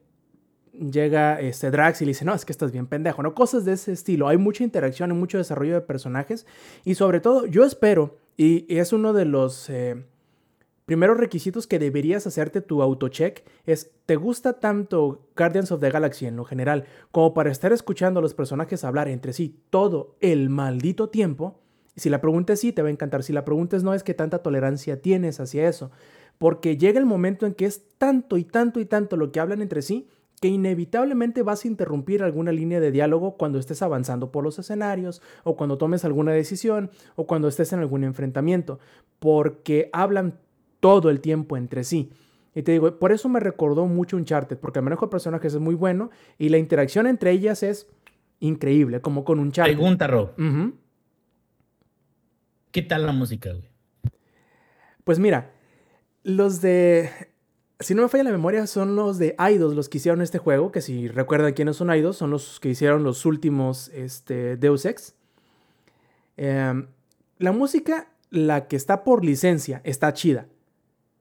[0.79, 3.35] llega este Drax y le dice, no, es que estás bien pendejo, ¿no?
[3.35, 4.29] Cosas de ese estilo.
[4.29, 6.47] Hay mucha interacción y mucho desarrollo de personajes.
[6.85, 10.05] Y sobre todo, yo espero, y, y es uno de los eh,
[10.87, 16.27] primeros requisitos que deberías hacerte tu autocheck, es, ¿te gusta tanto Guardians of the Galaxy
[16.27, 20.51] en lo general como para estar escuchando a los personajes hablar entre sí todo el
[20.51, 21.61] maldito tiempo?
[21.97, 23.23] Si la pregunta es sí, te va a encantar.
[23.23, 25.91] Si la pregunta es no, es que tanta tolerancia tienes hacia eso.
[26.39, 29.63] Porque llega el momento en que es tanto y tanto y tanto lo que hablan
[29.63, 30.09] entre sí
[30.45, 35.23] que inevitablemente vas a interrumpir alguna línea de diálogo cuando estés avanzando por los escenarios
[35.43, 38.79] o cuando tomes alguna decisión o cuando estés en algún enfrentamiento,
[39.21, 40.39] porque hablan
[40.81, 42.11] todo el tiempo entre sí.
[42.55, 45.61] Y te digo, por eso me recordó mucho Uncharted, porque el manejo de personajes es
[45.61, 47.87] muy bueno y la interacción entre ellas es
[48.39, 49.65] increíble, como con un chat.
[49.65, 50.33] Pregunta, Rob.
[52.71, 53.71] ¿Qué tal la música, güey?
[55.05, 55.53] Pues mira,
[56.23, 57.09] los de.
[57.85, 60.73] Si no me falla la memoria, son los de Eidos los que hicieron este juego.
[60.73, 65.15] Que si recuerdan quiénes son Eidos, son los que hicieron los últimos este, Deus Ex.
[66.39, 66.87] Em,
[67.39, 70.47] la música, la que está por licencia, está chida.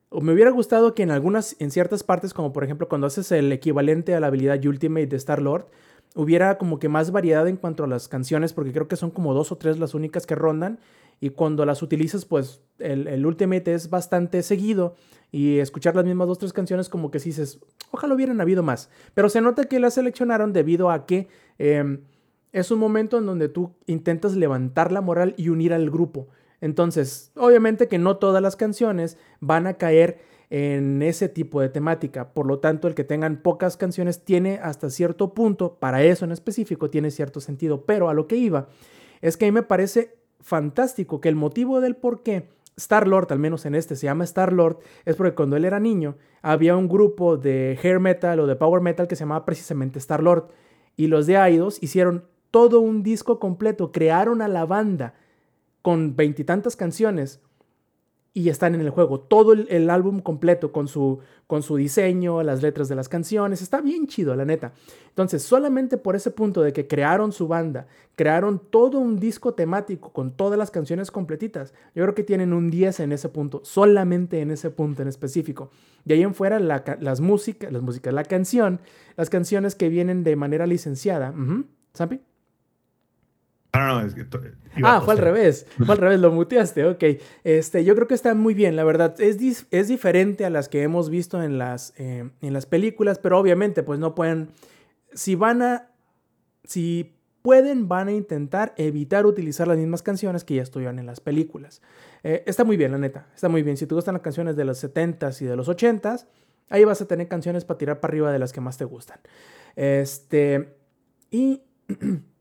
[0.08, 3.34] O me hubiera gustado que en algunas, en ciertas partes, como por ejemplo cuando haces
[3.34, 5.68] el equivalente a la habilidad Ultimate de Star Lord,
[6.16, 9.34] hubiera como que más variedad en cuanto a las canciones, porque creo que son como
[9.34, 10.80] dos o tres las únicas que rondan.
[11.24, 14.96] Y cuando las utilizas, pues el, el Ultimate es bastante seguido.
[15.32, 17.62] Y escuchar las mismas dos tres canciones, como que si dices,
[17.92, 18.90] ojalá hubieran habido más.
[19.14, 22.02] Pero se nota que la seleccionaron debido a que em,
[22.52, 26.28] es un momento en donde tú intentas levantar la moral y unir al grupo.
[26.60, 30.20] Entonces, obviamente que no todas las canciones van a caer
[30.50, 32.34] en ese tipo de temática.
[32.34, 36.34] Por lo tanto, el que tengan pocas canciones tiene hasta cierto punto, para eso en
[36.34, 37.86] específico, tiene cierto sentido.
[37.86, 38.68] Pero a lo que iba,
[39.22, 43.32] es que a mí me parece fantástico que el motivo del por qué Star Lord,
[43.32, 46.76] al menos en este se llama Star Lord, es porque cuando él era niño había
[46.76, 50.50] un grupo de hair metal o de power metal que se llamaba precisamente Star Lord.
[50.96, 55.16] Y los de Aidos hicieron todo un disco completo, crearon a la banda
[55.82, 57.42] con veintitantas canciones
[58.36, 59.20] y están en el juego.
[59.20, 63.62] Todo el, álbum completo con su, con su diseño, las letras de las canciones.
[63.62, 64.74] Está bien chido, la neta.
[65.10, 70.12] Entonces, solamente por ese punto de que crearon su banda, crearon todo un disco temático
[70.12, 74.42] con todas las canciones completitas, yo creo que tienen un 10 en ese punto, solamente
[74.42, 75.70] en ese punto en específico.
[76.04, 78.82] De ahí en fuera, las músicas, las músicas, la canción,
[79.16, 81.34] las canciones que vienen de manera licenciada.
[81.94, 82.20] ¿Sampi?
[83.76, 84.26] No, es que
[84.84, 85.66] ah, fue al revés.
[85.78, 86.86] Fue al revés, lo muteaste.
[86.86, 87.04] Ok.
[87.44, 89.20] Este, yo creo que está muy bien, la verdad.
[89.20, 93.40] Es, es diferente a las que hemos visto en las, eh, en las películas, pero
[93.40, 94.50] obviamente, pues no pueden.
[95.14, 95.90] Si van a.
[96.66, 101.20] Si pueden, van a intentar evitar utilizar las mismas canciones que ya estuvieron en las
[101.20, 101.82] películas.
[102.24, 103.28] Eh, está muy bien, la neta.
[103.34, 103.76] Está muy bien.
[103.76, 106.28] Si te gustan las canciones de los 70s y de los 80s,
[106.70, 109.20] ahí vas a tener canciones para tirar para arriba de las que más te gustan.
[109.76, 110.78] Este.
[111.32, 111.64] Y.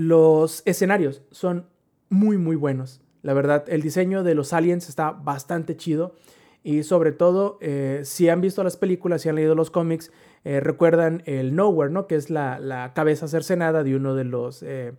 [0.00, 1.66] Los escenarios son
[2.08, 3.02] muy, muy buenos.
[3.20, 6.14] La verdad, el diseño de los aliens está bastante chido.
[6.62, 10.10] Y sobre todo, eh, si han visto las películas, si han leído los cómics,
[10.44, 12.06] eh, recuerdan el Nowhere, ¿no?
[12.06, 14.94] Que es la, cabeza cercenada de uno de los, eh,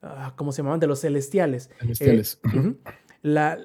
[0.00, 0.80] ah, ¿cómo se llaman?
[0.80, 1.68] De los celestiales.
[1.78, 2.40] Celestiales.
[3.20, 3.58] la,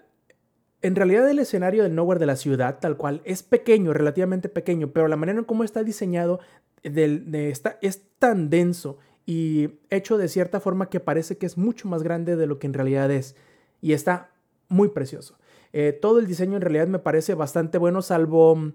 [0.81, 4.91] en realidad el escenario del Nowhere de la ciudad, tal cual, es pequeño, relativamente pequeño,
[4.91, 6.41] pero la manera en cómo está diseñado
[6.83, 11.87] de, está, es tan denso y hecho de cierta forma que parece que es mucho
[11.87, 13.35] más grande de lo que en realidad es.
[13.81, 14.31] Y está
[14.67, 15.37] muy precioso.
[15.71, 18.73] Eh, todo el diseño en realidad me parece bastante bueno, salvo,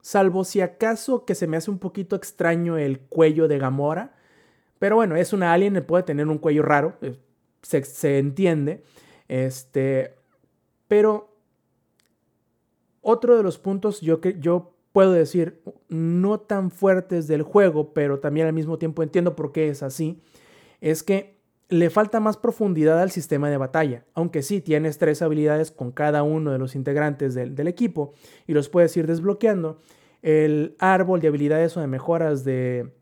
[0.00, 4.14] salvo si acaso que se me hace un poquito extraño el cuello de Gamora.
[4.78, 7.18] Pero bueno, es una alien, puede tener un cuello raro, eh,
[7.62, 8.84] se, se entiende.
[9.26, 10.14] Este,
[10.86, 11.36] pero
[13.02, 18.48] otro de los puntos yo, yo puedo decir, no tan fuertes del juego, pero también
[18.48, 20.20] al mismo tiempo entiendo por qué es así,
[20.80, 21.38] es que
[21.68, 26.24] le falta más profundidad al sistema de batalla, aunque sí tienes tres habilidades con cada
[26.24, 28.12] uno de los integrantes del, equipo
[28.48, 29.78] y los puedes ir desbloqueando,
[30.20, 32.92] el árbol de habilidades o de mejoras de,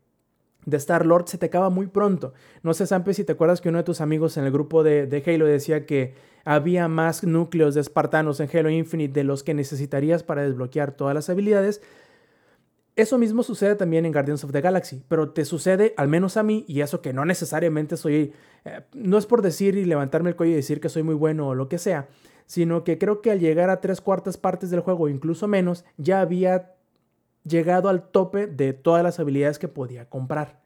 [0.67, 2.31] de Star Lord se te acaba muy pronto.
[2.61, 5.07] No sé, Sampe, si te acuerdas que uno de tus amigos en el grupo de,
[5.07, 6.13] de, Halo decía que
[6.49, 11.13] había más núcleos de espartanos en Halo Infinite de los que necesitarías para desbloquear todas
[11.13, 11.81] las habilidades.
[12.95, 16.43] Eso mismo sucede también en Guardians of the Galaxy, pero te sucede, al menos a
[16.43, 18.31] mí, y eso que no necesariamente soy,
[18.63, 21.49] eh, no es por decir y levantarme el cuello y decir que soy muy bueno
[21.49, 22.07] o lo que sea,
[22.45, 26.21] sino que creo que al llegar a tres cuartas partes del juego, incluso menos, ya
[26.21, 26.75] había
[27.43, 30.61] llegado al tope de todas las habilidades que podía comprar.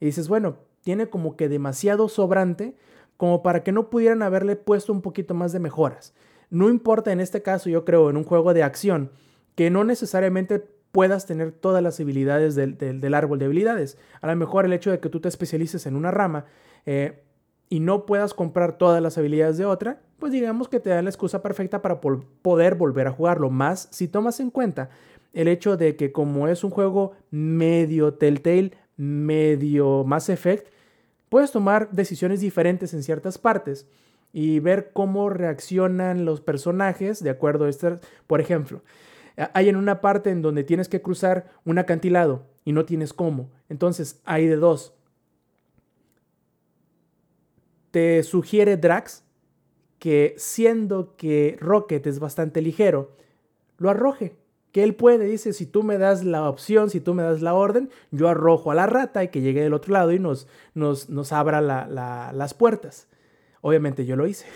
[0.00, 2.76] Y dices, bueno, tiene como que demasiado sobrante
[3.22, 6.12] como para que no pudieran haberle puesto un poquito más de mejoras.
[6.50, 9.12] No importa en este caso, yo creo, en un juego de acción,
[9.54, 10.58] que no necesariamente
[10.90, 13.96] puedas tener todas las habilidades del, árbol de habilidades.
[14.22, 16.46] A lo mejor el hecho de que tú te especialices en una rama
[16.84, 17.22] eh,
[17.68, 21.10] y no puedas comprar todas las habilidades de otra, pues digamos que te da la
[21.10, 23.50] excusa perfecta para poder volver a jugarlo.
[23.50, 24.90] Más si tomas en cuenta
[25.32, 30.71] el hecho de que como es un juego medio Telltale, medio Mass Effect,
[31.32, 33.86] puedes tomar decisiones diferentes en ciertas partes
[34.34, 38.00] y ver cómo reaccionan los personajes de acuerdo a este.
[38.26, 38.82] Por ejemplo,
[39.54, 43.50] hay en una parte en donde tienes que cruzar un acantilado y no tienes cómo.
[43.70, 44.92] Entonces hay de dos.
[47.92, 49.24] Te sugiere Drax
[49.98, 53.16] que siendo que Rocket es bastante ligero,
[53.78, 54.36] lo arroje
[54.72, 57.54] que él puede, dice, si tú me das la opción, si tú me das la
[57.54, 61.10] orden, yo arrojo a la rata y que llegue del otro lado y nos, nos,
[61.10, 63.06] nos abra las puertas.
[63.60, 64.46] Obviamente yo lo hice.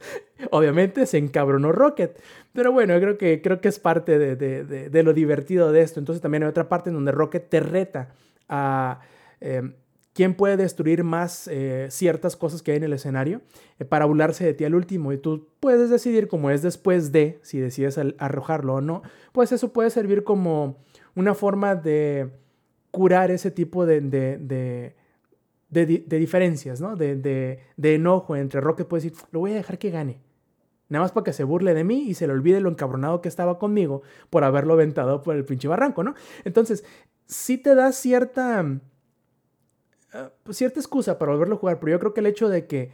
[0.50, 2.18] Obviamente se encabronó Rocket.
[2.52, 6.00] Pero bueno, creo que, creo que es parte de, lo divertido de esto.
[6.00, 8.14] Entonces también hay otra parte en donde Rocket te reta
[8.48, 9.00] a...
[9.40, 9.74] Em,
[10.18, 13.40] quién puede destruir más eh, ciertas cosas que hay en el escenario
[13.78, 15.12] eh, para burlarse de ti al último.
[15.12, 19.72] Y tú puedes decidir, como es después de, si decides arrojarlo o no, pues eso
[19.72, 20.78] puede servir como
[21.14, 22.32] una forma de
[22.90, 24.96] curar ese tipo de, de,
[26.18, 26.96] diferencias, ¿no?
[26.96, 28.88] De, enojo entre Rocket.
[28.88, 30.20] Puede decir, lo voy a dejar que gane.
[30.88, 33.28] Nada más para que se burle de mí y se le olvide lo encabronado que
[33.28, 36.16] estaba conmigo por haberlo aventado por el pinche barranco, ¿no?
[36.42, 36.84] Entonces,
[37.26, 38.80] sí te da cierta
[40.12, 42.66] Ah, pues, cierta excusa para volverlo a jugar, pero yo creo que el hecho de
[42.66, 42.92] que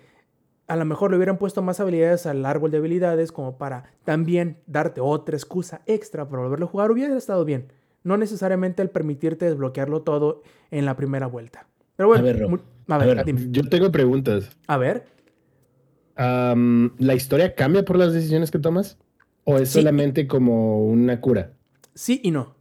[0.66, 4.58] a lo mejor le hubieran puesto más habilidades al árbol de habilidades como para también
[4.66, 7.72] darte otra excusa extra para volverlo a jugar hubiera estado bien.
[8.02, 11.66] No necesariamente el permitirte desbloquearlo todo en la primera vuelta.
[11.96, 12.58] Pero bueno,
[12.88, 14.56] a ver, yo tengo preguntas.
[14.66, 15.06] A ver.
[16.16, 18.98] ¿La historia cambia por las decisiones que tomas?
[19.44, 21.52] ¿O es solamente como una cura?
[21.94, 22.54] Sí y no.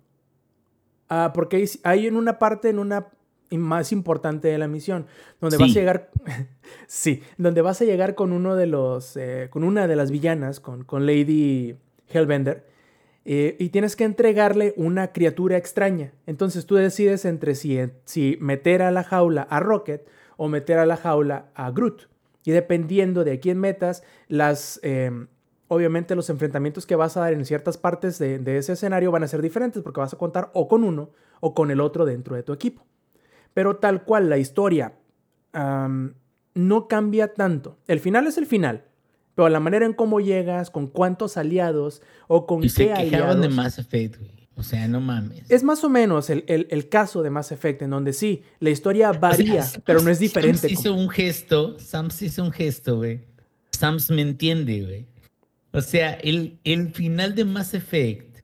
[1.10, 3.10] Ah, porque hay en una parte, en una
[3.52, 5.06] más importante de la misión,
[5.40, 6.10] donde vas a llegar,
[6.88, 10.60] sí, donde vas a llegar con uno de los, eh, con una de las villanas,
[10.60, 11.76] con, con Lady
[12.10, 12.66] Hellbender,
[13.26, 16.14] eh, y tienes que entregarle una criatura extraña.
[16.26, 20.86] Entonces tú decides entre si, si meter a la jaula a Rocket o meter a
[20.86, 22.10] la jaula a Groot.
[22.44, 25.28] Y dependiendo de a quién metas, las, em,
[25.70, 29.24] obviamente los enfrentamientos que vas a dar en ciertas partes de, de, ese escenario van
[29.24, 32.36] a ser diferentes porque vas a contar o con uno o con el otro dentro
[32.36, 32.86] de tu equipo.
[33.54, 34.94] Pero tal cual la historia
[35.54, 37.78] no cambia tanto.
[37.88, 38.86] El final es el final.
[39.36, 43.50] Pero la manera en cómo llegas, con cuántos aliados o con y qué se de
[43.50, 44.32] Mass Effect, güey.
[44.56, 45.50] O sea, no mames.
[45.50, 49.66] Es más o menos el, caso de Mass Effect, en donde sí, la historia varía,
[49.84, 50.60] pero no es diferente.
[50.60, 53.22] Sams hizo un gesto, Sams hizo un gesto, güey.
[53.72, 55.06] Sams me entiende, güey.
[55.72, 58.42] O sea, el, el final de Mass Effect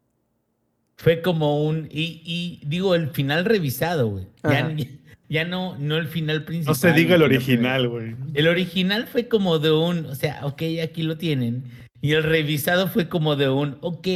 [0.96, 1.88] fue como un.
[1.92, 4.28] Y, digo, el final revisado, güey.
[4.44, 4.76] Ya,
[5.46, 6.72] no, no el final principal.
[6.72, 8.16] No se diga el original, güey.
[8.34, 10.08] El original fue como de un.
[10.08, 11.66] O sea, ok, aquí lo tienen.
[12.02, 13.78] Y el revisado fue como de un.
[13.82, 14.08] Ok.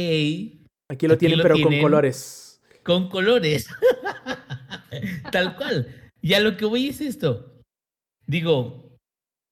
[0.90, 2.60] Aquí lo tienen, pero con colores.
[2.82, 3.68] Con colores.
[5.32, 5.86] Tal cual.
[6.20, 7.62] Y a lo que voy es esto.
[8.26, 8.98] Digo,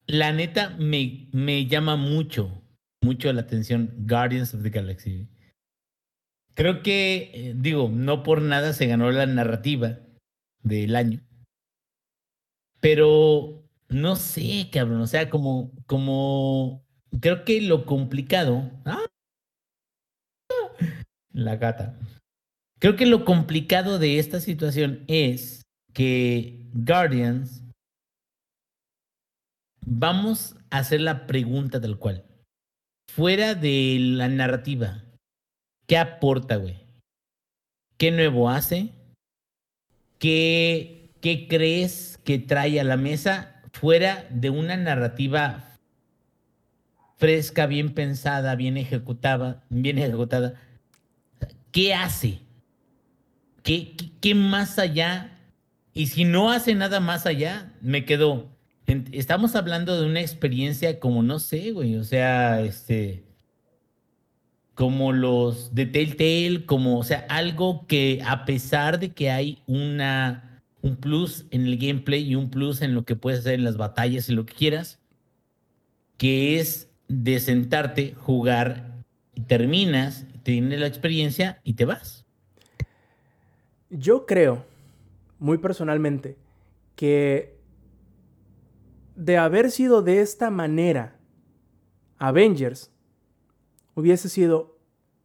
[0.06, 2.62] la neta me, me llama mucho,
[3.02, 5.28] mucho la atención Guardians of the Galaxy.
[6.54, 10.00] Creo que, eh, digo, no por nada se ganó la narrativa
[10.62, 11.20] del año.
[12.82, 15.00] Pero no sé, cabrón.
[15.00, 16.84] O sea, como, como
[17.20, 18.70] creo que lo complicado.
[18.84, 19.06] ¡ah!
[21.32, 21.98] La gata.
[22.80, 25.62] Creo que lo complicado de esta situación es
[25.94, 27.62] que Guardians.
[29.86, 32.24] Vamos a hacer la pregunta tal cual.
[33.08, 35.04] Fuera de la narrativa,
[35.86, 36.76] ¿Qué aporta, güey?
[37.98, 38.92] ¿Qué nuevo hace?
[40.18, 45.78] ¿Qué, ¿Qué crees que trae a la mesa fuera de una narrativa
[47.16, 50.54] fresca, bien pensada, bien ejecutada, bien ejecutada?
[51.70, 52.40] ¿Qué hace?
[53.62, 55.38] ¿Qué, qué, más allá?
[55.94, 58.48] Y si no hace nada más allá, me quedo.
[59.12, 61.94] Estamos hablando de una experiencia como no sé, güey.
[61.94, 63.22] O sea, este
[64.74, 70.51] como los de Telltale, como, o sea, algo que a pesar de que hay una,
[70.82, 73.76] un plus en el gameplay y un plus en lo que puedes hacer en las
[73.76, 75.00] batallas y lo que quieras,
[76.16, 79.04] que es de sentarte, jugar,
[79.34, 82.26] y terminas, tienes la experiencia y te vas.
[83.90, 84.64] Yo creo,
[85.38, 86.36] muy personalmente,
[86.96, 87.56] que
[89.16, 91.16] de haber sido de esta manera,
[92.18, 92.90] Avengers
[93.94, 94.78] hubiese sido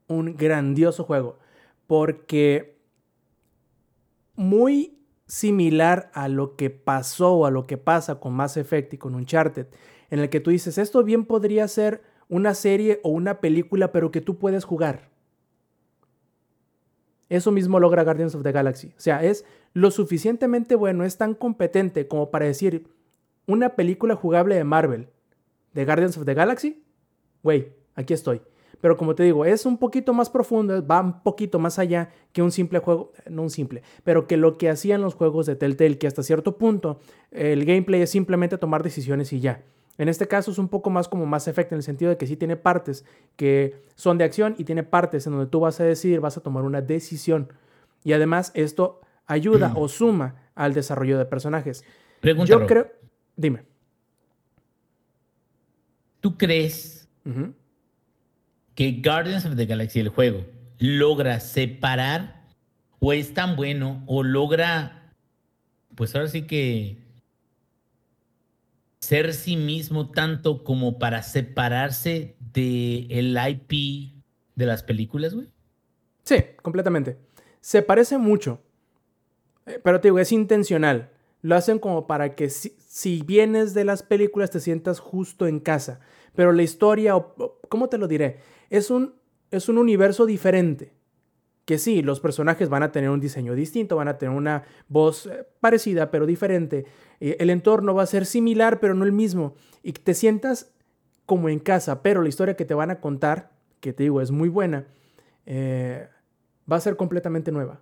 [0.08, 1.40] un grandioso juego.
[1.86, 2.78] Porque
[4.36, 4.97] muy
[5.28, 9.14] similar a lo que pasó o a lo que pasa con Mass Effect y con
[9.14, 9.68] Uncharted,
[10.10, 14.12] en el que tú dices, esto bien podría ser una serie o una película, pero
[14.12, 15.10] que tú puedes jugar.
[17.30, 18.94] Eso mismo logra Guardians of the Galaxy.
[18.98, 22.88] O sea, es lo suficientemente bueno, es tan competente como para decir,
[23.46, 25.10] una película jugable de Marvel,
[25.74, 26.84] de Guardians of the Galaxy,
[27.44, 28.42] güey, aquí estoy.
[28.82, 32.42] Pero como te digo, es un poquito más profundo, va un poquito más allá que
[32.42, 35.98] un simple juego, no un simple, pero que lo que hacían los juegos de Telltale,
[35.98, 37.00] que hasta cierto punto
[37.32, 39.64] el gameplay es simplemente tomar decisiones y ya.
[39.98, 42.28] En este caso es un poco más como Mass Effect en el sentido de que
[42.28, 43.04] sí tiene partes
[43.36, 46.42] que son de acción y tiene partes en donde tú vas a decidir, vas a
[46.42, 47.52] tomar una decisión.
[48.04, 51.84] Y además esto ayuda o suma al desarrollo de personajes.
[52.22, 52.92] Yo creo...
[53.36, 53.64] Dime.
[56.20, 57.08] ¿Tú crees.
[58.78, 60.46] Que Guardians of the Galaxy, el juego,
[60.78, 62.44] logra separar
[63.00, 65.14] o es tan bueno o logra,
[65.96, 67.00] pues ahora sí que
[69.00, 74.14] ser sí mismo tanto como para separarse de el IP
[74.56, 75.48] de las películas, güey?
[76.24, 77.18] Sí, completamente.
[77.62, 78.62] Se parece mucho,
[79.66, 81.10] eh, pero te digo, es intencional.
[81.42, 85.60] Lo hacen como para que si, si vienes de las películas te sientas justo en
[85.62, 86.00] casa.
[86.36, 88.38] Pero la historia, o- ¿cómo te lo diré?
[88.70, 89.16] Es un,
[89.52, 90.94] es un universo diferente.
[91.66, 95.26] Que sí, los personajes van a tener un diseño distinto, van a tener una voz
[95.26, 96.86] eh, parecida, pero diferente.
[97.20, 99.54] Eh, el entorno va a ser similar, pero no el mismo.
[99.84, 100.72] Y te sientas
[101.26, 103.52] como en casa, pero la historia que te van a contar,
[103.82, 104.86] que te digo, es muy buena,
[105.46, 106.08] eh,
[106.72, 107.82] va a ser completamente nueva.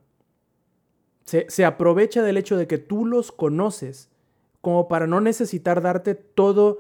[1.25, 4.09] Se, se aprovecha del hecho de que tú los conoces
[4.61, 6.79] como para no necesitar darte todo,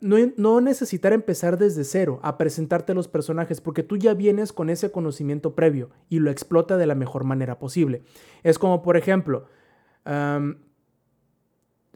[0.00, 4.70] no, no necesitar empezar desde cero a presentarte los personajes, porque tú ya vienes con
[4.70, 8.02] ese conocimiento previo y lo explota de la mejor manera posible.
[8.42, 9.46] Es como, por ejemplo,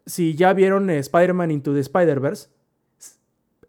[0.06, 2.48] si ya vieron Spider-Man Into the Spider-Verse,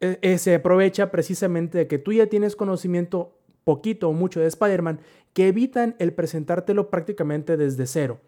[0.02, 4.48] eh, eh, se aprovecha precisamente de que tú ya tienes conocimiento poquito o mucho de
[4.48, 5.00] Spider-Man
[5.34, 8.20] que evitan el presentártelo prácticamente desde cero.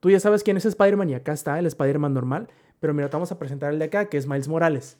[0.00, 2.48] Tú ya sabes quién es Spider-Man y acá está el Spider-Man normal,
[2.82, 4.98] pero mira, vamos a presentar el de acá, que es Miles Morales.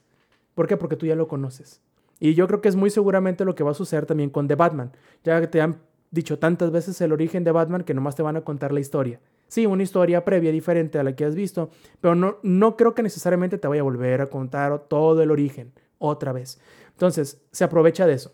[0.55, 0.77] ¿Por qué?
[0.77, 1.83] Porque tú ya lo conoces.
[2.21, 4.55] Y yo creo que es muy seguramente lo que va a suceder también con The
[4.55, 4.93] Batman.
[5.25, 5.81] Ya que te han
[6.13, 9.19] dicho tantas veces el origen de Batman que nomás te van a contar la historia.
[9.49, 11.71] Sí, una historia previa diferente a la que has visto,
[12.01, 15.73] pero no, no creo que necesariamente te vaya a volver a contar todo el origen
[15.99, 16.61] otra vez.
[16.91, 18.33] Entonces, se aprovecha de eso.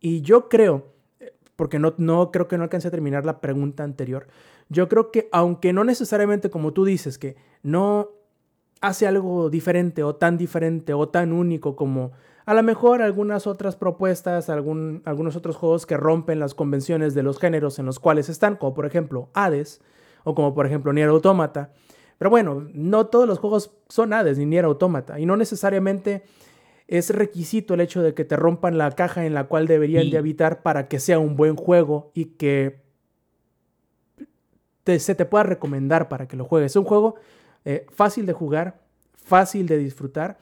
[0.00, 3.84] Y yo creo, eh, porque no, no creo que no alcance a terminar la pregunta
[3.84, 4.28] anterior,
[4.68, 8.10] yo creo que aunque no necesariamente como tú dices, que no
[8.80, 12.12] hace algo diferente o tan diferente o tan único como
[12.46, 17.22] a lo mejor algunas otras propuestas, algún, algunos otros juegos que rompen las convenciones de
[17.22, 19.80] los géneros en los cuales están, como por ejemplo Hades
[20.24, 21.72] o como por ejemplo Nier Automata.
[22.16, 26.22] Pero bueno, no todos los juegos son Hades ni Nier Automata y no necesariamente
[26.86, 30.10] es requisito el hecho de que te rompan la caja en la cual deberían Sí.
[30.12, 32.80] de habitar para que sea un buen juego y que
[34.98, 36.72] se te pueda recomendar para que lo juegues.
[36.72, 37.16] Es un juego
[37.64, 38.80] eh, fácil de jugar,
[39.12, 40.38] fácil de disfrutar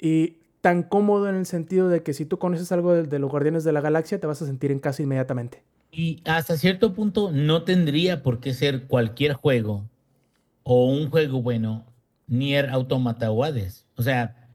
[0.00, 3.64] y tan cómodo en el sentido de que si tú conoces algo de, los Guardianes
[3.64, 5.62] de la Galaxia te vas a sentir en casa inmediatamente.
[5.92, 9.84] Y hasta cierto punto no tendría por qué ser cualquier juego
[10.62, 11.84] o un juego bueno,
[12.26, 13.86] Nier Automata o Hades.
[13.96, 14.48] O sea,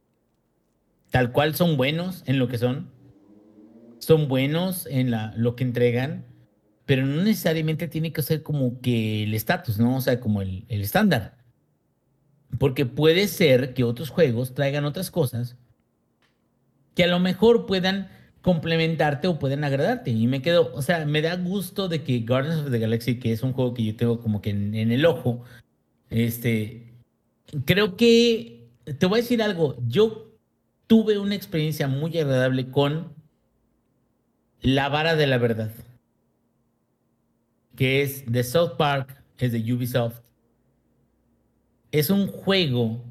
[1.12, 2.90] tal cual son buenos en lo que son,
[4.00, 6.26] son buenos en lo que entregan,
[6.90, 9.98] pero no necesariamente tiene que ser como que el estatus, ¿no?
[9.98, 11.38] O sea, como el, estándar.
[12.58, 15.56] Porque puede ser que otros juegos traigan otras cosas
[16.96, 18.10] que a lo mejor puedan
[18.42, 20.10] complementarte o pueden agradarte.
[20.10, 23.34] Y me quedo, o sea, me da gusto de que Guardians of the Galaxy, que
[23.34, 25.44] es un juego que yo tengo como que en, en el ojo,
[26.10, 26.92] este,
[27.66, 28.68] creo que,
[28.98, 30.32] te voy a decir algo, yo
[30.88, 33.14] tuve una experiencia muy agradable con
[34.64, 35.70] La Vara de la Verdad,
[37.80, 40.20] que es de South Park, es de Ubisoft.
[41.94, 43.06] Es un juego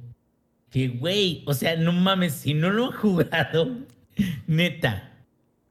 [0.69, 3.79] que, güey, o sea, no mames, si no lo han jugado,
[4.47, 5.11] neta.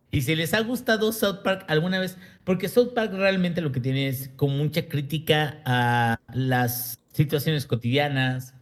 [0.10, 3.82] Y si les ha gustado South Park alguna vez, porque South Park realmente lo que
[3.82, 8.56] tiene es como mucha crítica a las situaciones cotidianas,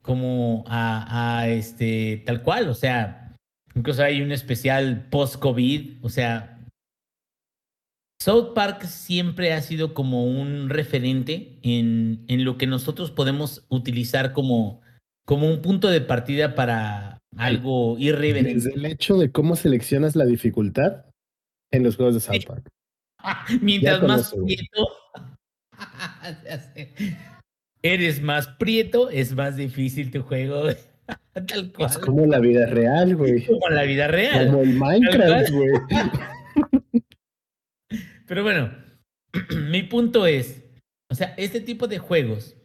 [0.00, 3.36] como a, a este, tal cual, o sea,
[3.74, 6.53] incluso hay un especial post-COVID, o sea,
[8.20, 14.32] South Park siempre ha sido como un referente en, en lo que nosotros podemos utilizar
[14.32, 14.80] como,
[15.26, 18.54] como un punto de partida para algo irreverente.
[18.54, 21.04] Desde el hecho de cómo seleccionas la dificultad
[21.72, 22.68] en los juegos de South Park.
[23.60, 24.88] Mientras más prieto,
[27.82, 30.64] eres más prieto, es más difícil tu juego.
[31.46, 31.90] Tal cual.
[31.90, 33.44] Es como la vida real, güey.
[33.44, 34.46] Como en la vida real.
[34.46, 35.70] Como el Minecraft, güey.
[38.26, 38.72] Pero bueno,
[39.70, 40.64] mi punto es,
[41.10, 42.56] o sea, este tipo de juegos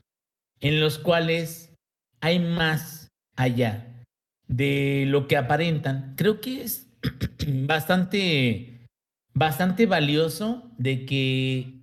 [0.62, 1.74] en los cuales
[2.22, 4.06] hay más allá
[4.48, 6.88] de lo que aparentan, creo que es
[7.48, 8.88] bastante,
[9.34, 11.80] bastante valioso de que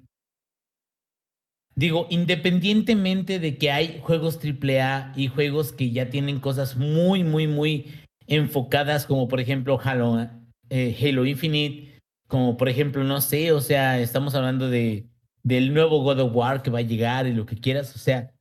[1.77, 7.47] digo, independientemente de que hay juegos AAA y juegos que ya tienen cosas muy, muy,
[7.47, 7.93] muy
[8.27, 10.29] enfocadas, como por ejemplo Halo,
[10.70, 11.95] eh, Halo Infinite,
[12.29, 15.07] como por ejemplo, no sé, o sea, estamos hablando de
[15.43, 18.35] del nuevo God of War que va a llegar y lo que quieras, o sea,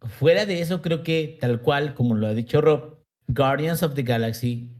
[0.00, 4.02] fuera de eso creo que tal cual, como lo ha dicho Rob, Guardians of the
[4.02, 4.70] Galaxy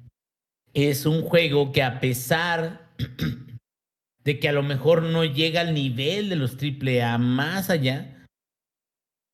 [0.73, 2.91] es un juego que a pesar
[4.25, 8.27] de que a lo mejor no llega al nivel de los AAA más allá,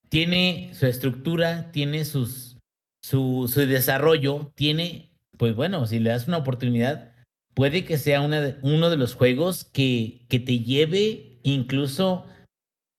[0.08, 2.58] tiene su estructura, tiene sus,
[3.02, 7.11] su, su desarrollo, tiene, pues bueno, si le das una oportunidad,
[7.54, 12.26] puede que sea uno de los juegos que, te lleve incluso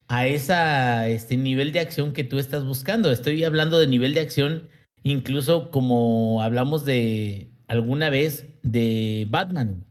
[0.07, 3.11] a esa, este nivel de acción que tú estás buscando.
[3.11, 4.69] Estoy hablando de nivel de acción,
[5.03, 9.85] incluso como hablamos de alguna vez de Batman.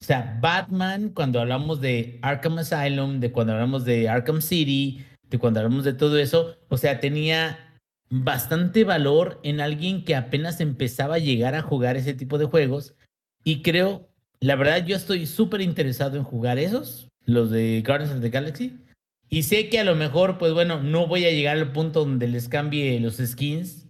[0.00, 5.38] O sea, Batman, cuando hablamos de Arkham Asylum, de cuando hablamos de Arkham City, de
[5.38, 7.80] cuando hablamos de todo eso, o sea, tenía
[8.10, 12.94] bastante valor en alguien que apenas empezaba a llegar a jugar ese tipo de juegos.
[13.44, 14.08] Y creo,
[14.40, 18.80] la verdad, yo estoy súper interesado en jugar esos, los de Guardians of the Galaxy.
[19.28, 22.26] Y sé que a lo mejor, pues bueno, no voy a llegar al punto donde
[22.26, 23.86] les cambie los skins.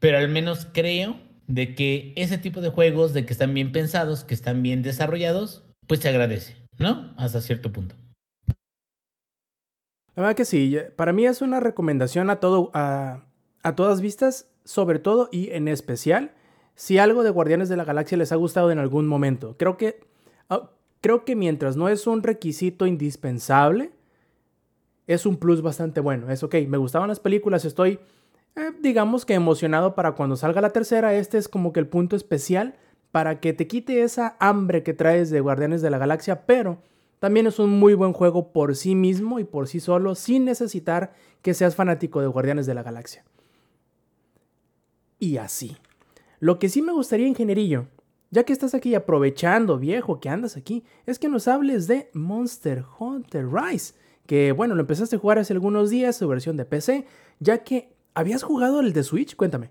[0.00, 4.24] Pero al menos creo de que ese tipo de juegos, de que están bien pensados,
[4.24, 7.14] que están bien desarrollados, pues se agradece, ¿no?
[7.16, 7.94] Hasta cierto punto.
[10.16, 13.26] La verdad que sí, para mí es una recomendación a todo, a,
[13.62, 16.34] a todas vistas, sobre todo y en especial,
[16.74, 19.56] si algo de Guardianes de la Galaxia les ha gustado en algún momento.
[19.58, 20.00] Creo que,
[20.50, 20.66] uh,
[21.00, 23.92] creo que mientras no es un requisito indispensable,
[25.06, 26.30] es un plus bastante bueno.
[26.30, 27.98] Es ok, me gustaban las películas, estoy
[28.56, 31.14] eh, digamos que emocionado para cuando salga la tercera.
[31.14, 32.76] Este es como que el punto especial
[33.10, 36.78] para que te quite esa hambre que traes de Guardianes de la Galaxia, pero
[37.18, 41.14] también es un muy buen juego por sí mismo y por sí solo, sin necesitar
[41.42, 43.24] que seas fanático de Guardianes de la Galaxia.
[45.18, 45.76] Y así.
[46.44, 47.86] Lo que sí me gustaría, ingenierillo,
[48.30, 52.84] ya que estás aquí aprovechando, viejo, que andas aquí, es que nos hables de Monster
[52.98, 53.94] Hunter Rise.
[54.26, 57.06] Que bueno, lo empezaste a jugar hace algunos días, su versión de PC,
[57.40, 59.34] ya que ¿Habías jugado el de Switch?
[59.34, 59.70] Cuéntame.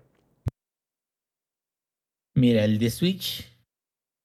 [2.34, 3.50] Mira, el de Switch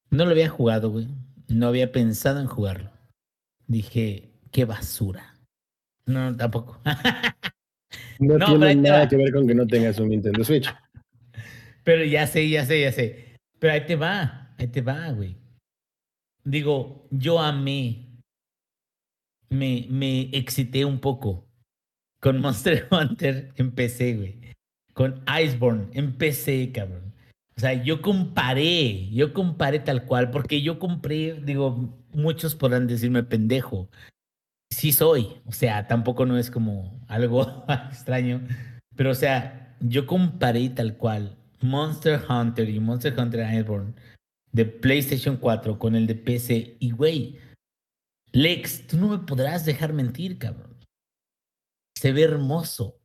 [0.09, 1.07] no lo había jugado, güey.
[1.47, 2.91] No había pensado en jugarlo.
[3.67, 5.35] Dije, qué basura.
[6.05, 6.81] No, tampoco.
[8.19, 10.67] no, tiene nada que ver con que no tengas un Nintendo Switch.
[11.89, 13.33] Pero ya sé, ya sé, ya sé.
[13.57, 15.35] Pero ahí te va, ahí te va, güey.
[16.43, 18.05] Digo, yo amé.
[19.49, 21.47] Me, me excité un poco
[22.21, 24.39] con Monster Hunter empecé, güey.
[24.93, 27.11] Con Iceborne empecé, cabrón.
[27.57, 33.23] O sea, yo comparé, yo comparé tal cual, porque yo compré, digo, muchos podrán decirme
[33.23, 33.89] pendejo.
[34.69, 38.47] Sí soy, o sea, tampoco no es como algo extraño,
[38.95, 43.93] pero o sea, yo comparé tal cual Monster Hunter y Monster Hunter Iceborne
[44.51, 47.38] de PlayStation 4 con el de PC y güey,
[48.32, 50.70] Lex, tú no me podrás dejar mentir, cabrón
[51.99, 52.97] se ve hermoso.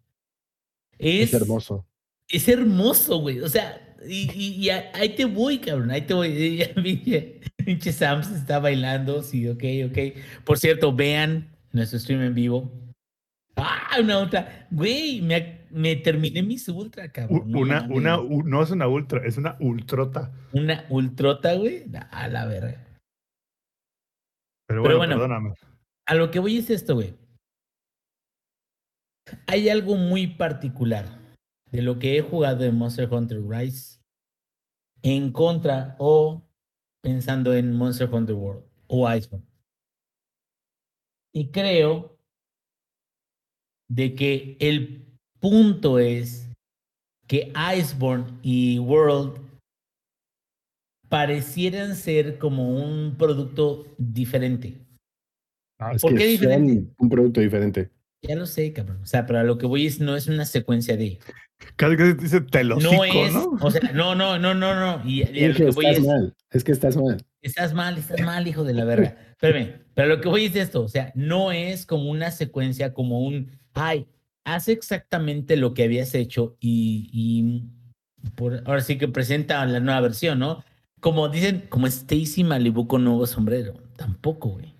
[0.98, 1.84] Es, hermoso.
[2.28, 3.40] Es hermoso, güey.
[3.40, 5.90] O sea, y, ahí te voy, cabrón.
[5.90, 6.62] Ahí te voy.
[7.56, 9.20] Pinche Sam se está bailando.
[9.22, 9.98] Sí, ok, ok.
[10.44, 12.72] Por cierto, vean nuestro stream en vivo.
[13.56, 14.68] Ah, una ultra.
[14.70, 17.52] Güey, me, me terminé mis ultra, cabrón.
[17.52, 20.32] una, una, no es una ultra, es una ultrota.
[20.52, 21.84] Una ultrota, güey.
[22.12, 22.86] A la verga.
[24.68, 25.54] Pero bueno, Pero bueno perdóname.
[26.06, 27.14] A lo que voy es esto, güey.
[29.48, 31.06] Hay algo muy particular
[31.72, 34.00] de lo que he jugado en Monster Hunter Rise
[35.02, 36.48] en contra o
[37.02, 39.46] pensando en Monster Hunter World o Iceborne.
[41.32, 42.16] Y creo
[43.88, 45.13] de que el
[45.44, 46.48] punto es
[47.28, 49.38] que Iceborne y World
[51.10, 54.78] parecieran ser como un producto diferente.
[55.78, 56.90] Ah, ¿Por qué diferente?
[56.96, 57.90] un producto diferente.
[58.22, 59.02] Ya lo sé, cabrón.
[59.02, 61.18] O sea, pero a lo que voy es, no es una secuencia de.
[61.76, 63.58] Casi que dice te lo No es, ¿no?
[63.60, 65.06] o sea, no, no, no, no, no.
[65.06, 66.34] Y, y lo que voy estás es, mal.
[66.52, 67.22] Es que estás mal.
[67.42, 69.18] Estás mal, estás mal, hijo de la verga.
[69.32, 73.20] Espérame, pero lo que voy es esto, o sea, no es como una secuencia, como
[73.20, 74.06] un, ay,
[74.44, 77.64] hace exactamente lo que habías hecho y,
[78.64, 80.64] ahora sí que presenta la nueva versión, ¿no?
[81.00, 83.74] Como dicen, como Stacy Malibu con nuevo sombrero.
[83.96, 84.74] Tampoco, güey.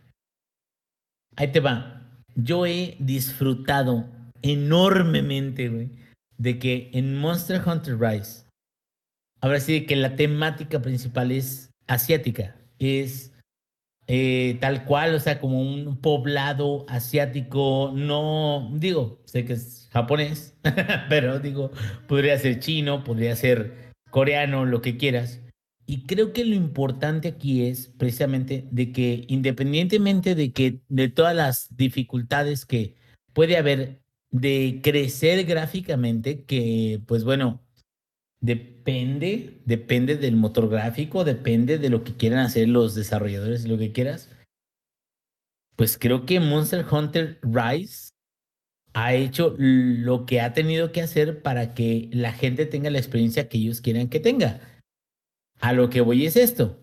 [1.37, 2.05] Ahí te va
[2.35, 4.07] yo he disfrutado
[4.43, 5.91] enormemente, güey,
[6.37, 8.47] de que en Monster Hunter Rise,
[9.41, 13.33] ahora sí que la temática principal es asiática, es
[14.07, 20.57] eh, tal cual, o sea, como un poblado asiático, no, digo, sé que es japonés,
[21.09, 21.71] pero digo,
[22.07, 25.41] podría ser chino, podría ser coreano, lo que quieras.
[25.87, 31.37] Y creo que lo importante aquí es precisamente de que independientemente de que de todas
[31.37, 32.95] las dificultades que
[33.33, 34.01] puede haber
[34.31, 37.64] de crecer gráficamente, que pues bueno,
[38.45, 43.93] depende, depende del motor gráfico, depende de lo que quieran hacer los desarrolladores, lo que
[43.93, 44.31] quieras.
[45.77, 48.11] Pues creo que Monster Hunter Rise
[48.93, 53.49] ha hecho lo que ha tenido que hacer para que la gente tenga la experiencia
[53.49, 54.61] que ellos quieran que tenga.
[55.61, 56.79] A lo que voy es esto.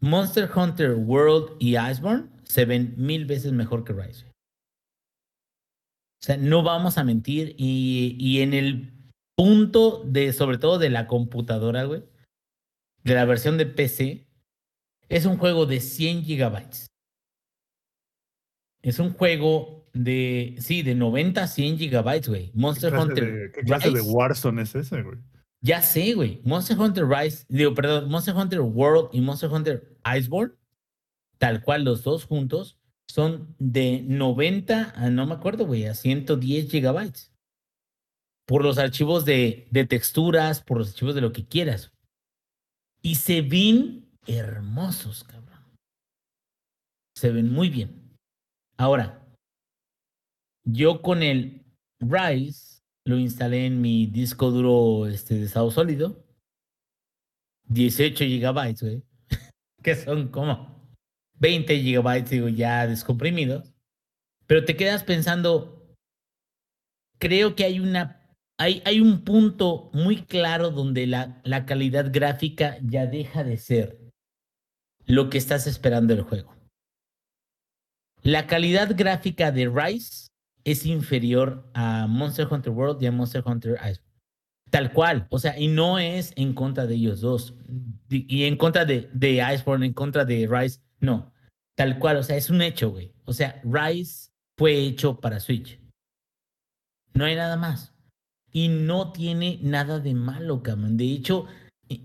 [0.00, 4.26] Monster Hunter World y Iceborne se ven mil veces mejor que Rise.
[6.20, 7.54] O sea, no vamos a mentir.
[7.56, 8.93] Y, y en el
[9.36, 12.04] punto de, sobre todo de la computadora, güey,
[13.02, 14.26] de la versión de PC,
[15.08, 16.86] es un juego de 100 gigabytes.
[18.82, 22.50] Es un juego de, sí, de 90 a 100 gigabytes, güey.
[22.54, 23.32] Monster ¿Qué clase Hunter.
[23.32, 24.00] de- ¿Qué clase de.
[24.00, 25.18] Warzone es ese, güey?
[25.62, 26.40] Ya sé, güey.
[26.44, 30.54] Monster Hunter Rise, digo, perdón, Monster Hunter World y Monster Hunter Iceborne,
[31.38, 32.78] tal cual los dos juntos,
[33.08, 37.32] son de 90 a, no me acuerdo, güey, a 110 gigabytes.
[38.46, 41.92] Por los archivos de, de texturas, por los archivos de lo que quieras.
[43.00, 45.60] Y se ven hermosos, cabrón.
[47.16, 48.16] Se ven muy bien.
[48.76, 49.24] Ahora,
[50.64, 51.64] yo con el
[52.00, 56.24] Rise lo instalé en mi disco duro este, de estado sólido.
[57.68, 59.02] 18 gigabytes, güey.
[59.82, 60.96] que son como
[61.34, 63.72] 20 gigabytes, digo, ya descomprimidos.
[64.46, 65.94] Pero te quedas pensando,
[67.18, 68.20] creo que hay una.
[68.56, 73.98] Hay, un punto muy claro donde la, calidad gráfica ya deja de ser
[75.06, 76.54] lo que estás esperando del juego.
[78.22, 80.28] La calidad gráfica de Rise
[80.62, 84.00] es inferior a Monster Hunter World y a Monster Hunter Ice.
[84.70, 87.54] Tal cual, o sea, y no es en contra de ellos dos.
[88.08, 91.32] Y en contra de, de Iceborne, en contra de Rise, no.
[91.76, 93.12] Tal cual, o sea, es un hecho, güey.
[93.24, 95.80] O sea, Rise fue hecho para Switch.
[97.12, 97.93] No hay nada más.
[98.54, 100.96] Y no tiene nada de malo, cabrón.
[100.96, 101.46] De hecho,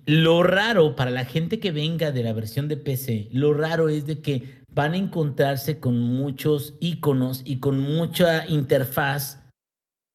[0.06, 4.06] lo raro para la gente que venga de la versión de PC, lo raro es
[4.06, 9.44] de que van a encontrarse con muchos iconos y con mucha interfaz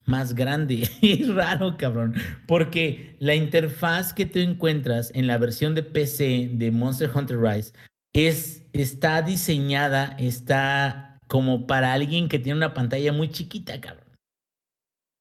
[0.06, 0.88] más grande.
[1.02, 2.14] es raro, cabrón,
[2.46, 7.72] porque la interfaz que tú encuentras en la versión de PC de Monster Hunter Rise
[8.12, 14.03] es, está diseñada, está como para alguien que tiene una pantalla muy chiquita, cabrón.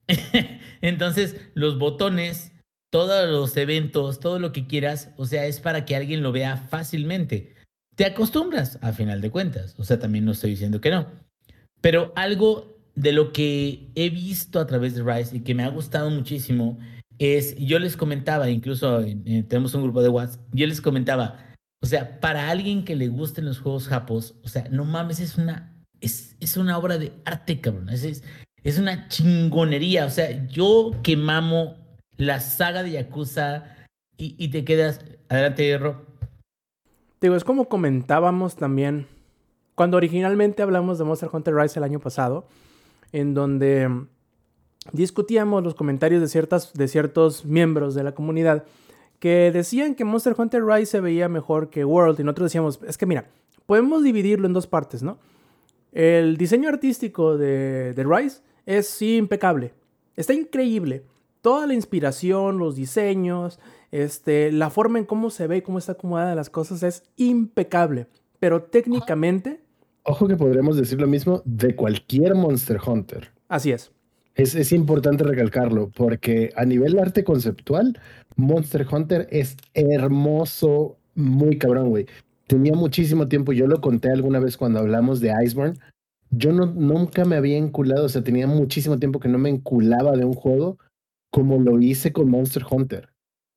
[0.82, 2.52] Entonces, los botones,
[2.92, 6.58] todos los eventos, todo lo que quieras, o sea, es para que alguien lo vea
[6.58, 7.54] fácilmente.
[7.96, 9.76] Te acostumbras, a final de cuentas.
[9.78, 11.08] O sea, también no estoy diciendo que no.
[11.82, 15.70] Pero algo de lo que he visto a través de Rise y que me ha
[15.70, 16.80] gustado muchísimo
[17.20, 21.38] es, yo les comentaba, incluso en- tenemos un grupo de WhatsApp, yo les comentaba,
[21.82, 25.38] o sea, para alguien que le gusten los juegos japos, o sea, no mames, es
[25.38, 27.90] una, es, es una obra de arte, cabrón.
[27.90, 28.24] Es, es,
[28.64, 30.06] es una chingonería.
[30.06, 31.76] O sea, yo que mamo
[32.18, 33.66] la saga de Yakuza
[34.18, 35.96] y, y te quedas, adelante, Rob.
[37.22, 39.08] Digo, es como comentábamos también
[39.76, 42.46] cuando originalmente hablamos de Monster Hunter Rise el año pasado,
[43.12, 43.90] en donde
[44.92, 48.66] discutíamos los comentarios de, ciertas, de ciertos miembros de la comunidad
[49.20, 52.98] que decían que Monster Hunter Rise se veía mejor que World y nosotros decíamos, es
[52.98, 53.30] que mira,
[53.66, 55.18] podemos dividirlo en dos partes, ¿no?
[55.94, 59.74] El diseño artístico de, de Rise es impecable,
[60.16, 61.04] está increíble.
[61.42, 63.60] Toda la inspiración, los diseños,
[63.92, 68.08] este, la forma en cómo se ve y cómo está acomodada las cosas es impecable.
[68.40, 69.62] Pero técnicamente,
[70.06, 73.32] Ojo que podremos decir lo mismo de cualquier Monster Hunter.
[73.48, 73.92] así es.
[74.36, 78.00] Es, es importante recalcarlo porque a nivel arte conceptual,
[78.36, 82.08] Monster Hunter es hermoso, muy cabrón, güey.
[82.48, 85.80] Tenía muchísimo tiempo, yo lo conté alguna vez cuando hablamos de Iceborne.
[86.36, 90.14] Yo no, nunca me había enculado, o sea, tenía muchísimo tiempo que no me enculaba
[90.14, 90.78] de un juego
[91.32, 93.10] como lo hice con Monster Hunter.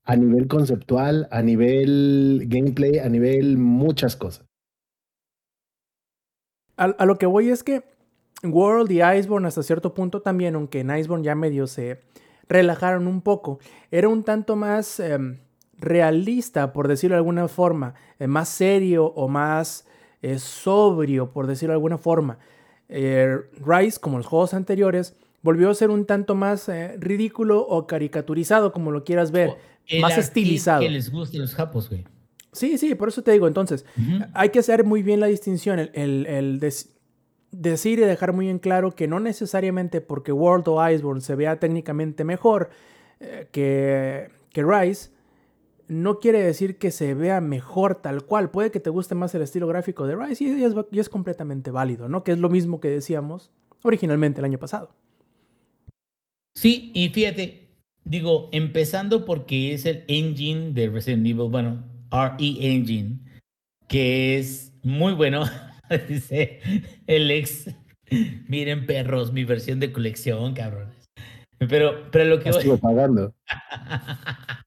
[0.05, 4.47] A nivel conceptual, a nivel gameplay, a nivel muchas cosas.
[6.77, 7.83] A, a lo que voy es que
[8.45, 12.01] World y Iceborne hasta cierto punto también, aunque en Iceborne ya medio se
[12.49, 13.59] relajaron un poco,
[13.91, 15.39] era un tanto más em,
[15.79, 19.87] realista, por decirlo de alguna forma, eh, más serio o más
[20.23, 22.39] eh, sobrio, por decirlo de alguna forma.
[22.89, 27.87] Eh, Rise, como los juegos anteriores, volvió a ser un tanto más eh, ridículo o
[27.87, 29.51] caricaturizado, como lo quieras ver,
[30.01, 30.81] más estilizado.
[30.81, 32.05] Que les gusten los japos, güey.
[32.53, 33.85] Sí, sí, por eso te digo, entonces,
[34.33, 35.91] hay que hacer muy bien la distinción, el,
[36.27, 36.59] el-
[37.53, 41.59] decir y dejar muy en claro que no necesariamente porque World o Iceborne se vea
[41.61, 42.71] técnicamente mejor
[43.21, 45.11] eh, que, que Rise,
[45.89, 48.51] no quiere decir que se vea mejor tal cual.
[48.51, 51.71] Puede que te guste más el estilo gráfico de Rise y es, y es completamente
[51.71, 52.25] válido, ¿no?
[52.25, 53.51] Que es lo mismo que decíamos
[53.83, 54.95] originalmente el año pasado.
[56.57, 57.69] Sí, y fíjate,
[58.05, 62.37] digo, empezando porque es el engine de Resident Evil, bueno, RE
[62.73, 63.19] Engine,
[63.89, 65.45] que es muy bueno,
[66.09, 66.61] dice
[67.07, 67.71] el ex.
[68.49, 71.05] Miren, perros, mi versión de colección, cabrones.
[71.59, 73.35] Pero, pero lo que voy- pagando.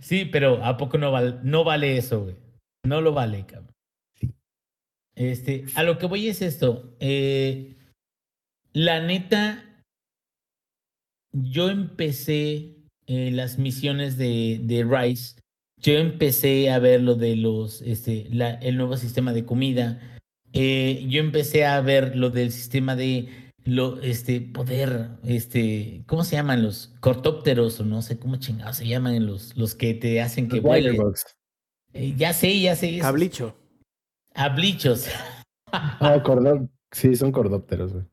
[0.00, 2.36] Sí, pero ¿a poco no vale, no vale eso, güey?
[2.84, 3.72] No lo vale, cabrón.
[5.14, 6.96] Este, a lo que voy es esto.
[7.00, 7.74] eh,
[8.72, 9.64] la neta,
[11.32, 15.40] yo empecé eh, las misiones de, de Rice.
[15.80, 20.00] Yo empecé a ver lo de los, este, la- el nuevo sistema de comida.
[20.52, 23.28] eh, yo empecé a ver lo del sistema de
[23.68, 28.86] lo, este, poder, este, ¿cómo se llaman los cortópteros o no sé cómo chingados se
[28.88, 30.96] llaman los, los que te hacen que Los vuelen?
[31.92, 32.90] Eh, ya sé, ya sé.
[32.96, 33.02] esos.
[33.02, 33.54] Cablicho.
[34.34, 35.06] Hablichos.
[35.70, 38.04] Ah, cordó- Sí, son cordópteros, güey.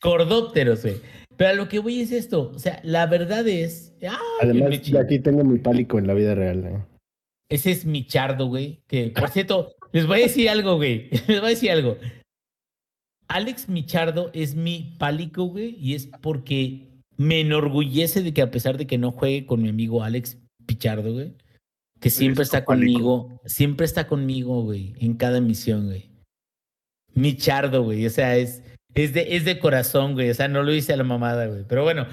[0.00, 0.96] Cordópteros, güey.
[1.36, 2.50] Pero a lo que voy es esto.
[2.54, 3.92] O sea, la verdad es.
[4.00, 6.64] ¡Ay, Además, aquí tengo mi pálico en la vida real.
[6.64, 6.82] ¿eh?
[7.50, 8.82] Ese es mi chardo, güey.
[8.86, 11.10] Que, por cierto, les voy a decir algo, güey.
[11.28, 11.98] Les voy a decir algo.
[13.34, 18.76] Alex Michardo es mi pálico, güey, y es porque me enorgullece de que a pesar
[18.78, 21.34] de que no juegue con mi amigo Alex Pichardo, güey,
[22.00, 22.98] que siempre está pálico.
[22.98, 26.10] conmigo, siempre está conmigo, güey, en cada misión, güey.
[27.14, 28.62] Michardo, güey, o sea, es,
[28.94, 31.64] es, de, es de corazón, güey, o sea, no lo hice a la mamada, güey.
[31.68, 32.06] Pero bueno,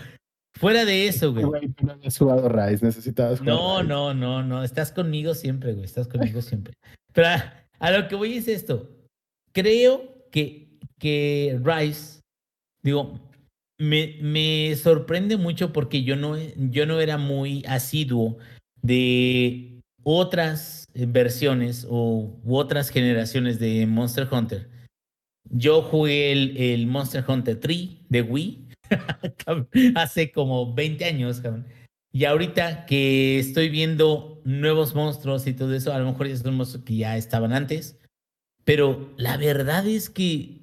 [0.58, 1.46] fuera de eso, güey.
[1.46, 3.90] Güey, no habías jugado Rise, necesitabas jugar No, Rise.
[3.90, 4.64] no, no, no.
[4.64, 5.86] Estás conmigo siempre, güey.
[5.86, 6.74] Estás conmigo siempre.
[7.14, 8.90] Pero a, a lo que voy es esto.
[9.54, 10.69] Creo que,
[11.00, 12.22] que Rice,
[12.84, 13.20] digo,
[13.80, 18.38] me, me sorprende mucho porque yo no, yo no era muy asiduo
[18.82, 24.70] de otras versiones o u otras generaciones de Monster Hunter.
[25.50, 28.68] Yo jugué el, Monster Hunter 3 de Wii
[29.96, 31.42] hace como 20 años.
[32.12, 36.56] Y ahorita que estoy viendo nuevos monstruos y todo eso, a lo mejor ya son
[36.56, 37.98] monstruos que ya estaban antes.
[38.64, 40.59] Pero la verdad es que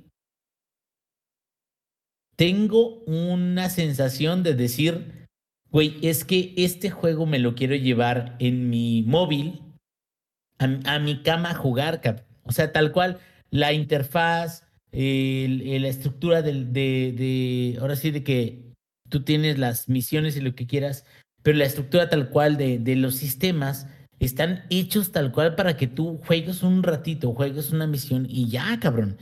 [2.37, 5.26] tengo una sensación de decir,
[5.70, 9.62] güey, es que este juego me lo quiero llevar en mi móvil,
[10.59, 12.01] a, mi cama a jugar.
[12.45, 13.18] O sea, tal cual,
[13.51, 18.72] la interfaz, la estructura de, de, ahora sí, de que
[19.09, 21.05] tú tienes las misiones y lo que quieras,
[21.43, 23.87] pero la estructura tal cual de, de los sistemas
[24.18, 28.78] están hechos tal cual para que tú juegues un ratito, juegues una misión y ya,
[28.80, 29.18] cabrón.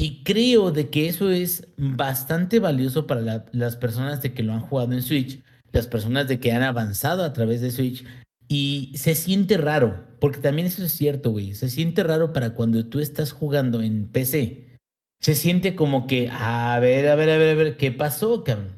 [0.00, 4.54] Y creo de que eso es bastante valioso para la- las personas de que lo
[4.54, 5.42] han jugado en Switch,
[5.72, 8.06] las personas de que han avanzado a través de Switch.
[8.48, 11.54] Y se siente raro, porque también eso es cierto, güey.
[11.54, 14.78] Se siente raro para cuando tú estás jugando en PC.
[15.20, 18.68] Se siente como que, a ver, a ver, a ver, a ver, ¿qué pasó, cabrón?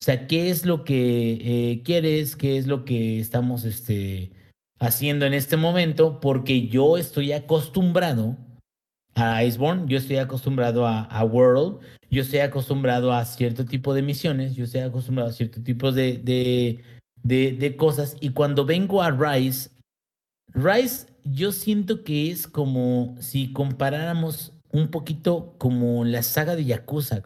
[0.00, 2.36] O sea, ¿qué es lo que eh, quieres?
[2.36, 4.30] ¿Qué es lo que estamos este,
[4.78, 6.20] haciendo en este momento?
[6.20, 8.36] Porque yo estoy acostumbrado
[9.16, 14.02] a Iceborne, yo estoy acostumbrado a, a World, yo estoy acostumbrado a cierto tipo de
[14.02, 16.84] misiones, yo estoy acostumbrado a cierto tipo de, de,
[17.22, 18.16] de, de cosas.
[18.20, 19.70] Y cuando vengo a Rise,
[20.52, 27.22] Rise yo siento que es como si comparáramos un poquito como la saga de Yakuza.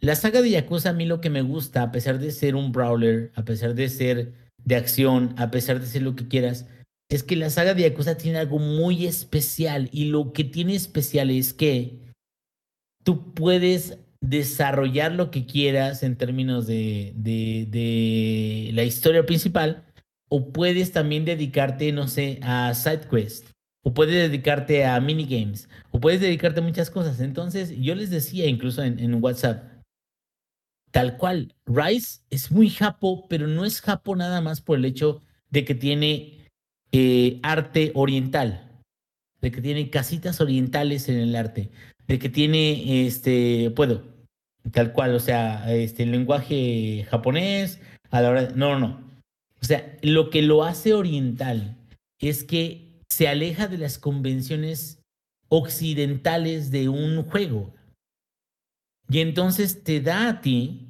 [0.00, 2.72] La saga de Yakuza a mí lo que me gusta, a pesar de ser un
[2.72, 4.32] brawler, a pesar de ser
[4.64, 6.66] de acción, a pesar de ser lo que quieras,
[7.08, 11.30] es que la saga de Yakuza tiene algo muy especial y lo que tiene especial
[11.30, 12.00] es que
[13.04, 19.84] tú puedes desarrollar lo que quieras en términos de, de, la historia principal
[20.28, 23.50] o puedes también dedicarte, no sé, a side quest
[23.84, 27.20] o puedes dedicarte a minigames o puedes dedicarte a muchas cosas.
[27.20, 29.62] Entonces yo les decía incluso en, WhatsApp,
[30.90, 35.22] tal cual, Rise es muy japo, pero no es japo nada más por el hecho
[35.50, 36.35] de que tiene
[36.98, 38.80] eh, arte oriental,
[39.42, 41.70] de que tiene casitas orientales en el arte,
[42.06, 44.02] de que tiene, este, puedo,
[44.72, 49.06] tal cual, o sea, este, el lenguaje japonés, a la hora, de- no, no, no.
[49.60, 51.76] O sea, lo que lo hace oriental
[52.18, 55.02] es que se aleja de las convenciones
[55.48, 57.74] occidentales de un juego.
[59.10, 60.86] Y entonces te da a ti,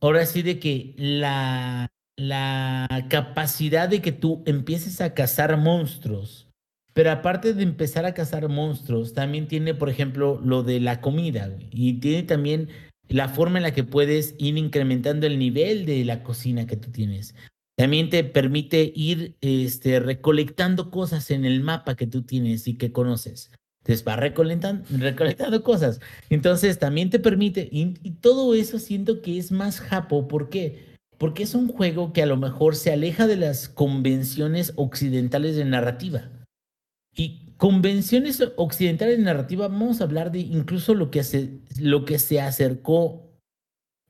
[0.00, 1.88] ahora sí de que la
[2.28, 6.48] la capacidad de que tú empieces a cazar monstruos.
[6.94, 11.50] Pero aparte de empezar a cazar monstruos, también tiene, por ejemplo, lo de la comida.
[11.70, 12.68] Y tiene también
[13.08, 16.90] la forma en la que puedes ir incrementando el nivel de la cocina que tú
[16.90, 17.34] tienes.
[17.76, 22.92] También te permite ir este, recolectando cosas en el mapa que tú tienes y que
[22.92, 23.50] conoces.
[23.80, 25.98] Entonces vas recolectando, recolectando cosas.
[26.30, 30.28] Entonces también te permite, y, y todo eso siento que es más japo.
[30.28, 30.91] ¿Por qué?
[31.22, 35.64] Porque es un juego que a lo mejor se aleja de las convenciones occidentales de
[35.64, 36.28] narrativa.
[37.14, 42.18] Y convenciones occidentales de narrativa, vamos a hablar de incluso lo que se, lo que
[42.18, 43.30] se acercó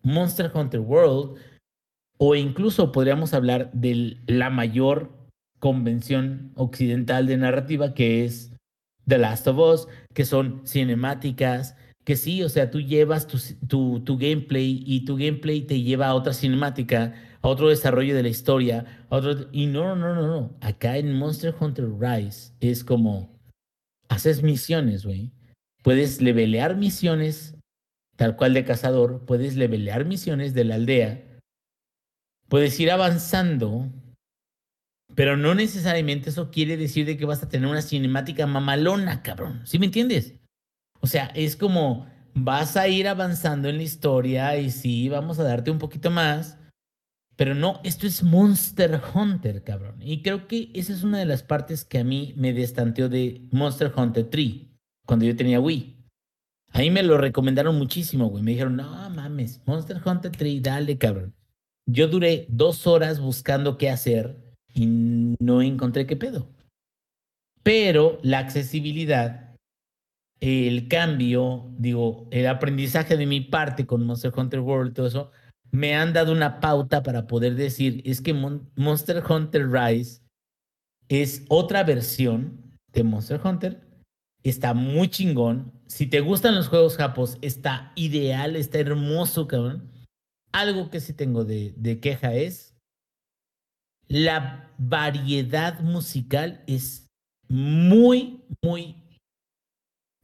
[0.03, 1.39] Monster Hunter World,
[2.17, 5.13] o incluso podríamos hablar de la mayor
[5.59, 8.55] convención occidental de narrativa que es
[9.07, 13.39] The Last of Us, que son cinemáticas, que sí, o sea, tú llevas tu,
[13.69, 18.23] tu, tu gameplay y tu gameplay te lleva a otra cinemática, a otro desarrollo de
[18.23, 19.49] la historia, a otro...
[19.53, 20.57] Y no, no, no, no.
[20.61, 23.39] Acá en Monster Hunter Rise es como,
[24.09, 25.31] haces misiones, güey.
[25.83, 27.55] Puedes levelear misiones,
[28.17, 31.25] tal cual de cazador, puedes levelear misiones de la aldea,
[32.49, 33.91] puedes ir avanzando,
[35.15, 39.63] pero no necesariamente eso quiere decir de que vas a tener una cinemática mamalona, cabrón.
[39.65, 40.35] ¿Sí me entiendes?
[41.03, 45.45] O sea, es como vas a ir avanzando en la historia y sí, vamos a
[45.45, 46.59] darte un poquito más,
[47.37, 49.97] pero no, esto es Monster Hunter, cabrón.
[50.01, 53.49] Y creo que esa es una de las partes que a mí me destanteó de
[53.51, 54.67] Monster Hunter 3,
[55.05, 55.97] cuando yo tenía Wii.
[56.73, 58.43] A mí me lo recomendaron muchísimo, güey.
[58.43, 61.35] Me dijeron, no mames, Monster Hunter 3, dale, cabrón.
[61.87, 64.41] Yo duré dos horas buscando qué hacer
[64.73, 66.49] y no encontré qué pedo.
[67.63, 69.42] Pero la accesibilidad,
[70.43, 75.31] el cambio, digo, el aprendizaje de mi parte con Monster Hunter World, todo eso,
[75.71, 80.21] me han dado una pauta para poder decir, es que Mon Monster Hunter Rise
[81.09, 83.81] es otra versión de Monster Hunter.
[84.43, 85.73] Está muy chingón.
[85.87, 89.89] Si te gustan los juegos japos, está ideal, está hermoso, cabrón.
[90.51, 92.73] Algo que sí tengo de, de queja es
[94.13, 97.07] la variedad musical es
[97.49, 99.02] muy, muy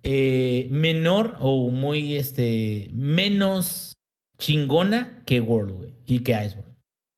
[0.03, 3.95] eh, menor o muy este, menos
[4.39, 6.75] chingona que World, y que Iceborne.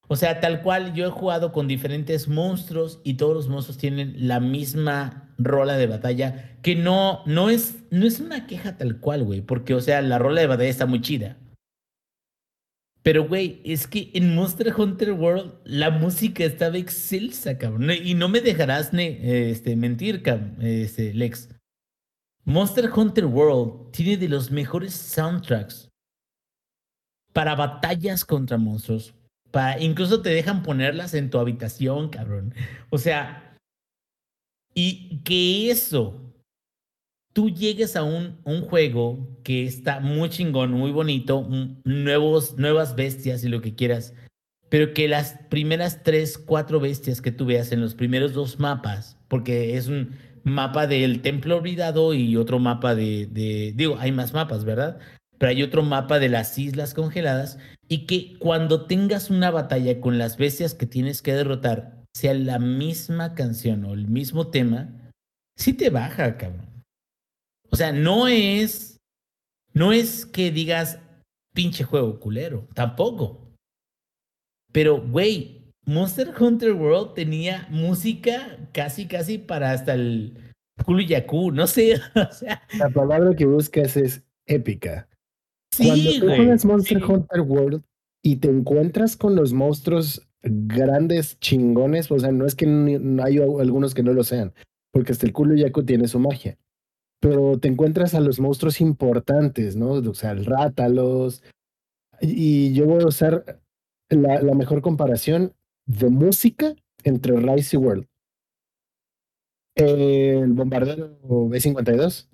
[0.08, 4.14] O sea, tal cual yo he jugado con diferentes monstruos y todos los monstruos tienen
[4.26, 9.22] la misma rola de batalla, que no, no, es, no es una queja tal cual,
[9.22, 11.36] güey, porque, o sea, la rola de batalla está muy chida.
[13.02, 17.90] Pero, güey, es que en Monster Hunter World la música estaba excelsa, cabrón.
[17.90, 21.48] Y no me dejarás ne, este, mentir, cabrón, este, Lex.
[22.44, 25.88] Monster Hunter World tiene de los mejores soundtracks
[27.32, 29.14] para batallas contra monstruos.
[29.50, 32.54] Para, incluso te dejan ponerlas en tu habitación, cabrón.
[32.90, 33.56] O sea,
[34.74, 36.30] y que eso
[37.32, 41.46] tú llegues a un, un, juego que está muy chingón, muy bonito,
[41.84, 44.14] nuevos, nuevas bestias y lo que quieras,
[44.68, 49.16] pero que las primeras tres, cuatro bestias que tú veas en los primeros dos mapas,
[49.28, 54.32] porque es un mapa del templo olvidado y otro mapa de, de digo, hay más
[54.32, 54.98] mapas, ¿verdad?
[55.38, 57.58] Pero hay otro mapa de las islas congeladas
[57.88, 62.58] y que cuando tengas una batalla con las bestias que tienes que derrotar, sea la
[62.58, 65.12] misma canción o el mismo tema,
[65.56, 66.68] sí te baja, cabrón.
[67.70, 68.98] O sea, no es,
[69.72, 70.98] no es que digas
[71.54, 73.54] pinche juego culero, tampoco.
[74.72, 80.52] Pero, güey, Monster Hunter World tenía música casi, casi para hasta el
[80.84, 81.94] culo Yaku, no sé.
[82.14, 85.08] O sea, La palabra que buscas es épica.
[85.72, 86.36] sí, Cuando tú güey.
[86.36, 87.04] juegas Monster sí.
[87.04, 87.82] Hunter World
[88.22, 93.38] y te encuentras con los monstruos grandes, chingones, o sea, no es que no hay
[93.38, 94.52] algunos que no lo sean,
[94.92, 96.58] porque hasta el culo Yaku tiene su magia.
[97.20, 99.90] Pero te encuentras a los monstruos importantes, ¿no?
[99.90, 101.42] O sea, el Rátalos.
[102.22, 103.60] Y yo voy a usar
[104.08, 105.52] la, la mejor comparación
[105.90, 108.06] de música entre Rise y World.
[109.74, 111.16] El bombardero
[111.48, 112.28] B-52,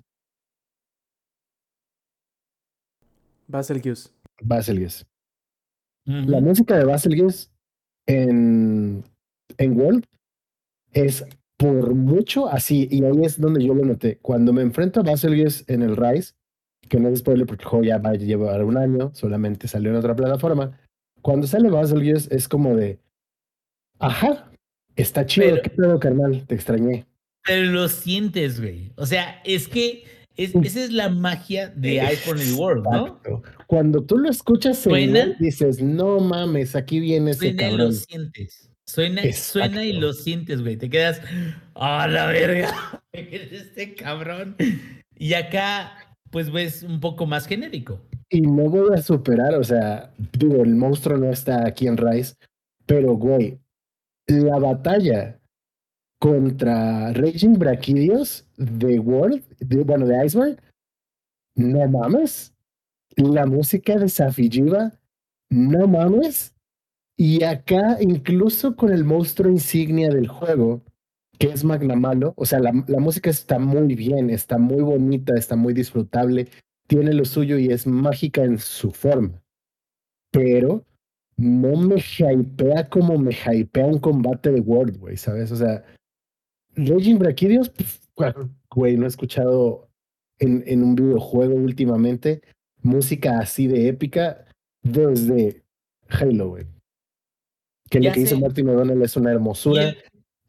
[3.47, 4.13] Baselgius.
[4.41, 5.05] Baselgius.
[6.05, 6.29] Ujú.
[6.29, 7.49] La música de Baselgius
[8.05, 9.03] en,
[9.57, 10.05] en World
[10.91, 11.25] es
[11.57, 14.19] por mucho así, y ahí es donde yo lo noté.
[14.19, 16.35] Cuando me enfrento a Baselgius en el Rise,
[16.89, 19.89] que no es spoiler porque el juego ya va a llevar un año, solamente salió
[19.91, 20.77] en otra plataforma.
[21.21, 22.99] Cuando sale Baselgius es como de,
[23.99, 24.51] Ajá.
[24.95, 27.05] Está chido, qué pedo, carnal, te extrañé.
[27.43, 28.91] Pero lo sientes, güey.
[28.95, 30.03] O sea, es que
[30.35, 33.21] es, esa es la magia de iPhone World, ¿no?
[33.65, 37.69] Cuando tú lo escuchas, en, dices, no mames, aquí viene ese suena.
[37.69, 38.71] Y lo sientes.
[38.85, 40.77] Suena, suena y lo sientes, güey.
[40.77, 41.21] Te quedas,
[41.75, 43.01] ¡ah, la verga!
[43.13, 44.55] este cabrón.
[45.15, 45.91] Y acá,
[46.29, 47.99] pues, ves un poco más genérico.
[48.29, 52.35] Y no voy a superar, o sea, digo, el monstruo no está aquí en Rice,
[52.85, 53.57] pero, güey,
[54.27, 55.39] la batalla
[56.19, 59.43] contra Raging Brachidios de World,
[59.85, 60.61] bueno, de Iceberg,
[61.55, 62.53] no mames.
[63.15, 64.93] La música de Safijiva,
[65.49, 66.53] no mames.
[67.17, 70.83] Y acá, incluso con el monstruo insignia del juego,
[71.39, 75.55] que es Magnamalo, o sea, la, la música está muy bien, está muy bonita, está
[75.55, 76.47] muy disfrutable,
[76.87, 79.41] tiene lo suyo y es mágica en su forma.
[80.31, 80.85] Pero
[81.37, 85.51] no me hypea como me hypea un combate de World, güey, ¿sabes?
[85.51, 85.83] O sea,
[86.75, 87.71] Raging Brachidios,
[88.71, 89.89] güey, no he escuchado
[90.39, 92.41] en, en un videojuego últimamente
[92.81, 94.45] música así de épica
[94.83, 95.63] desde
[96.09, 96.65] Halo, güey.
[97.89, 98.25] Que ya lo que sé.
[98.25, 99.91] hizo Martin O'Donnell es una hermosura.
[99.91, 99.95] Yeah.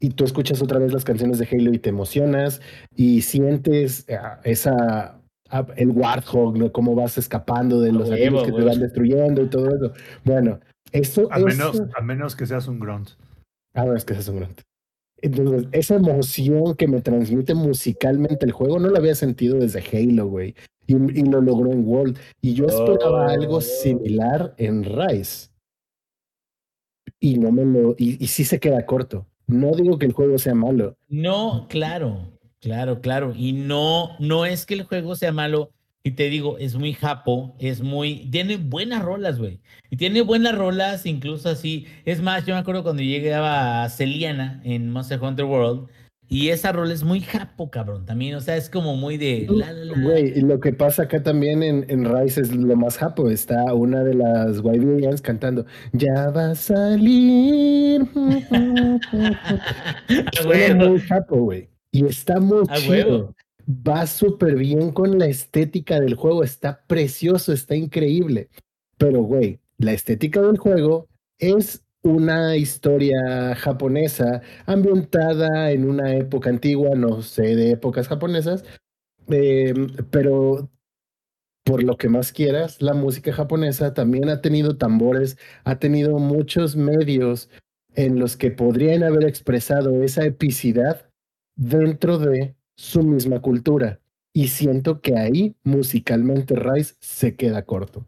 [0.01, 2.61] Y tú escuchas otra vez las canciones de Halo y te emocionas
[2.95, 8.61] y sientes eh, esa ah, el Warthog, cómo vas escapando de los enemigos que wey.
[8.61, 9.93] te van destruyendo y todo eso.
[10.23, 10.59] Bueno,
[10.91, 13.09] eso, a, menos, que seas un grunt.
[13.73, 14.61] Ah, a menos que seas un grunt.
[15.21, 20.27] Entonces, esa emoción que me transmite musicalmente el juego no la había sentido desde Halo,
[20.27, 20.55] güey.
[20.87, 22.17] Y, y lo logró en World.
[22.41, 23.29] Y yo esperaba oh.
[23.29, 25.49] algo similar en Rise.
[27.19, 27.95] Y no me lo.
[27.97, 29.25] Y, y sí se queda corto.
[29.49, 30.95] No digo que el juego sea malo.
[31.07, 33.33] No, claro, claro, claro.
[33.35, 35.71] Y no, no es que el juego sea malo.
[36.03, 38.29] Y te digo, es muy japo, es muy.
[38.31, 39.59] Tiene buenas rolas, güey.
[39.89, 41.87] Y tiene buenas rolas, incluso así.
[42.05, 45.89] Es más, yo me acuerdo cuando llegaba a Celiana en Monster Hunter World.
[46.31, 48.35] Y esa rola es muy japo, cabrón, también.
[48.35, 49.47] O sea, es como muy de.
[50.03, 53.29] Güey, y lo que pasa acá también en, en Rice es lo más japo.
[53.29, 58.03] Está una de las White cantando: Ya va a salir.
[60.07, 61.67] es muy japo, güey.
[61.91, 63.33] Y está muy chido
[63.69, 68.49] va súper bien con la estética del juego, está precioso, está increíble.
[68.97, 76.95] Pero, güey, la estética del juego es una historia japonesa ambientada en una época antigua,
[76.95, 78.63] no sé de épocas japonesas,
[79.27, 80.69] em, pero
[81.63, 86.75] por lo que más quieras, la música japonesa también ha tenido tambores, ha tenido muchos
[86.75, 87.49] medios
[87.95, 91.09] en los que podrían haber expresado esa epicidad
[91.55, 93.99] dentro de su misma cultura.
[94.31, 98.07] Y siento que ahí musicalmente Rice se queda corto.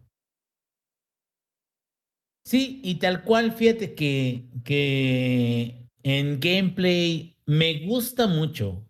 [2.46, 8.88] Sí, y tal cual, fíjate que, que en gameplay me gusta mucho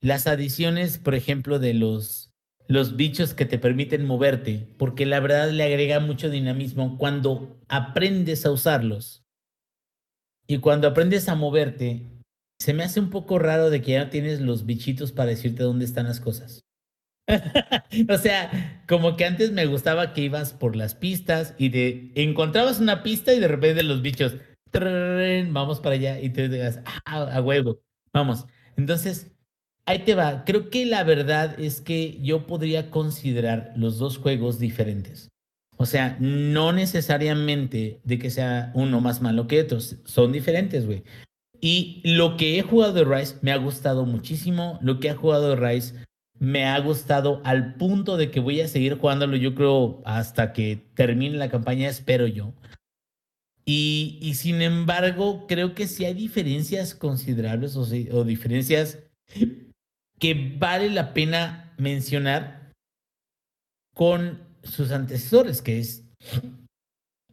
[0.00, 2.32] las adiciones, por ejemplo, de los,
[2.68, 8.46] los bichos que te permiten moverte, porque la verdad le agrega mucho dinamismo cuando aprendes
[8.46, 9.24] a usarlos.
[10.46, 12.15] Y cuando aprendes a moverte,
[12.58, 15.84] se me hace un poco raro de que ya tienes los bichitos para decirte dónde
[15.84, 16.64] están las cosas.
[18.08, 22.80] o sea, como que antes me gustaba que ibas por las pistas y de encontrabas
[22.80, 24.36] una pista y de repente los bichos,
[25.50, 27.80] vamos para allá y te digas, a huevo,
[28.12, 28.46] vamos.
[28.76, 29.32] Entonces,
[29.86, 30.44] ahí te va.
[30.44, 35.30] Creo que la verdad es que yo podría considerar los dos juegos diferentes.
[35.78, 41.04] O sea, no necesariamente de que sea uno más malo que otro, son diferentes, güey.
[41.60, 45.50] Y lo que he jugado de Rise me ha gustado muchísimo, lo que he jugado
[45.50, 45.94] de Rise
[46.38, 50.84] me ha gustado al punto de que voy a seguir jugándolo, yo creo, hasta que
[50.94, 52.52] termine la campaña, espero yo.
[53.64, 59.00] Y, y sin embargo, creo que sí hay diferencias considerables o, o diferencias
[60.18, 62.72] que vale la pena mencionar
[63.94, 66.04] con sus antecesores, que es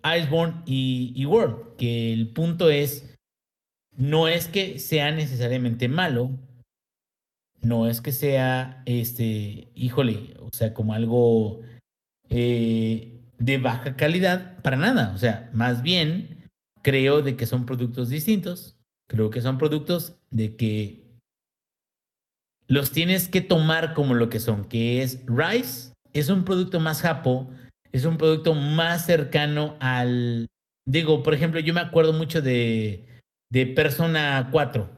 [0.04, 3.13] Iceborne y, y World, que el punto es,
[3.98, 6.32] no es que sea necesariamente malo,
[7.62, 11.62] no es que sea, este, híjole, o sea, como algo
[12.30, 16.50] eh, de baja calidad, para nada, o sea, más bien
[16.82, 18.76] creo de que son productos distintos,
[19.08, 21.04] creo que son productos de que
[22.68, 27.02] los tienes que tomar como lo que son, que es Rice, es un producto más
[27.02, 27.50] japo,
[27.92, 30.48] es un producto más cercano al,
[30.86, 33.13] digo, por ejemplo, yo me acuerdo mucho de,
[33.54, 34.90] de Persona 4.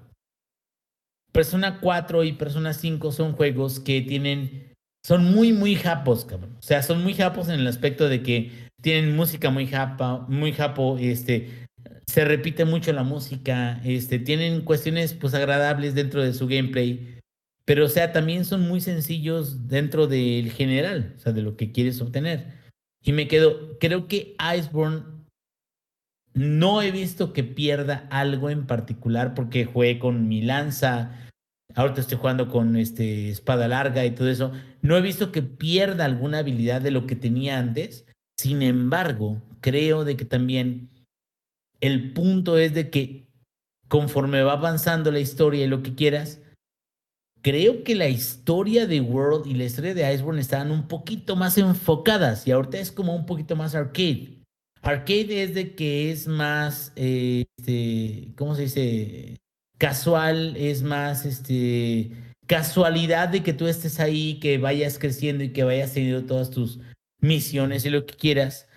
[1.33, 4.73] Persona 4 y Persona 5 son juegos que tienen,
[5.05, 6.55] son muy, muy japos, cabrón.
[6.57, 10.53] O sea, son muy japos en el aspecto de que tienen música muy japa, muy
[10.53, 11.67] japo, este,
[12.07, 17.15] se repite mucho la música, este, tienen cuestiones pues agradables dentro de su gameplay
[17.65, 21.71] pero o sea, también son muy sencillos dentro del general, o sea, de lo que
[21.71, 22.53] quieres obtener.
[23.03, 25.14] Y me quedo, creo que Iceborne
[26.35, 31.29] no he visto que pierda algo en particular porque jugué con mi lanza,
[31.75, 34.51] ahorita estoy jugando con este espada larga y todo eso.
[34.81, 38.05] No he visto que pierda alguna habilidad de lo que tenía antes.
[38.37, 40.89] Sin embargo, creo de que también
[41.79, 43.27] el punto es de que
[43.87, 46.41] conforme va avanzando la historia y lo que quieras,
[47.41, 51.57] creo que la historia de World y la historia de Iceborne estaban un poquito más
[51.57, 54.34] enfocadas y ahorita es como un poquito más arcade.
[54.85, 59.37] Arcade es de que es más, este, ¿cómo se dice?
[59.79, 62.11] Casual, es más, este,
[62.45, 66.79] casualidad de que tú estés ahí, que vayas creciendo y que vayas teniendo todas tus
[67.19, 68.69] misiones y lo que quieras.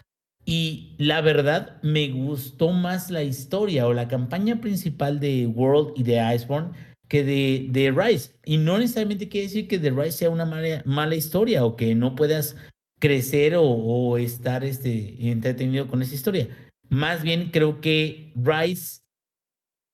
[0.47, 6.05] Y la verdad, me gustó más la historia o la campaña principal de World y
[6.05, 6.71] de Iceborne
[7.09, 8.33] que de, de Rise.
[8.47, 10.47] Y no necesariamente quiere decir que The Rise sea una
[10.87, 12.57] mala historia o que no puedas
[12.99, 16.49] crecer o, estar este, entretenido con esa historia.
[16.89, 19.03] Más bien creo que Rise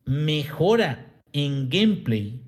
[0.05, 2.43] mejora en gameplay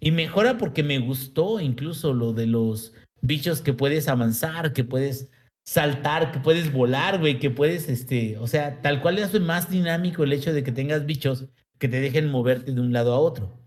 [0.00, 5.30] y mejora porque me gustó incluso lo de los bichos que puedes avanzar, que puedes
[5.64, 10.22] saltar, que puedes volar, güey, que puedes, este, o sea, tal cual es más dinámico
[10.22, 11.46] el hecho de que tengas bichos
[11.78, 13.63] que te dejen moverte de un lado a otro.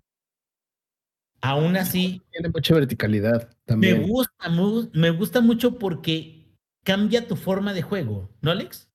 [1.48, 2.22] Aún así.
[2.32, 4.02] Tiene mucha verticalidad también.
[4.02, 4.50] Me gusta,
[4.94, 6.46] me gusta mucho porque
[6.84, 8.90] cambia tu forma de juego, ¿no, Alex?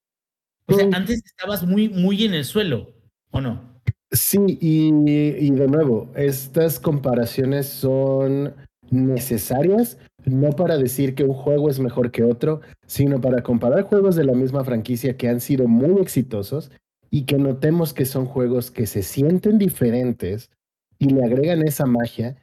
[0.66, 2.92] O sea, antes estabas muy, muy en el suelo,
[3.30, 3.80] ¿o no?
[4.10, 8.54] Sí, y, y de nuevo, estas comparaciones son
[8.90, 9.96] necesarias,
[10.26, 14.24] no para decir que un juego es mejor que otro, sino para comparar juegos de
[14.24, 16.70] la misma franquicia que han sido muy exitosos
[17.10, 20.50] y que notemos que son juegos que se sienten diferentes
[20.98, 22.36] y le agregan esa magia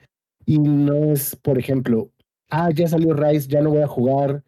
[0.50, 2.12] y no es, por ejemplo,
[2.50, 4.44] ah, ya salió Rise, ya no voy a jugar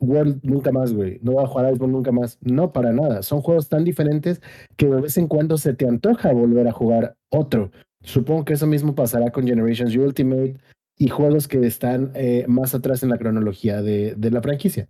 [0.00, 2.38] World nunca más, güey, no voy a jugar Iceborne nunca más.
[2.40, 3.22] No, para nada.
[3.22, 4.40] Son juegos tan diferentes
[4.78, 7.70] que de vez en cuando se te antoja volver a jugar otro.
[8.02, 10.56] Supongo que eso mismo pasará con Generations Ultimate
[10.96, 14.88] y juegos que están eh, más atrás en la cronología de, de la franquicia.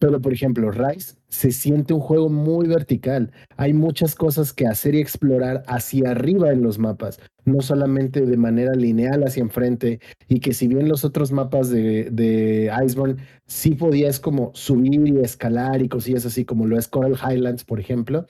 [0.00, 3.32] Pero, por ejemplo, Rise se siente un juego muy vertical.
[3.58, 8.36] Hay muchas cosas que hacer y explorar hacia arriba en los mapas, no solamente de
[8.38, 10.00] manera lineal hacia enfrente.
[10.26, 15.18] Y que si bien los otros mapas de, de Iceborne sí podías como subir y
[15.18, 18.26] escalar y cosillas así como lo es Coral Highlands, por ejemplo,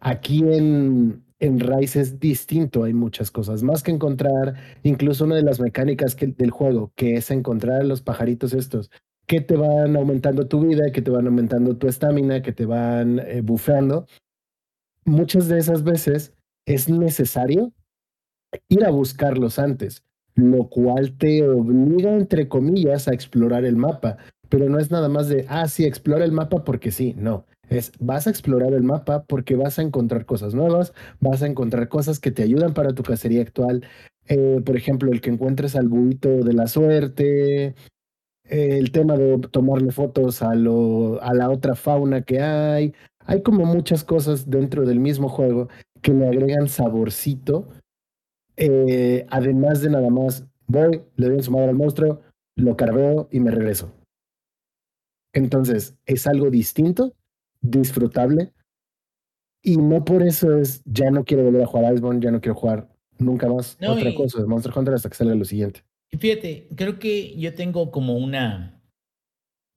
[0.00, 5.42] aquí en, en Rise es distinto, hay muchas cosas más que encontrar, incluso una de
[5.42, 8.90] las mecánicas del juego, que es encontrar a los pajaritos estos,
[9.26, 13.18] que te van aumentando tu vida, que te van aumentando tu estamina, que te van
[13.18, 14.06] eh, bufeando.
[15.04, 16.32] Muchas de esas veces
[16.64, 17.72] es necesario
[18.68, 20.04] ir a buscarlos antes,
[20.34, 24.16] lo cual te obliga, entre comillas, a explorar el mapa.
[24.48, 27.46] Pero no es nada más de, ah, sí, explora el mapa porque sí, no.
[27.68, 31.88] Es, vas a explorar el mapa porque vas a encontrar cosas nuevas, vas a encontrar
[31.88, 33.84] cosas que te ayudan para tu cacería actual.
[34.28, 37.74] Eh, por ejemplo, el que encuentres al buito de la suerte,
[38.48, 42.94] el tema de tomarle fotos a, lo, a la otra fauna que hay.
[43.20, 45.68] Hay como muchas cosas dentro del mismo juego
[46.02, 47.68] que le agregan saborcito.
[48.56, 52.20] Eh, además de nada más, voy, le doy en su madre al monstruo,
[52.56, 53.92] lo carveo y me regreso.
[55.32, 57.12] Entonces, es algo distinto,
[57.60, 58.52] disfrutable.
[59.62, 62.40] Y no por eso es, ya no quiero volver a jugar a Iceborne, ya no
[62.40, 65.44] quiero jugar nunca más No, otra y- cosa de Monster Hunter hasta que salga lo
[65.44, 65.82] siguiente.
[66.10, 68.80] Y fíjate, creo que yo tengo como una,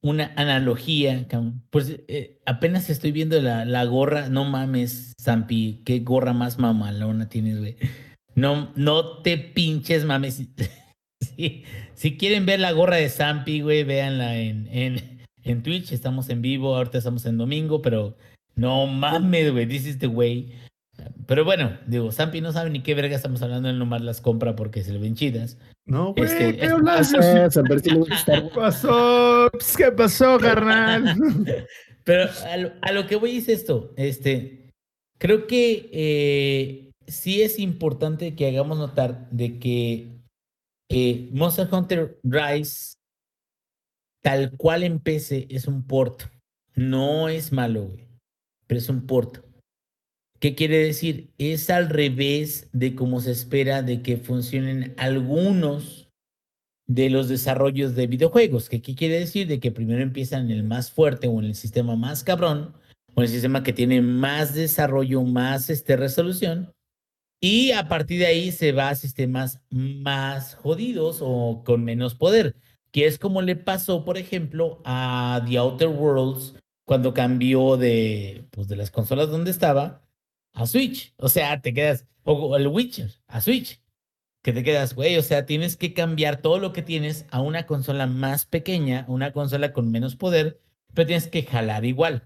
[0.02, 1.28] una analogía.
[1.70, 4.30] Pues eh, apenas estoy viendo la, la gorra.
[4.30, 7.78] No mames, Zampi, qué gorra más mamalona tienes, güey.
[8.36, 10.44] No, no te pinches, mames.
[11.36, 11.64] Sí,
[11.96, 15.92] si quieren ver la gorra de Zampi, güey, véanla en, en, en Twitch.
[15.92, 18.16] Estamos en vivo, ahorita estamos en domingo, pero
[18.56, 20.54] no mames, güey, this is the way.
[21.28, 24.56] Pero bueno, digo, Zampi no sabe ni qué verga estamos hablando, él nomás las compra
[24.56, 25.58] porque se le ven chidas.
[25.90, 27.12] No, güey, Este, ¿qué hablas?
[27.12, 29.50] ¿Qué pasó?
[29.58, 31.16] Pss, ¿Qué pasó, carnal?
[32.04, 34.70] Pero a lo, a lo que voy es esto, este,
[35.18, 40.20] creo que eh, sí es importante que hagamos notar de que
[40.90, 42.94] eh, Monster Hunter Rise,
[44.22, 46.24] tal cual en PC, es un port.
[46.76, 48.08] No es malo, güey,
[48.68, 49.44] pero es un port.
[50.40, 51.32] ¿Qué quiere decir?
[51.38, 56.10] Es al revés de cómo se espera de que funcionen algunos
[56.88, 58.70] de los desarrollos de videojuegos.
[58.70, 59.48] ¿Qué, qué quiere decir?
[59.48, 62.74] De que primero empiezan en el más fuerte o en el sistema más cabrón,
[63.16, 66.72] o en el sistema que tiene más desarrollo, más este, resolución,
[67.42, 72.56] Y a partir de ahí se va a sistemas más jodidos o con menos poder,
[72.92, 76.56] que es como le pasó, por ejemplo, a The Outer Worlds
[76.86, 80.09] cuando cambió de, pues, de las consolas donde estaba
[80.62, 81.14] a Switch.
[81.18, 83.82] O sea, te quedas, o el Witcher, a Switch.
[84.42, 87.66] Que te quedas, güey, o sea, tienes que cambiar todo lo que tienes a una
[87.66, 90.62] consola más pequeña, una consola con menos poder,
[90.94, 92.26] pero tienes que jalar igual.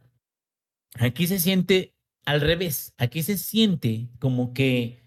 [0.99, 1.95] Aquí se siente
[2.25, 5.01] al revés, aquí se siente como que,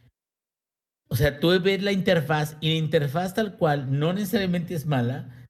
[1.09, 5.47] o sea, tú ves la interfaz y la interfaz tal cual no necesariamente es mala,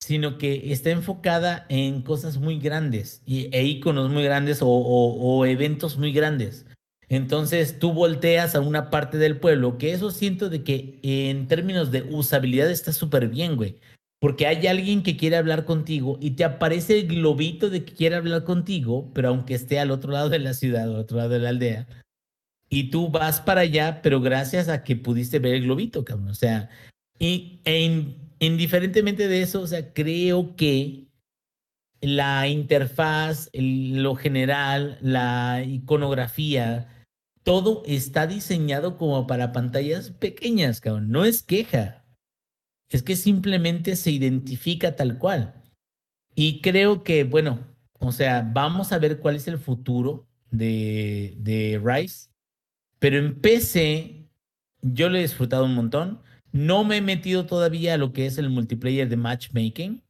[0.00, 5.98] sino que está enfocada en cosas muy grandes y, e iconos muy grandes o, eventos
[5.98, 6.64] muy grandes.
[7.08, 11.90] Entonces tú volteas a una parte del pueblo, que eso siento de que en términos
[11.92, 13.76] de usabilidad está súper bien, güey.
[14.18, 18.16] Porque hay alguien que quiere hablar contigo y te aparece el globito de que quiere
[18.16, 21.38] hablar contigo, pero aunque esté al otro lado de la ciudad al otro lado de
[21.38, 21.86] la aldea.
[22.68, 26.28] Y tú vas para allá, pero gracias a que pudiste ver el globito, cabrón.
[26.28, 26.70] O sea,
[27.18, 28.04] y, e
[28.40, 31.06] indiferentemente de eso, o sea, creo que
[32.00, 36.88] la interfaz, el, lo general, la iconografía,
[37.46, 41.10] todo está diseñado como para pantallas pequeñas, cabrón.
[41.10, 42.04] No es queja.
[42.90, 45.54] Es que simplemente se identifica tal cual.
[46.34, 47.60] Y creo que, bueno,
[48.00, 52.30] o sea, vamos a ver cuál es el futuro de, de Rise.
[52.98, 54.28] Pero en PC,
[54.82, 56.20] yo lo he disfrutado un montón.
[56.50, 60.02] No me he metido todavía a lo que es el multiplayer de matchmaking.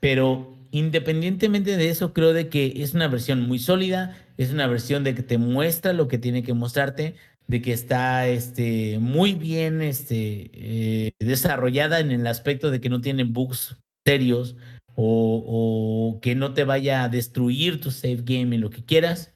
[0.00, 5.04] Pero independientemente de eso, creo de que es una versión muy sólida, es una versión
[5.04, 9.80] de que te muestra lo que tiene que mostrarte, de que está este, muy bien
[9.82, 14.56] este, eh, desarrollada en el aspecto de que no tiene bugs serios
[14.94, 19.34] o, o, que no te vaya a destruir tu save game en lo que quieras.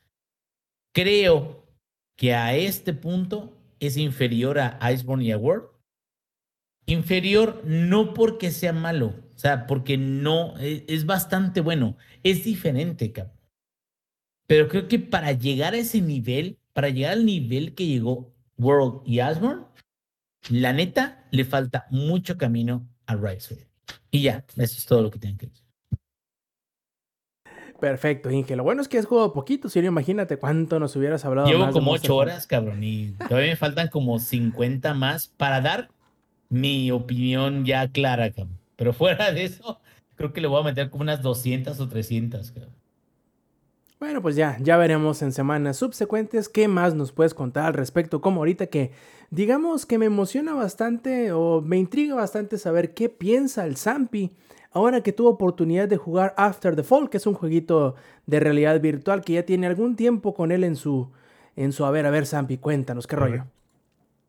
[0.92, 1.66] Creo
[2.16, 5.68] que a este punto es inferior a Iceborne y a World.
[6.86, 13.12] Inferior no porque sea malo, o sea, porque no, es, es bastante bueno, es diferente,
[13.12, 13.39] cabrón.
[14.50, 19.02] Pero creo que para llegar a ese nivel, para llegar al nivel que llegó World
[19.06, 19.60] y Asmore,
[20.48, 23.68] la neta, le falta mucho camino a Rise.
[24.10, 25.64] Y ya, eso es todo lo que tienen que decir.
[27.78, 28.56] Perfecto, Inge.
[28.56, 31.46] Lo bueno es que has jugado poquito, si no, imagínate cuánto nos hubieras hablado.
[31.46, 35.90] Llevo más como ocho horas, cabrón, y todavía me faltan como 50 más para dar
[36.48, 38.58] mi opinión ya clara, cabrón.
[38.74, 39.80] Pero fuera de eso,
[40.16, 42.79] creo que le voy a meter como unas 200 o 300, cabrón.
[44.00, 48.22] Bueno, pues ya, ya veremos en semanas subsecuentes qué más nos puedes contar al respecto,
[48.22, 48.92] como ahorita que
[49.28, 54.32] digamos que me emociona bastante o me intriga bastante saber qué piensa el Zampi
[54.72, 57.94] ahora que tuvo oportunidad de jugar After the Fall, que es un jueguito
[58.24, 61.10] de realidad virtual que ya tiene algún tiempo con él en su
[61.54, 63.44] en su a ver, a ver Zampi, cuéntanos qué rollo.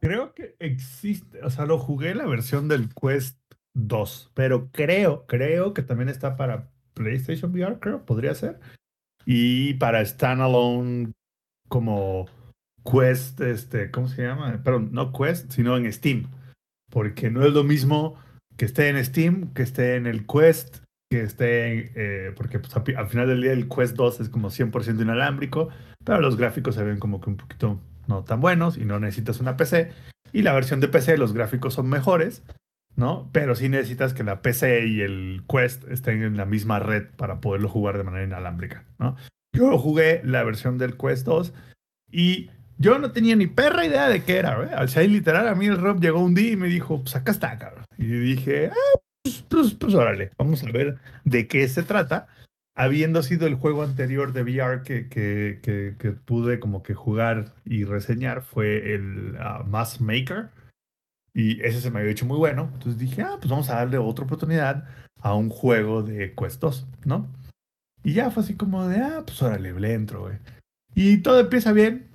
[0.01, 3.39] Creo que existe, o sea, lo jugué la versión del Quest
[3.73, 8.59] 2, pero creo, creo que también está para PlayStation VR, creo, podría ser.
[9.25, 11.11] Y para standalone
[11.67, 12.27] como
[12.83, 14.61] Quest, este, ¿cómo se llama?
[14.63, 16.27] Perdón, no Quest, sino en Steam.
[16.89, 18.15] Porque no es lo mismo
[18.57, 20.79] que esté en Steam, que esté en el Quest,
[21.09, 25.01] que esté eh, porque pues, al final del día el Quest 2 es como 100%
[25.01, 25.69] inalámbrico,
[26.03, 29.39] pero los gráficos se ven como que un poquito no tan buenos y no necesitas
[29.39, 29.91] una PC.
[30.33, 32.43] Y la versión de PC, los gráficos son mejores,
[32.95, 33.29] ¿no?
[33.31, 37.41] Pero sí necesitas que la PC y el Quest estén en la misma red para
[37.41, 39.15] poderlo jugar de manera inalámbrica, ¿no?
[39.53, 41.53] Yo jugué la versión del Quest 2
[42.11, 44.83] y yo no tenía ni perra idea de qué era, ¿eh?
[44.83, 47.31] O sea, literal, a mí el Rob llegó un día y me dijo, pues acá
[47.31, 47.85] está, cabrón.
[47.97, 52.27] Y dije, ah, pues, pues, pues órale, vamos a ver de qué se trata.
[52.73, 57.53] Habiendo sido el juego anterior de VR que, que, que, que pude como que jugar
[57.65, 60.49] y reseñar, fue el uh, Mass Maker.
[61.33, 62.69] Y ese se me había hecho muy bueno.
[62.73, 64.87] Entonces dije, ah, pues vamos a darle otra oportunidad
[65.21, 67.27] a un juego de Quest 2, ¿no?
[68.03, 70.37] Y ya fue así como de, ah, pues órale, le entro, güey.
[70.95, 72.09] Y todo empieza bien.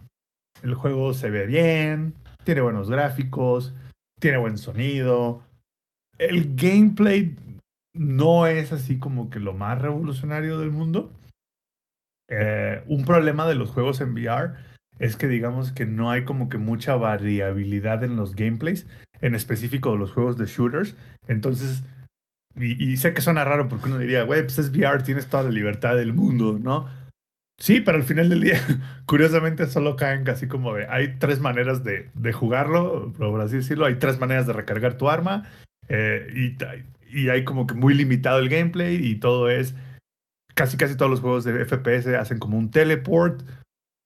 [0.63, 2.15] El juego se ve bien,
[2.45, 3.75] tiene buenos gráficos,
[4.19, 5.43] tiene buen sonido.
[6.19, 7.37] El gameplay
[7.95, 11.13] no es así como que lo más revolucionario del mundo.
[12.29, 14.55] Eh, un problema de los juegos en VR
[14.99, 18.87] es que digamos que no hay como que mucha variabilidad en los gameplays,
[19.21, 20.97] en específico de los juegos de shooters.
[21.29, 21.83] Entonces,
[22.57, 25.45] y, y sé que suena raro porque uno diría, güey, pues es VR, tienes toda
[25.45, 26.89] la libertad del mundo, ¿no?
[27.59, 28.61] Sí, pero al final del día,
[29.07, 33.87] curiosamente, solo caen casi como de, hay tres maneras de, de jugarlo, por así decirlo,
[33.87, 35.49] hay tres maneras de recargar tu arma,
[35.89, 39.75] eh, y, y hay como que muy limitado el gameplay y todo es,
[40.55, 43.43] casi casi todos los juegos de FPS hacen como un teleport,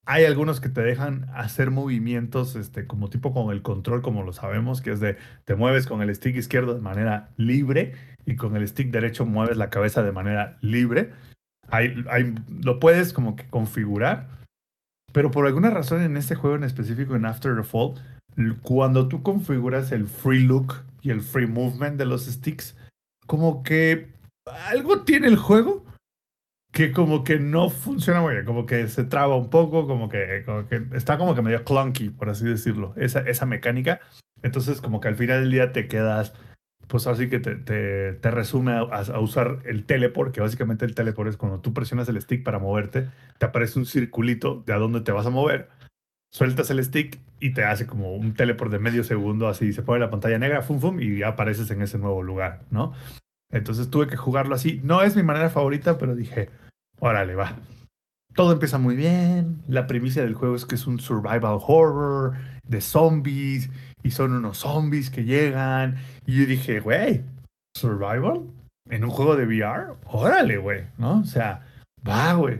[0.05, 4.33] Hay algunos que te dejan hacer movimientos este, como tipo con el control, como lo
[4.33, 7.93] sabemos, que es de te mueves con el stick izquierdo de manera libre
[8.25, 11.11] y con el stick derecho mueves la cabeza de manera libre.
[12.63, 14.27] Lo puedes como que configurar,
[15.13, 17.93] pero por alguna razón en este juego en específico, en After the Fall,
[18.63, 22.75] cuando tú configuras el free look y el free movement de los sticks,
[23.27, 24.09] como que
[24.67, 25.85] algo tiene el juego
[26.71, 30.43] que como que no funciona muy bien, como que se traba un poco, como que,
[30.45, 33.99] como que está como que medio clunky, por así decirlo, esa, esa mecánica.
[34.41, 36.33] Entonces como que al final del día te quedas,
[36.87, 40.95] pues así que te, te, te resume a, a, usar el teleport, que básicamente el
[40.95, 44.77] teleport es cuando tú presionas el stick para moverte, te aparece un circulito de a
[44.77, 45.69] dónde te vas a mover,
[46.31, 49.99] sueltas el stick y te hace como un teleport de medio segundo, así se pone
[49.99, 52.93] la pantalla negra, fum, fum, y ya apareces en ese nuevo lugar, ¿no?
[53.51, 54.79] Entonces tuve que jugarlo así.
[54.83, 56.49] No es mi manera favorita, pero dije,
[57.01, 57.57] órale, va.
[58.33, 59.61] Todo empieza muy bien.
[59.67, 63.69] La premisa del juego es que es un survival horror de zombies
[64.03, 65.97] y son unos zombies que llegan.
[66.25, 67.23] Y yo dije, güey,
[67.75, 68.43] survival
[68.89, 71.19] en un juego de VR, órale, güey, ¿no?
[71.19, 71.65] O sea,
[72.07, 72.59] va, güey.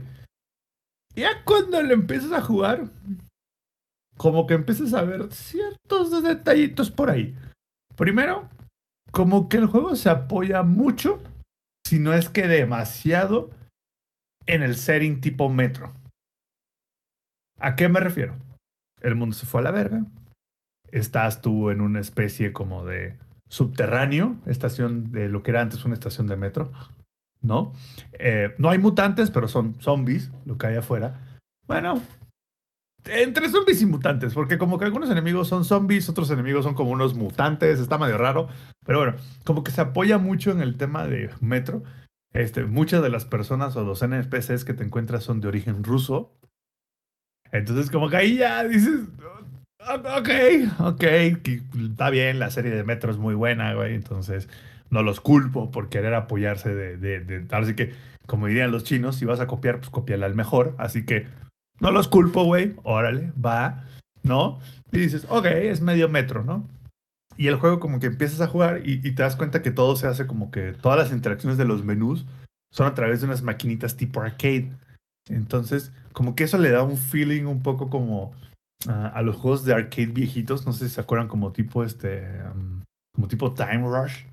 [1.16, 2.88] Ya cuando lo empiezas a jugar,
[4.18, 7.36] como que empiezas a ver ciertos detallitos por ahí.
[7.96, 8.48] Primero,
[9.12, 11.22] como que el juego se apoya mucho,
[11.86, 13.50] si no es que demasiado,
[14.46, 15.94] en el setting tipo metro.
[17.60, 18.36] ¿A qué me refiero?
[19.02, 20.06] El mundo se fue a la verga.
[20.92, 23.18] Estás tú en una especie como de
[23.50, 26.72] subterráneo, estación de lo que era antes una estación de metro,
[27.42, 27.74] ¿no?
[28.14, 31.40] Eh, no hay mutantes, pero son zombies, lo que hay afuera.
[31.68, 32.02] Bueno,
[33.06, 36.92] entre zombies y mutantes, porque como que algunos enemigos son zombies, otros enemigos son como
[36.92, 38.48] unos mutantes, está medio raro,
[38.86, 41.84] pero bueno, como que se apoya mucho en el tema de Metro.
[42.34, 46.34] Este, muchas de las personas o los NPCs que te encuentras son de origen ruso.
[47.52, 49.02] Entonces, como que ahí ya dices,
[49.80, 50.30] ok,
[50.80, 54.48] ok, está bien, la serie de Metro es muy buena, güey, entonces
[54.90, 57.94] no los culpo por querer apoyarse de, de, de, así que,
[58.26, 61.28] como dirían los chinos, si vas a copiar, pues copiale al mejor, así que
[61.82, 62.76] no los culpo, güey.
[62.84, 63.86] Órale, va,
[64.24, 64.60] ¿no?
[64.92, 66.68] Y dices, ok, es medio metro, ¿no?
[67.38, 70.08] Y el juego como que empiezas a jugar y, te das cuenta que todo se
[70.08, 72.26] hace como que todas las interacciones de los menús
[72.72, 74.72] son a través de unas maquinitas tipo arcade.
[75.30, 78.34] Entonces, como que eso le da un feeling un poco como
[78.88, 80.66] uh, a los juegos de arcade viejitos.
[80.66, 82.28] No sé si se acuerdan como tipo este,
[83.14, 84.26] como tipo Time Rush.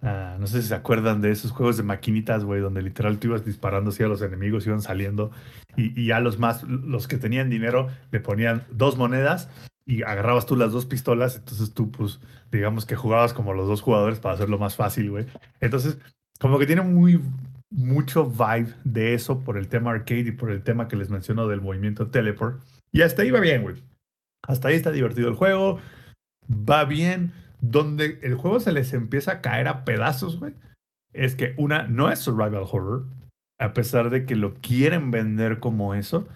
[0.00, 3.28] Uh, no sé si se acuerdan de esos juegos de maquinitas, güey, donde literal tú
[3.28, 5.32] ibas disparando así a los enemigos, iban saliendo
[5.76, 9.48] y, y, ya los más, los que tenían dinero, le ponían dos monedas
[9.88, 12.20] y agarrabas tú las dos pistolas, entonces tú, pues,
[12.52, 15.24] digamos que jugabas como los dos jugadores para hacerlo más fácil, güey.
[15.60, 15.96] Entonces,
[16.38, 17.22] como que tiene muy,
[17.70, 21.48] mucho vibe de eso por el tema arcade y por el tema que les menciono
[21.48, 22.62] del movimiento teleport.
[22.92, 23.76] Y hasta ahí va bien, güey.
[24.46, 25.78] Hasta ahí está divertido el juego,
[26.50, 27.32] va bien
[27.62, 30.52] donde el juego se les empieza a caer a pedazos, güey,
[31.14, 33.06] es que una no es survival horror,
[33.58, 36.28] a pesar de que lo quieren vender como eso.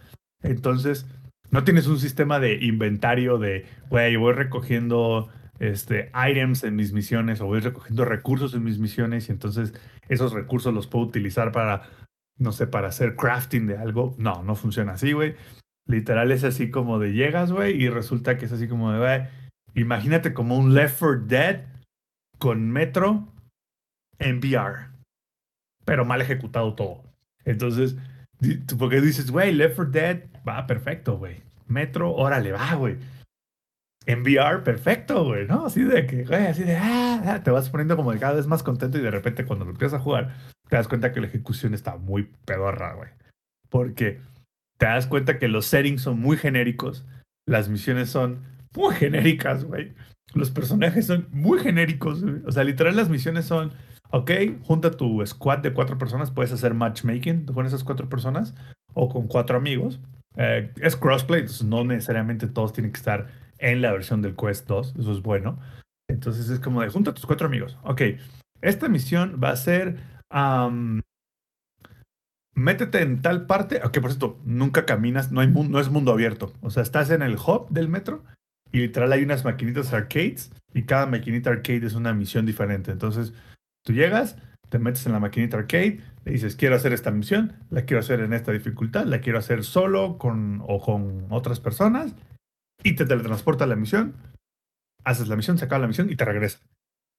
[0.42, 1.06] Entonces,
[1.52, 5.28] no tienes un sistema de inventario de, güey, voy recogiendo
[5.60, 9.72] este, items en mis misiones o voy recogiendo recursos en mis misiones y entonces
[10.08, 11.82] esos recursos los puedo utilizar para,
[12.38, 14.16] no sé, para hacer crafting de algo.
[14.18, 15.36] No, no funciona así, güey.
[15.86, 19.28] Literal es así como de llegas, güey, y resulta que es así como de, güey,
[19.74, 21.66] Imagínate como un Left 4 Dead
[22.38, 23.28] con Metro
[24.18, 24.90] en VR,
[25.84, 27.04] pero mal ejecutado todo.
[27.44, 27.96] Entonces,
[28.78, 31.42] porque dices, güey, Left 4 Dead va perfecto, güey.
[31.68, 32.96] Metro, órale, va, güey.
[34.04, 35.66] En VR, perfecto, güey, ¿no?
[35.66, 38.46] Así de que, güey, así de, ah, ah, te vas poniendo como de cada vez
[38.46, 40.34] más contento y de repente cuando lo empiezas a jugar,
[40.68, 43.10] te das cuenta que la ejecución está muy pedorra, güey.
[43.68, 44.20] Porque
[44.78, 47.06] te das cuenta que los settings son muy genéricos,
[47.46, 48.42] las misiones son
[48.74, 49.94] muy genéricas, güey.
[50.34, 52.42] Los personajes son muy genéricos, güey.
[52.46, 53.72] O sea, literal las misiones son,
[54.12, 54.30] ok,
[54.62, 58.54] junta tu squad de cuatro personas, puedes hacer matchmaking con esas cuatro personas
[58.94, 60.00] o con cuatro amigos.
[60.36, 63.28] Eh, es crossplay, entonces no necesariamente todos tienen que estar
[63.58, 65.58] en la versión del Quest 2, eso es bueno.
[66.08, 67.78] Entonces es como de, junta tus cuatro amigos.
[67.84, 68.02] Ok,
[68.60, 69.96] esta misión va a ser...
[70.30, 71.00] Um,
[72.54, 76.52] métete en tal parte, ok, por cierto, nunca caminas, no, hay, no es mundo abierto.
[76.60, 78.24] O sea, estás en el hub del metro
[78.72, 82.90] y literal hay unas maquinitas arcades y cada maquinita arcade es una misión diferente.
[82.90, 83.32] Entonces,
[83.84, 84.36] tú llegas,
[84.68, 88.20] te metes en la maquinita arcade, le dices, quiero hacer esta misión, la quiero hacer
[88.20, 92.14] en esta dificultad, la quiero hacer solo con, o con otras personas,
[92.82, 94.14] y te teletransporta a la misión,
[95.04, 96.58] haces la misión, se acaba la misión y te regresa.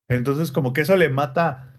[0.09, 1.77] Entonces, como que eso le mata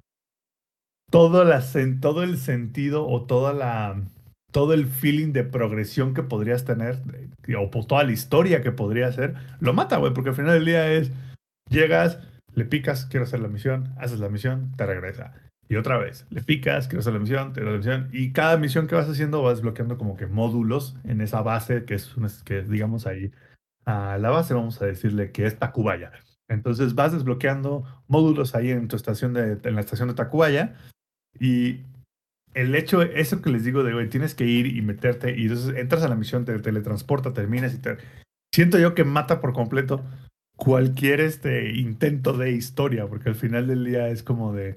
[1.11, 4.03] todo, el sentido o toda la
[4.51, 7.03] todo el feeling de progresión que podrías tener,
[7.49, 10.55] eh, o por toda la historia que podría ser, lo mata, güey, porque al final
[10.55, 11.11] del día es,
[11.69, 12.21] llegas,
[12.55, 15.35] le picas, quiero hacer la misión, haces la misión, te regresa.
[15.69, 18.09] Y otra vez, le picas, quiero hacer la misión, te la misión.
[18.13, 21.95] Y cada misión que vas haciendo vas desbloqueando como que módulos en esa base, que
[21.95, 23.33] es, una, que digamos ahí,
[23.87, 26.13] a la base vamos a decirle que es Tacubaya.
[26.49, 30.77] Entonces vas desbloqueando módulos ahí en tu estación de, en la estación de Tacubaya.
[31.41, 31.81] Y
[32.53, 35.77] el hecho, eso que les digo de, güey, tienes que ir y meterte, y entonces
[35.77, 37.97] entras a la misión, te teletransporta, terminas y te...
[38.55, 40.05] Siento yo que mata por completo
[40.57, 44.77] cualquier este intento de historia, porque al final del día es como de,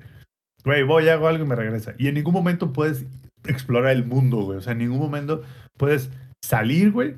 [0.63, 1.93] güey, voy, hago algo y me regresa.
[1.97, 3.05] Y en ningún momento puedes
[3.45, 4.57] explorar el mundo, güey.
[4.57, 5.43] O sea, en ningún momento
[5.77, 6.09] puedes
[6.43, 7.15] salir, güey,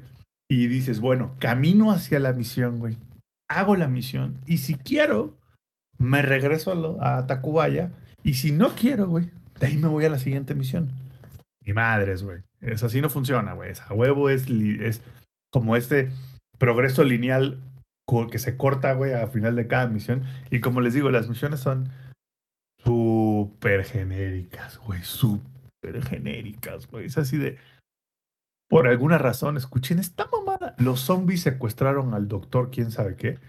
[0.49, 2.97] y dices, bueno, camino hacia la misión, güey.
[3.49, 5.35] Hago la misión, y si quiero,
[5.97, 7.91] me regreso a, lo, Tacubaya,
[8.23, 9.29] y si no quiero, güey,
[9.59, 10.91] de ahí me voy a la siguiente misión.
[11.65, 12.39] Mi madres, güey.
[12.61, 13.71] Es así no funciona, güey.
[13.87, 15.01] A huevo es, es
[15.51, 16.11] como este
[16.57, 17.57] progreso lineal
[18.29, 20.23] que se corta, güey, al final de cada misión.
[20.49, 21.89] Y como les digo, las misiones son
[22.83, 25.01] súper genéricas, güey.
[25.03, 27.05] Súper genéricas, güey.
[27.05, 27.57] Es así de.
[28.67, 30.75] Por alguna razón, escuchen esta mamada.
[30.77, 33.39] Los zombies secuestraron al doctor, quién sabe qué.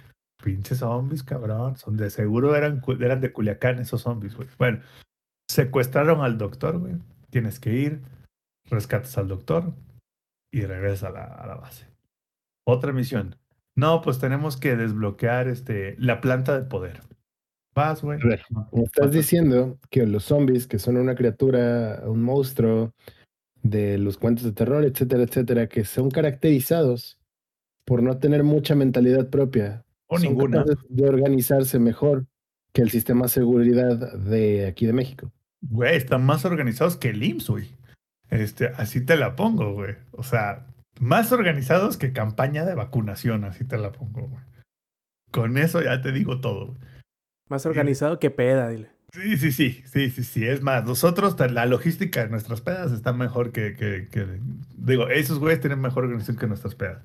[0.42, 1.76] Pinches zombies, cabrón.
[1.76, 4.48] Son de seguro eran, eran de Culiacán esos zombies, güey.
[4.58, 4.80] Bueno,
[5.50, 6.94] secuestraron al doctor, güey.
[7.28, 8.00] Tienes que ir,
[8.70, 9.74] rescatas al doctor
[10.50, 11.86] y regresas a la, a la base.
[12.66, 13.39] Otra misión.
[13.80, 17.00] No, pues tenemos que desbloquear este, la planta de poder.
[17.74, 18.18] Vas, güey.
[18.72, 22.92] Me estás diciendo que los zombies, que son una criatura, un monstruo
[23.62, 27.18] de los cuentos de terror, etcétera, etcétera, que son caracterizados
[27.86, 29.82] por no tener mucha mentalidad propia.
[30.08, 30.62] O ninguna.
[30.90, 32.26] De organizarse mejor
[32.74, 35.32] que el sistema de seguridad de aquí de México.
[35.62, 37.68] Güey, están más organizados que el IMSS, güey.
[38.28, 39.94] Este, así te la pongo, güey.
[40.10, 40.66] O sea,
[41.00, 44.44] más organizados que campaña de vacunación, así te la pongo, güey.
[45.32, 46.78] Con eso ya te digo todo, güey.
[47.48, 48.90] Más organizado que peda, dile.
[49.12, 50.46] Sí, sí, sí, sí, sí, sí.
[50.46, 54.40] Es más, nosotros, la logística de nuestras pedas está mejor que, que, que
[54.76, 57.02] digo, esos güeyes tienen mejor organización que nuestras pedas.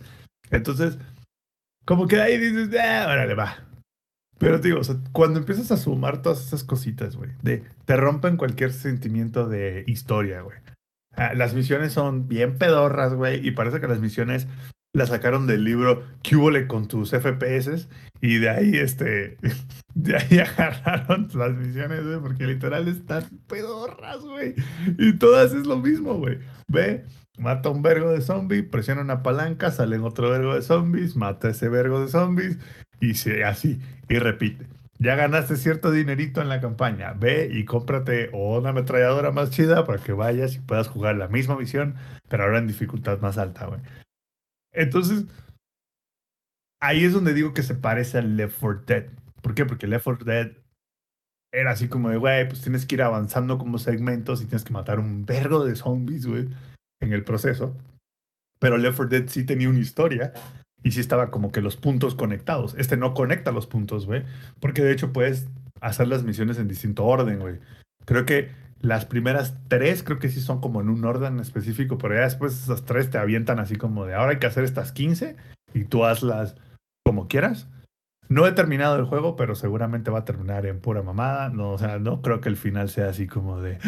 [0.51, 0.99] Entonces,
[1.85, 3.65] como que ahí dices, ah, órale, va.
[4.37, 8.37] Pero digo, o sea, cuando empiezas a sumar todas esas cositas, güey, de te rompen
[8.37, 10.57] cualquier sentimiento de historia, güey.
[11.17, 14.47] Ah, las misiones son bien pedorras, güey, y parece que las misiones
[14.93, 17.87] las sacaron del libro Cúbole con tus FPS
[18.21, 19.37] y de ahí, este,
[19.93, 24.55] de ahí agarraron las misiones, güey, porque literal están pedorras, güey.
[24.97, 26.39] Y todas es lo mismo, güey.
[26.67, 27.05] Ve,
[27.37, 31.69] mata un vergo de zombies, presiona una palanca, salen otro vergo de zombies, mata ese
[31.69, 32.57] vergo de zombies
[32.99, 33.79] y se, así,
[34.09, 39.51] y repite ya ganaste cierto dinerito en la campaña, ve y cómprate una ametralladora más
[39.51, 41.95] chida para que vayas y puedas jugar la misma misión,
[42.29, 43.81] pero ahora en dificultad más alta, güey.
[44.71, 45.25] Entonces,
[46.81, 49.05] ahí es donde digo que se parece al Left 4 Dead.
[49.41, 49.65] ¿Por qué?
[49.65, 50.51] Porque Left 4 Dead
[51.51, 54.73] era así como de, güey, pues tienes que ir avanzando como segmentos y tienes que
[54.73, 56.49] matar un vergo de zombies, güey,
[57.01, 57.75] en el proceso.
[58.59, 60.33] Pero Left 4 Dead sí tenía una historia
[60.85, 62.75] y sí estaba como que los puntos conectados.
[62.77, 64.23] Este no conecta los puntos, güey.
[64.59, 65.47] Porque de hecho puedes
[65.81, 67.55] hacer las misiones en distinto orden, güey.
[68.05, 68.51] Creo que
[68.81, 72.53] las primeras tres creo que sí son como en un orden específico, pero ya después
[72.53, 75.35] esas tres te avientan así como de ahora hay que hacer estas 15
[75.73, 76.55] y tú hazlas
[77.03, 77.67] como quieras.
[78.29, 81.49] No he terminado el juego, pero seguramente va a terminar en pura mamada.
[81.49, 83.79] No, o sea, no creo que el final sea así como de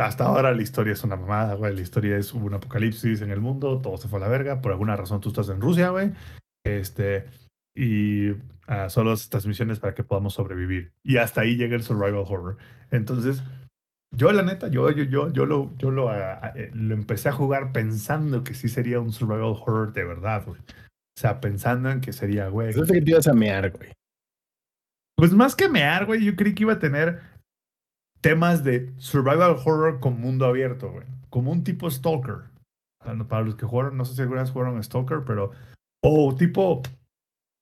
[0.00, 1.74] hasta ahora la historia es una mamada, güey.
[1.74, 4.60] La historia es un apocalipsis en el mundo, todo se fue a la verga.
[4.60, 6.12] Por alguna razón tú estás en Rusia, güey.
[6.64, 7.26] Este,
[7.74, 10.92] y uh, solo estas misiones para que podamos sobrevivir.
[11.04, 12.56] Y hasta ahí llega el survival horror.
[12.90, 13.42] Entonces,
[14.14, 17.72] yo la neta, yo, yo, yo, yo lo, yo lo, uh, lo empecé a jugar
[17.72, 20.60] pensando que sí sería un survival horror de verdad, güey.
[20.60, 22.72] O sea, pensando en que sería, güey.
[22.72, 23.92] Yo que te ibas a mear, güey.
[25.16, 27.20] Pues más que mear, güey, yo creí que iba a tener
[28.22, 31.06] temas de survival horror con mundo abierto, güey.
[31.28, 32.50] Como un tipo Stalker.
[33.28, 35.50] Para los que jugaron, no sé si alguna vez jugaron Stalker, pero.
[36.02, 36.82] O tipo.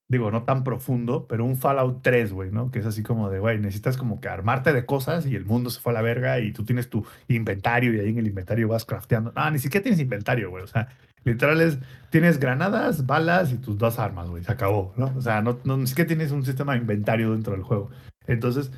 [0.08, 2.72] Digo, no tan profundo, pero un Fallout 3, güey, ¿no?
[2.72, 5.70] Que es así como de, güey, necesitas como que armarte de cosas y el mundo
[5.70, 8.66] se fue a la verga y tú tienes tu inventario y ahí en el inventario
[8.66, 9.32] vas crafteando.
[9.36, 10.64] Ah, ni siquiera tienes inventario, güey.
[10.64, 10.88] O sea,
[11.22, 11.78] literal es,
[12.10, 14.42] tienes granadas, balas y tus dos armas, güey.
[14.42, 15.12] Se acabó, ¿no?
[15.16, 17.90] O sea, no, no, ni siquiera tienes un sistema de inventario dentro del juego.
[18.26, 18.72] Entonces,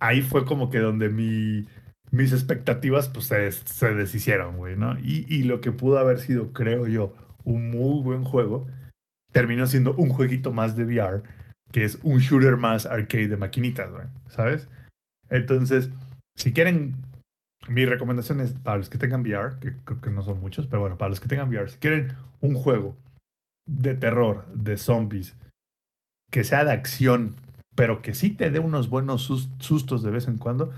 [0.00, 1.66] ahí fue como que donde mi,
[2.10, 4.98] mis expectativas pues se, se deshicieron, güey, ¿no?
[4.98, 7.14] Y, y, lo que pudo haber sido, creo yo,
[7.44, 8.66] un muy buen juego,
[9.32, 11.22] terminó siendo un jueguito más de VR,
[11.70, 14.68] que es un shooter más arcade de maquinitas, güey, ¿sabes?
[15.28, 15.90] Entonces,
[16.36, 16.96] si quieren
[17.68, 20.80] mi recomendación es para los que tengan VR, que creo que no son muchos, pero
[20.80, 22.96] bueno, para los que tengan VR, si quieren un juego
[23.66, 25.36] de terror, de zombies,
[26.30, 27.36] que sea de acción,
[27.74, 30.72] pero que sí te dé unos buenos sus- sustos de vez en cuando,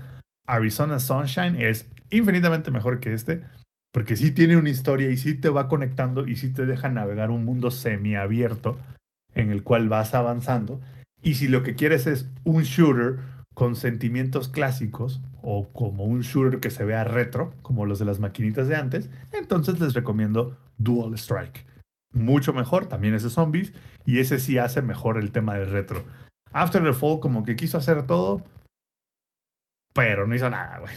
[0.45, 3.43] Arizona Sunshine es infinitamente mejor que este,
[3.93, 7.31] porque sí tiene una historia y sí te va conectando y sí te deja navegar
[7.31, 8.77] un mundo semiabierto
[9.35, 10.81] en el cual vas avanzando.
[11.21, 13.19] Y si lo que quieres es un shooter
[13.53, 18.19] con sentimientos clásicos o como un shooter que se vea retro, como los de las
[18.19, 21.65] maquinitas de antes, entonces les recomiendo Dual Strike.
[22.13, 23.73] Mucho mejor, también es de zombies,
[24.05, 26.03] y ese sí hace mejor el tema del retro.
[26.53, 28.43] After the Fall como que quiso hacer todo,
[29.93, 30.93] pero no hizo nada, güey.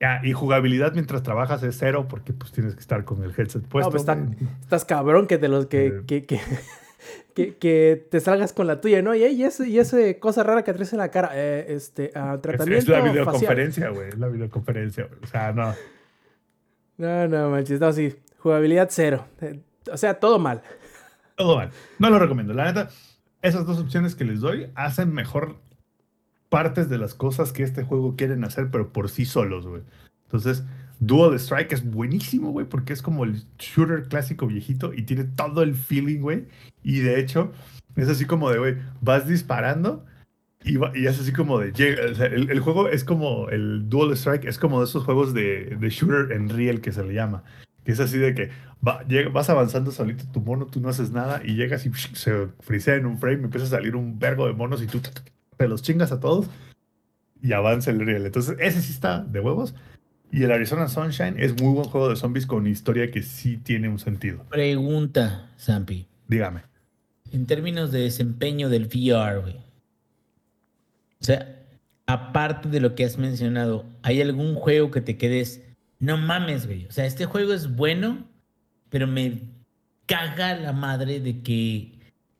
[0.00, 3.62] Ya, y jugabilidad mientras trabajas es cero porque pues tienes que estar con el headset
[3.68, 3.90] puesto.
[3.90, 4.36] pues, está- güey.
[4.60, 6.02] Estás cabrón que te los que, Eh.
[6.06, 6.40] que, que,
[7.36, 9.14] que, que te salgas con la tuya, ¿no?
[9.14, 9.44] Y, y
[9.78, 13.00] ese cosa rara que traes en la cara, eh, este, ah, Es, tratamiento es la
[13.12, 14.08] videoconferencia, güey.
[14.08, 15.20] Es la videoconferencia, güey.
[15.22, 15.72] O sea, no.
[16.98, 18.14] No, no, manches, no, sí.
[18.38, 19.24] Jugabilidad cero.
[19.40, 19.60] Eh,
[19.90, 20.62] o sea, todo mal.
[21.98, 22.54] No lo recomiendo.
[22.54, 22.90] La neta,
[23.42, 25.56] esas dos opciones que les doy hacen mejor
[26.48, 29.82] partes de las cosas que este juego quieren hacer, pero por sí solos, güey.
[30.24, 30.64] Entonces,
[31.00, 35.62] Dual Strike es buenísimo, güey, porque es como el shooter clásico viejito y tiene todo
[35.62, 36.46] el feeling, güey.
[36.82, 37.52] Y de hecho,
[37.96, 40.04] es así como de, güey, vas disparando
[40.64, 44.78] y, es así como de, llega, el juego es como, el Dual Strike es como
[44.78, 47.42] de esos juegos de, de shooter en real que se le llama.
[47.84, 48.50] Que es así de que
[48.86, 52.48] va- llega- vas avanzando solito tu mono, tú no haces nada y llegas y se
[52.60, 55.82] frisea en un frame, empieza a salir un vergo de monos y tú te los
[55.82, 56.48] chingas a todos
[57.40, 58.26] y avanza el real.
[58.26, 59.74] Entonces, ese sí está de huevos.
[60.32, 63.88] Y el Arizona Sunshine es muy buen juego de zombies con historia que sí tiene
[63.88, 64.44] un sentido.
[64.48, 66.06] Pregunta, Zampi.
[66.26, 66.62] Dígame.
[67.32, 69.56] En términos de desempeño del VR, güey.
[71.20, 71.62] O sea,
[72.06, 75.62] aparte de lo que has mencionado, ¿hay algún juego que te quedes?
[76.02, 76.86] No mames, güey.
[76.86, 78.26] O sea, este juego es bueno,
[78.90, 79.42] pero me
[80.06, 81.92] caga la madre de que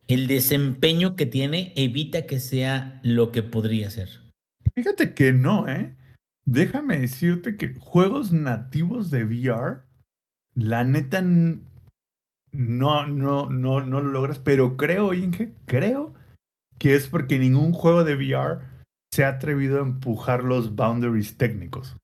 [0.09, 4.09] el desempeño que tiene evita que sea lo que podría ser.
[4.75, 5.95] Fíjate que no, ¿eh?
[6.45, 9.83] Déjame decirte que juegos nativos de VR,
[10.57, 11.63] la neta no,
[12.51, 16.15] no, no, no lo logras, pero creo, Inge, creo
[16.79, 18.59] que es porque ningún juego de VR
[19.13, 21.97] se ha atrevido a empujar los boundaries técnicos.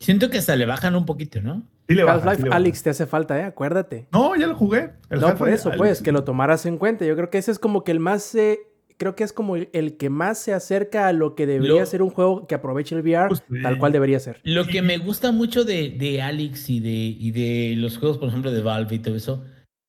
[0.00, 1.66] Siento que hasta le bajan un poquito, ¿no?
[1.88, 2.54] Sí le baja, sí Half-Life.
[2.54, 3.42] Alex te hace falta, ¿eh?
[3.44, 4.06] Acuérdate.
[4.12, 4.90] No, ya lo jugué.
[5.10, 7.04] El no, por eso, pues, que lo tomaras en cuenta.
[7.04, 8.34] Yo creo que ese es como que el más.
[8.36, 8.60] eh,
[8.96, 11.86] creo que es como el, el que más se acerca a lo que debería Lo-
[11.86, 13.62] ser un juego que aproveche el VR, Pues, sí.
[13.62, 14.40] tal cual debería ser.
[14.44, 18.28] Lo que me gusta mucho de, de Alex y de, y de los juegos, por
[18.28, 19.44] ejemplo, de Valve y todo eso,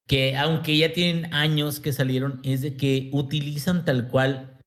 [0.08, 4.58] que aunque ya tienen años que salieron, es de que utilizan tal cual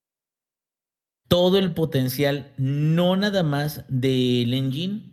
[1.29, 5.12] todo el potencial, no nada más del engine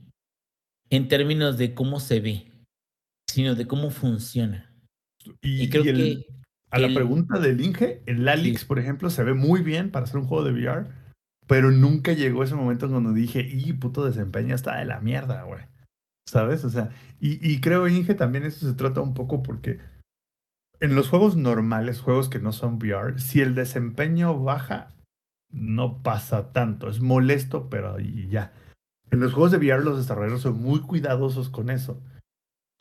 [0.90, 2.52] en términos de cómo se ve,
[3.30, 4.74] sino de cómo funciona.
[5.42, 5.96] Y, Y creo y el-
[6.26, 6.26] que
[6.72, 8.66] a la pregunta del Inge, el Alex, Sí.
[8.68, 10.88] por ejemplo, se ve muy bien para hacer un juego de VR,
[11.48, 15.44] pero nunca llegó ese momento en donde dije, y puto desempeño está de la mierda,
[15.44, 15.64] güey.
[16.28, 16.64] ¿Sabes?
[16.64, 19.80] O sea, y, y creo, Inge, también eso se trata un poco porque
[20.80, 24.94] en los juegos normales, juegos que no son VR, si el desempeño baja,
[25.52, 26.88] no pasa tanto.
[26.88, 28.54] Es molesto, pero y ya.
[29.12, 32.02] En los juegos de VR los desarrolladores son muy cuidadosos con eso.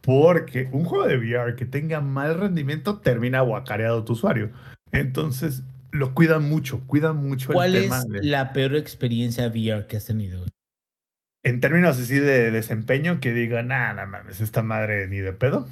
[0.02, 4.50] Porque un juego de VR que tenga mal rendimiento termina guacareado tu usuario.
[4.92, 7.98] Entonces, lo cuidan mucho, cuidan mucho ¿Cuál el tema.
[7.98, 10.44] es de- la peor experiencia VR que has tenido?
[11.44, 15.66] En términos así de desempeño, que digan, nada, no mames, esta madre ni de pedo.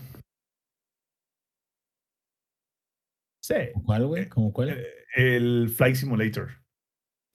[3.43, 4.29] Sí, ¿Cómo ¿Cuál, güey?
[4.29, 4.71] ¿Cómo cuál?
[4.71, 6.49] eh, el Flight Simulator.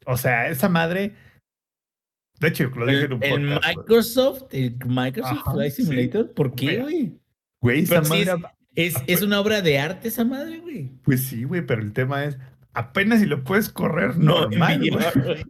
[0.06, 1.15] O sea, esa madre.
[2.41, 3.63] De hecho, lo dije en El, un el podcast.
[3.63, 3.77] güey.
[3.77, 5.84] Microsoft, el Microsoft Ajá, Flight sí.
[5.84, 7.19] Simulator, ¿por qué, güey?
[7.61, 8.34] Güey, esa madre.
[8.76, 10.91] es, es, es una obra de arte esa madre, güey.
[11.03, 12.38] Pues sí, güey, pero el tema es.
[12.73, 14.89] Apenas si lo puedes correr No, normal, güey.
[14.91, 15.43] VR, güey.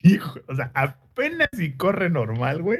[0.00, 2.78] Hijo, o sea, apenas si corre normal, güey.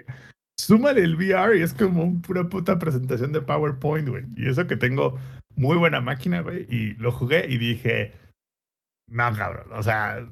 [0.56, 4.24] Súmale el VR y es como un pura puta presentación de PowerPoint, güey.
[4.36, 5.18] Y eso que tengo
[5.56, 6.66] muy buena máquina, güey.
[6.70, 8.12] Y lo jugué y dije,
[9.08, 9.66] no, cabrón.
[9.72, 10.26] O sea,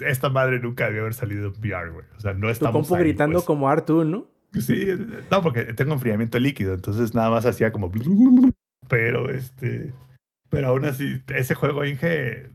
[0.00, 2.06] esta madre nunca debió haber salido en VR, güey.
[2.16, 3.44] O sea, no Tu estamos compu ahí, gritando pues.
[3.44, 4.26] como Artu, ¿no?
[4.60, 4.86] Sí,
[5.30, 7.90] no, porque tengo enfriamiento líquido, entonces nada más hacía como...
[8.88, 9.92] Pero este...
[10.50, 12.50] Pero aún así, ese juego, Inge,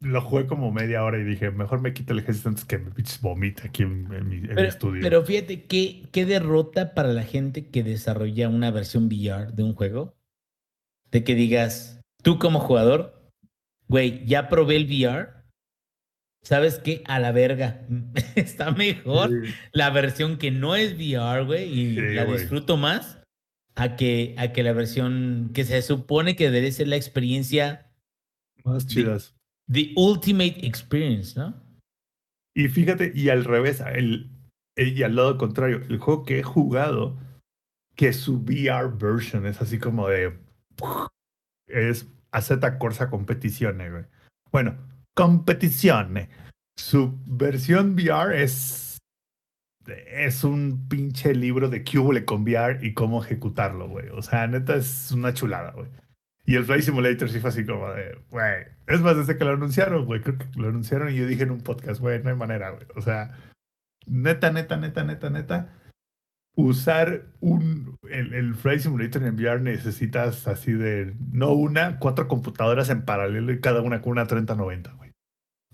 [0.00, 2.90] lo jugué como media hora y dije, mejor me quito el ejército antes que me
[2.92, 5.02] pinches vomite aquí en, en mi, en mi Pero, estudio.
[5.02, 9.74] pero fíjate, ¿qué, ¿qué derrota para la gente que desarrolla una versión VR de un
[9.74, 10.14] juego?
[11.10, 13.20] De que digas, tú como jugador,
[13.88, 15.39] güey, ya probé el VR
[16.42, 17.02] ¿sabes qué?
[17.06, 17.86] A la verga.
[18.36, 19.52] Está mejor Sí.
[19.72, 23.18] la versión que no es VR, güey, y Sí, la disfruto más
[23.76, 27.90] a que, a que la versión que se supone que debe ser la experiencia,
[28.64, 29.34] Más chidas.
[29.70, 31.54] the ultimate experience, ¿no?
[32.54, 34.30] Y fíjate, y al revés, el,
[34.76, 37.16] y al lado contrario, el juego que he jugado,
[37.94, 40.36] que su VR version es así como de.
[41.68, 44.04] Es Azeta Corsa Competizione, güey.
[44.50, 44.76] Bueno,
[45.20, 46.30] Competizione.
[46.78, 48.96] Su versión VR es.
[49.86, 54.08] Es un pinche libro de hubo con VR y cómo ejecutarlo, güey.
[54.14, 55.88] O sea, neta es una chulada, güey.
[56.46, 58.64] Y el Flight Simulator sí fue así como de, güey.
[58.86, 60.22] Es más, desde que lo anunciaron, güey.
[60.22, 62.86] Creo que lo anunciaron y yo dije en un podcast, güey, no hay manera, güey.
[62.96, 63.36] O sea,
[64.06, 65.74] neta, neta, neta, neta, neta.
[66.54, 72.88] Usar un, el, el Flight Simulator en VR necesitas así de, no una, cuatro computadoras
[72.88, 75.09] en paralelo y cada una con una 3090, güey.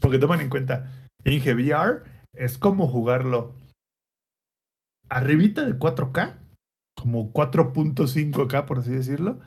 [0.01, 0.93] Porque toman en cuenta,
[1.25, 2.03] en VR
[2.35, 3.55] es como jugarlo
[5.09, 6.37] arribita de 4K,
[6.95, 9.41] como 4.5K, por así decirlo.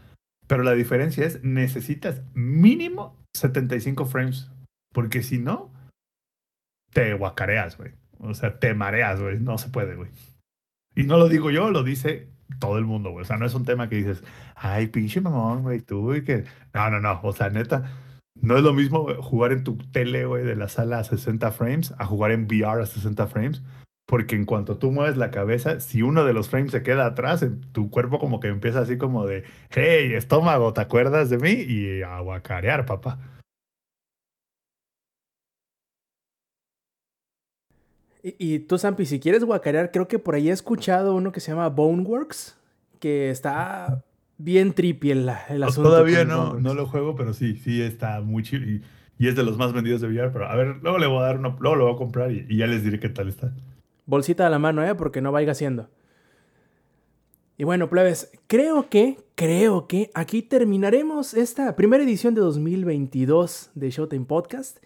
[0.47, 4.49] Pero la diferencia es, necesitas mínimo 75 frames.
[4.91, 5.71] Porque si no,
[6.91, 7.91] te guacareas, güey.
[8.19, 9.39] O sea, te mareas, güey.
[9.39, 10.09] No se puede, güey.
[10.95, 13.21] Y no lo digo yo, lo dice todo el mundo, güey.
[13.21, 14.23] O sea, no es un tema que dices,
[14.55, 16.45] ay, pinche mamón, güey, tú, y que.
[16.73, 17.19] No, no, no.
[17.23, 17.91] O sea, neta,
[18.41, 21.93] no es lo mismo jugar en tu tele, güey, de la sala a 60 frames
[21.97, 23.61] a jugar en VR a 60 frames.
[24.05, 27.45] Porque en cuanto tú mueves la cabeza, si uno de los frames se queda atrás,
[27.73, 31.51] tu cuerpo como que empieza así como de, hey, estómago, ¿te acuerdas de mí?
[31.51, 33.19] Y a guacarear, papá.
[38.23, 41.39] Y, y tú, Zampi, si quieres guacarear, creo que por ahí he escuchado uno que
[41.39, 42.57] se llama Boneworks,
[42.99, 44.03] que está
[44.39, 45.91] bien trippy el, el asunto.
[45.91, 48.65] Todavía no, no lo juego, pero sí, sí está muy chido.
[48.65, 48.81] Y,
[49.19, 50.31] y es de los más vendidos de VR.
[50.31, 52.47] Pero a ver, luego le voy a dar uno, luego lo voy a comprar y,
[52.49, 53.53] y ya les diré qué tal está.
[54.07, 54.95] Bolsita a la mano, ¿eh?
[54.95, 55.89] Porque no vaya siendo.
[57.57, 63.91] Y bueno, plebes, creo que, creo que aquí terminaremos esta primera edición de 2022 de
[63.91, 64.79] Showtime Podcast.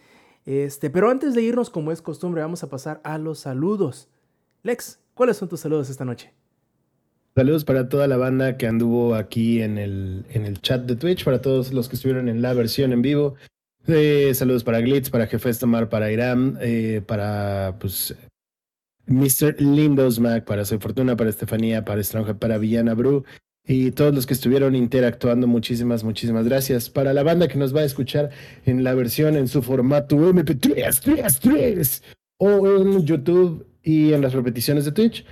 [0.46, 4.10] Este, pero antes de irnos, como es costumbre, vamos a pasar a los saludos.
[4.64, 6.34] Lex, ¿cuáles son tus saludos esta noche?
[7.36, 11.24] Saludos para toda la banda que anduvo aquí en el, en el chat de Twitch,
[11.24, 13.36] para todos los que estuvieron en la versión en vivo.
[13.88, 18.16] Eh, saludos para Glitz, para Jefes Tomar, para Iram, eh, para pues
[19.08, 19.60] Mr.
[19.60, 23.24] Lindos Mac, para Soy Fortuna, para Estefanía, para Stranger, para Villana Bru
[23.66, 25.48] y todos los que estuvieron interactuando.
[25.48, 26.90] Muchísimas, muchísimas gracias.
[26.90, 28.30] Para la banda que nos va a escuchar
[28.66, 32.04] en la versión en su formato MP3, 3, 3,
[32.38, 35.26] o en YouTube y en las repeticiones de Twitch.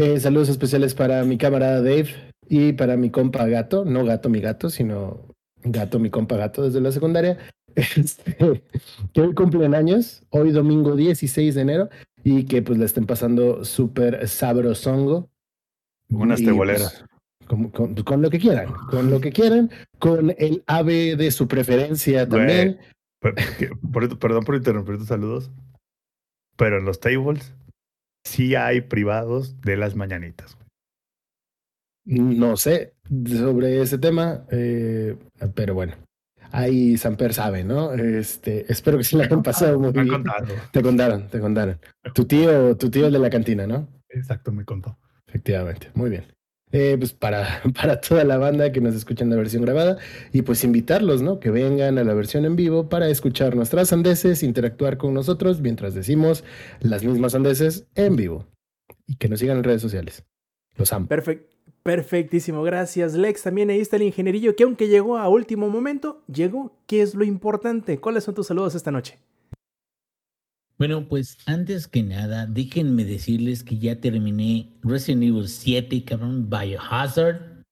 [0.00, 2.08] Eh, saludos especiales para mi camarada Dave
[2.48, 5.26] y para mi compa gato, no gato mi gato, sino
[5.64, 7.36] gato mi compa gato desde la secundaria,
[7.74, 8.62] este,
[9.12, 11.88] que hoy cumplen años, hoy domingo 16 de enero,
[12.22, 15.28] y que pues la estén pasando súper sabrosongo.
[16.10, 17.04] Unas Y, teboleras.
[17.48, 19.68] pues, con, con- con lo que quieran, con lo que quieran,
[19.98, 22.78] con el ave de su preferencia también.
[23.20, 23.34] Por-
[24.20, 25.50] perdón por interrumpir tus saludos.
[26.56, 27.52] Pero en los tables
[28.24, 30.56] sí hay privados de las mañanitas.
[32.04, 32.94] No sé
[33.26, 35.16] sobre ese tema, eh,
[35.54, 35.94] pero bueno,
[36.52, 37.92] ahí Samper sabe, ¿no?
[37.92, 40.08] Este, espero que se la hayan pasado muy bien.
[40.08, 40.46] contado.
[40.72, 41.78] Te contaron, te contaron.
[42.14, 43.88] Tu tío, tu tío el de la cantina, ¿no?
[44.08, 44.98] Exacto, me contó.
[45.26, 46.24] Efectivamente, muy bien.
[46.70, 49.98] Eh, pues para, para toda la banda que nos escucha en la versión grabada
[50.32, 51.40] y pues invitarlos, ¿no?
[51.40, 55.94] Que vengan a la versión en vivo para escuchar nuestras sandeces, interactuar con nosotros mientras
[55.94, 56.44] decimos
[56.80, 58.46] las mismas sandeces en vivo
[59.06, 60.24] y que nos sigan en redes sociales.
[60.76, 61.08] Los amo.
[61.08, 61.50] Perfect,
[61.82, 63.42] perfectísimo, gracias Lex.
[63.42, 66.76] También ahí está el ingenierillo que aunque llegó a último momento, llegó.
[66.86, 67.98] ¿Qué es lo importante?
[67.98, 69.18] ¿Cuáles son tus saludos esta noche?
[70.78, 77.64] Bueno, pues antes que nada, déjenme decirles que ya terminé Resident Evil 7, cabrón, Biohazard.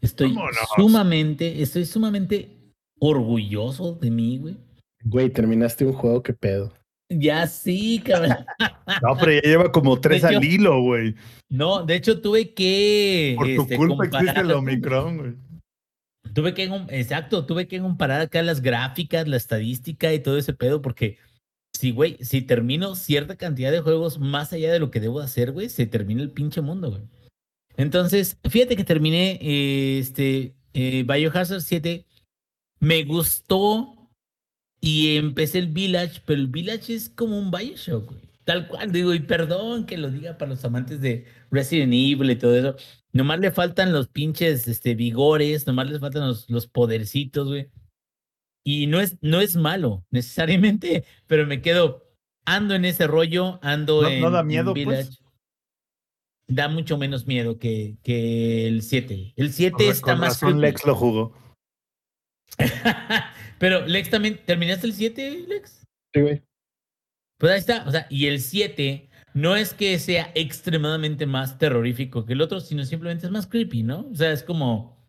[0.00, 0.56] Estoy Vámonos.
[0.76, 4.56] sumamente, estoy sumamente orgulloso de mí, güey.
[5.04, 6.72] Güey, terminaste un juego, qué pedo.
[7.10, 8.36] Ya sí, cabrón.
[9.02, 11.14] No, pero ya lleva como tres hecho- al hilo, güey.
[11.48, 13.34] No, de hecho tuve que.
[13.36, 15.34] Por tu este, culpa existe el Omicron, güey.
[16.34, 20.80] Tuve que, exacto, tuve que comparar acá las gráficas, la estadística y todo ese pedo,
[20.80, 21.18] porque
[21.80, 25.50] si, güey, si termino cierta cantidad de juegos más allá de lo que debo hacer,
[25.52, 27.02] güey, se termina el pinche mundo, güey.
[27.78, 29.38] Entonces, fíjate que terminé
[29.98, 32.04] este eh, Biohazard 7,
[32.80, 34.10] me gustó
[34.78, 38.20] y empecé el Village, pero el Village es como un Bioshock, güey.
[38.44, 42.36] Tal cual, digo, y perdón que lo diga para los amantes de Resident Evil y
[42.36, 42.76] todo eso.
[43.12, 47.70] Nomás le faltan los pinches este, vigores, nomás les faltan los, los podercitos, güey.
[48.64, 52.06] Y no es, no es malo necesariamente, pero me quedo,
[52.44, 54.20] ando en ese rollo, ando ¿No- en.
[54.20, 55.22] no da miedo, pues?
[56.48, 59.34] Da mucho menos miedo que, que el 7.
[59.36, 60.38] El 7 Con- está con más.
[60.40, 60.58] creepy.
[60.58, 61.32] Lex lo jugó.
[63.58, 65.84] pero Lex también, ¿terminaste el 7, Lex?
[66.12, 66.42] Sí, güey.
[67.38, 72.26] Pues ahí está, o sea, y el 7 no es que sea extremadamente más terrorífico
[72.26, 74.08] que el otro, sino simplemente es más creepy, ¿no?
[74.10, 74.99] O sea, es como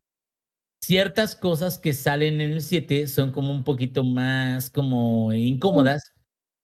[0.82, 6.12] ciertas cosas que salen en el 7 son como un poquito más como incómodas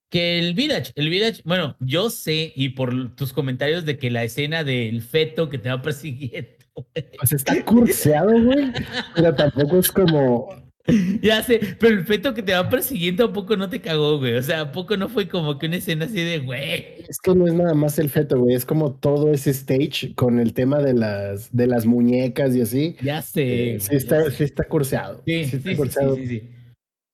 [0.09, 0.91] que el Village.
[0.95, 5.49] El Village, bueno, yo sé y por tus comentarios de que la escena del feto
[5.49, 6.49] que te va persiguiendo.
[7.17, 8.71] Pues está curseado, güey.
[9.15, 10.66] Pero tampoco es como.
[11.21, 14.35] Ya sé, pero el feto que te va persiguiendo a poco no te cagó, güey.
[14.35, 17.03] O sea, a poco no fue como que una escena así de, güey.
[17.09, 18.55] Es que no es nada más el feto, güey.
[18.55, 22.95] Es como todo ese stage con el tema de las, de las muñecas y así.
[23.01, 23.75] Ya sé.
[23.75, 25.21] Eh, sí, está, ya sí está curseado.
[25.25, 26.15] Sí, Sí sí, está sí, curseado.
[26.15, 26.49] sí, sí, sí.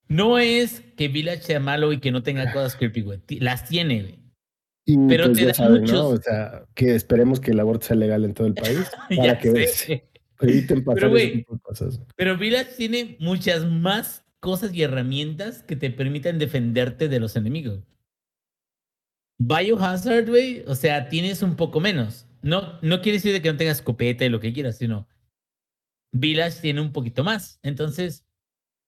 [0.07, 3.19] No es que Village sea malo y que no tenga cosas creepy, güey.
[3.39, 4.19] Las tiene, güey.
[4.85, 6.07] Y Pero pues te da saben, muchos- ¿no?
[6.09, 8.79] O sea, que esperemos que el aborto sea legal en todo el país
[9.09, 10.03] para Ya que sé.
[10.43, 12.01] Eviten pasar Pero, de cosas.
[12.15, 17.83] Pero Village tiene muchas más cosas y herramientas que te permiten defenderte de los enemigos.
[19.39, 22.27] Biohazard, güey, o sea, tienes un poco menos.
[22.41, 25.07] No, no quiere decir de que no tengas escopeta y lo que quieras, sino
[26.11, 27.59] Village tiene un poquito más.
[27.63, 28.25] Entonces,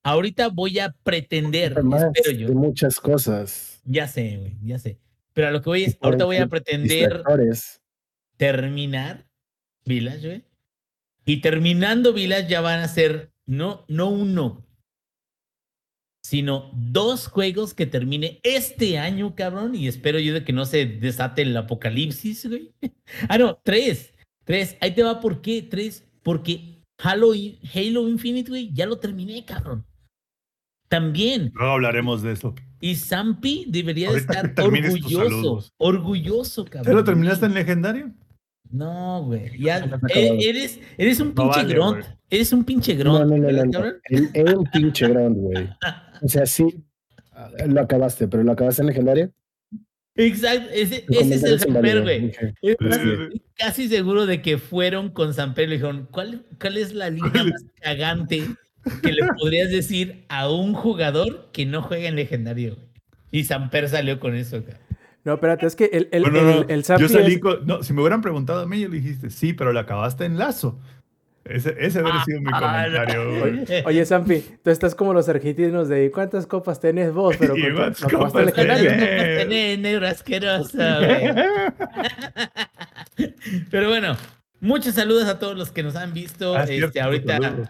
[0.04, 2.48] ahorita voy a pretender, espero yo.
[2.50, 3.82] de muchas cosas.
[3.86, 5.00] Ya sé, güey, ya sé.
[5.34, 7.24] Pero a lo que voy es, ahorita voy a pretender
[8.38, 9.26] terminar
[9.86, 10.44] Village, güey.
[11.26, 14.66] Y terminando Village ya van a ser no, no uno,
[16.24, 19.76] sino dos juegos que termine este año, cabrón.
[19.76, 22.74] Y espero yo de que no se desate el apocalipsis, güey.
[23.30, 24.14] ah, no, tres.
[24.44, 24.78] Tres.
[24.82, 25.62] Ahí te va, ¿por qué?
[25.62, 26.08] Tres.
[26.24, 29.86] Porque Halo, Halo Infinite, güey, ya lo terminé, cabrón.
[30.88, 31.52] También.
[31.54, 32.54] Luego hablaremos de eso.
[32.80, 35.72] Y Zampi debería de estar orgulloso.
[35.78, 36.94] Orgulloso, cabrón.
[36.94, 38.14] ¿Ya lo terminaste en legendario?
[38.72, 39.58] No, güey.
[39.60, 39.78] Ya,
[40.14, 41.98] e- eres, eres un No pinche vale, grunt.
[42.00, 42.16] güey.
[42.30, 43.20] Eres un pinche No, grunt.
[43.32, 43.86] no, no, ¿verdad, no, no.
[44.10, 45.70] El, el pinche ground, güey.
[46.22, 46.66] O sea, sí,
[47.68, 49.32] lo acabaste, pero lo acabaste en legendario.
[50.16, 50.70] Exacto.
[50.72, 52.32] Ese, es el Samper, güey.
[53.58, 57.44] casi seguro de que fueron con Samper y le dijeron, ¿cuál, ¿cuál es la línea
[57.44, 58.46] más cagante
[59.04, 62.76] que le podrías decir a un jugador que no juega en legendario?
[62.76, 62.88] güey?
[63.32, 64.80] Y Samper salió con eso, cabrón.
[65.26, 67.84] No, espérate, es que el, el, Bueno, el, no, el yo salí es- con- no,
[67.84, 70.80] si me hubieran preguntado a mí, yo le dijiste, sí, pero lo acabaste en lazo.
[71.44, 73.44] Ese, ese habría sido mi Ah, comentario.
[73.44, 77.36] Oye, oye, Zampi, tú estás como los argentinos de ¿cuántas copas tenés vos?
[77.38, 78.82] Pero Y cuántas copas tenés.
[78.82, 80.78] Tenés, negro asqueroso.
[83.72, 84.18] Pero bueno,
[84.60, 86.56] muchos saludos a todos los que nos han visto.
[86.56, 87.68] Ah, este, cierto, ahorita, saludos.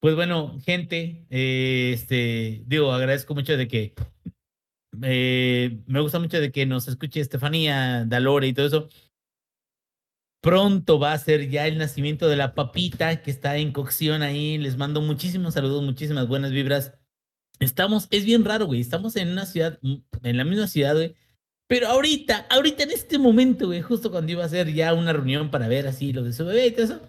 [0.00, 3.94] pues bueno, gente, eh, este, digo, agradezco mucho de que
[5.02, 8.88] eh, me gusta mucho de que nos escuche Estefanía, Dalore y todo eso.
[10.42, 14.58] Pronto va a ser ya el nacimiento de la papita que está en cocción ahí.
[14.58, 16.92] Les mando muchísimos saludos, muchísimas buenas vibras.
[17.60, 18.80] Estamos, es bien raro, güey.
[18.80, 21.14] Estamos en una ciudad, mm, en la misma ciudad, güey.
[21.68, 25.50] Pero ahorita, ahorita en este momento, güey, justo cuando iba a ser ya una reunión
[25.50, 27.00] para ver así lo de su bebé y todo eso,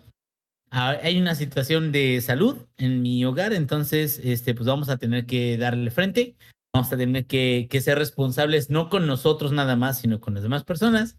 [0.70, 5.26] ah, hay una situación de salud en mi hogar, entonces, este, pues vamos a tener
[5.26, 6.38] que darle frente,
[6.74, 10.42] vamos a tener que, que ser responsables, no con nosotros nada más, sino con las
[10.44, 11.18] demás personas.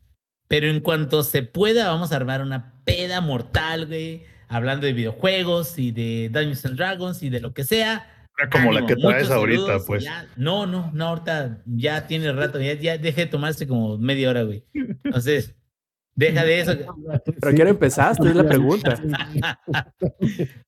[0.48, 5.78] Pero en cuanto se pueda, vamos a armar una peda mortal, güey, hablando de videojuegos
[5.78, 8.10] y de Dungeons and Dragons y de lo que sea.
[8.50, 10.02] Como la Ánimo, que traes ahorita, pues.
[10.02, 14.28] ya- no, no, no, ahorita ya tiene rato, ya, ya dejé de tomarse como media
[14.30, 14.64] hora, güey.
[14.74, 15.54] Entonces,
[16.16, 16.72] deja de eso.
[17.40, 18.28] ¿Pero hora empezaste?
[18.28, 19.00] Es la pregunta.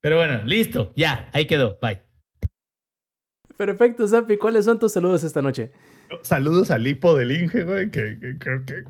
[0.00, 2.05] Pero bueno, listo, ya, ahí quedó, bye.
[3.56, 5.72] Perfecto, Zampi, ¿cuáles son tus saludos esta noche?
[6.22, 8.84] Saludos al hipo del Inge, güey, que, que creo que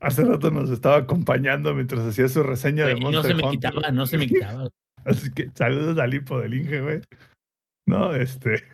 [0.00, 3.48] hace rato nos estaba acompañando mientras hacía su reseña de Güey, no Monster se me
[3.48, 3.70] Hunter.
[3.70, 4.68] quitaba, no se me quitaba.
[5.04, 7.00] Así que saludos al hipo del Inge, güey.
[7.86, 8.64] No, este.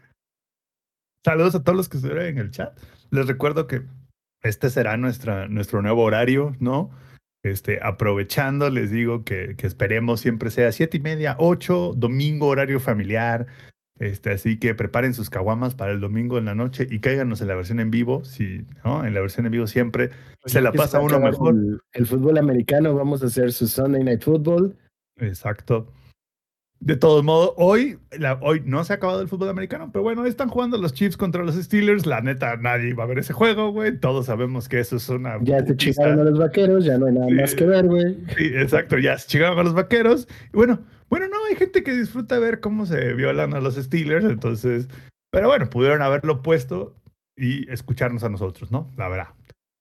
[1.25, 2.79] Saludos a todos los que estuvieron en el chat.
[3.11, 3.83] Les recuerdo que
[4.43, 6.91] este será nuestra, nuestro nuevo horario, ¿no?
[7.45, 12.81] Este, aprovechando, les digo que, que esperemos siempre sea siete y media, ocho, domingo, horario
[12.81, 13.47] familiar.
[14.01, 17.49] Este, así que preparen sus caguamas para el domingo en la noche y cáiganos en
[17.49, 18.25] la versión en vivo.
[18.25, 19.05] Si, ¿no?
[19.05, 20.09] En la versión en vivo siempre
[20.47, 21.55] se la pasa a uno mejor.
[21.55, 24.75] El, el fútbol americano, vamos a hacer su Sunday Night Football.
[25.19, 25.93] Exacto.
[26.83, 30.25] De todos modos, hoy, la- hoy no se ha acabado el fútbol americano, pero bueno,
[30.25, 32.07] están jugando los Chiefs contra los Steelers.
[32.07, 33.99] La neta, nadie va a ver ese juego, güey.
[33.99, 35.37] Todos sabemos que eso es una.
[35.43, 37.35] Ya se chingaron a los vaqueros, ya no hay nada Sí.
[37.35, 38.17] más que ver, güey.
[38.35, 40.27] Sí, exacto, ya se chingaron a los vaqueros.
[40.55, 44.25] Y bueno, Bueno, no, hay gente que disfruta ver cómo se violan a los Steelers,
[44.25, 44.89] entonces,
[45.31, 46.97] pero bueno, pudieron haberlo puesto
[47.37, 48.91] y escucharnos a nosotros, ¿no?
[48.97, 49.29] La verdad.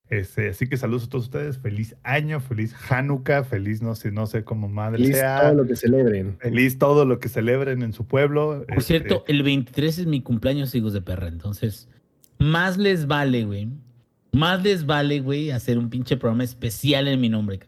[0.10, 4.26] Este, así que saludos a todos ustedes, feliz año, feliz Hanukkah, feliz no sé, no
[4.26, 5.42] sé cómo madre Feliz sea.
[5.44, 6.38] todo lo que celebren.
[6.40, 8.66] Feliz todo lo que celebren en su pueblo.
[8.68, 11.28] Por Este, cierto, el 23 es mi cumpleaños, hijos de perra.
[11.28, 11.88] Entonces,
[12.40, 13.70] más les vale, güey.
[14.32, 17.60] Más les vale, güey, hacer un pinche programa especial en mi nombre.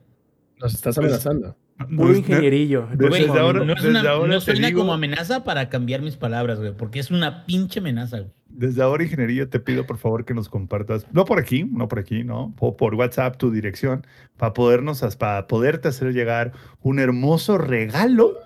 [0.60, 1.56] Nos estás Pues, amenazando.
[1.88, 2.88] Puro ingenierillo.
[2.92, 6.02] Desde Güey, ahora- no, es desde una- ahora no suena digo- como amenaza para cambiar
[6.02, 8.32] mis palabras, güey, porque es una pinche amenaza, güey.
[8.54, 12.00] Desde ahora, ingeniería, te pido por favor que nos compartas, no por aquí, no por
[12.00, 14.06] aquí, no, o por WhatsApp tu dirección,
[14.38, 16.52] para podernos, para poderte hacer llegar
[16.82, 18.38] un hermoso regalo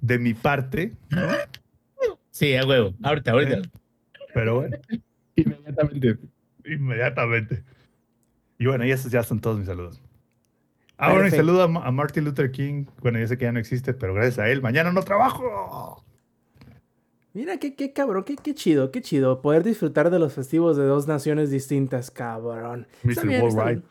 [0.00, 1.20] de mi parte, ¿no?
[2.30, 2.94] Sí, a huevo.
[3.02, 3.56] Ahorita, ahorita.
[3.58, 3.62] Eh,
[4.34, 4.76] Pero bueno,
[5.36, 6.18] Inmediatamente.
[6.64, 7.62] inmediatamente.
[8.58, 10.01] Y bueno, y esos ya son todos mis saludos.
[11.04, 12.86] Ah, bueno, y saludo a, Ma- a Martin Luther King.
[13.00, 16.02] Bueno, ya sé que ya no existe, pero gracias a él, mañana no trabajo.
[17.34, 19.40] Mira, qué, qué cabrón, qué, qué chido, qué chido.
[19.40, 22.86] Poder disfrutar de los festivos de dos naciones distintas, cabrón.
[23.08, 23.28] Está Mr.
[23.28, 23.74] bien, está Worldwide.
[23.80, 23.84] bien.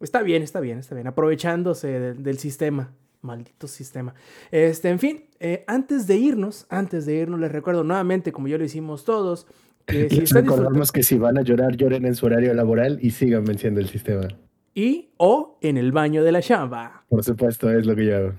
[0.00, 1.06] Está bien, está bien, está bien.
[1.06, 2.92] Aprovechándose del, del sistema.
[3.22, 4.14] Maldito sistema.
[4.50, 8.58] Este, en fin, eh, antes de irnos, antes de irnos, les recuerdo nuevamente, como ya
[8.58, 9.46] lo hicimos todos,
[9.86, 10.56] que si están disfrutando.
[10.56, 13.88] recordamos que si van a llorar, lloren en su horario laboral y sigan venciendo el
[13.88, 14.28] sistema.
[14.74, 17.04] Y o en el baño de la chamba.
[17.08, 18.32] Por supuesto, es lo que yo.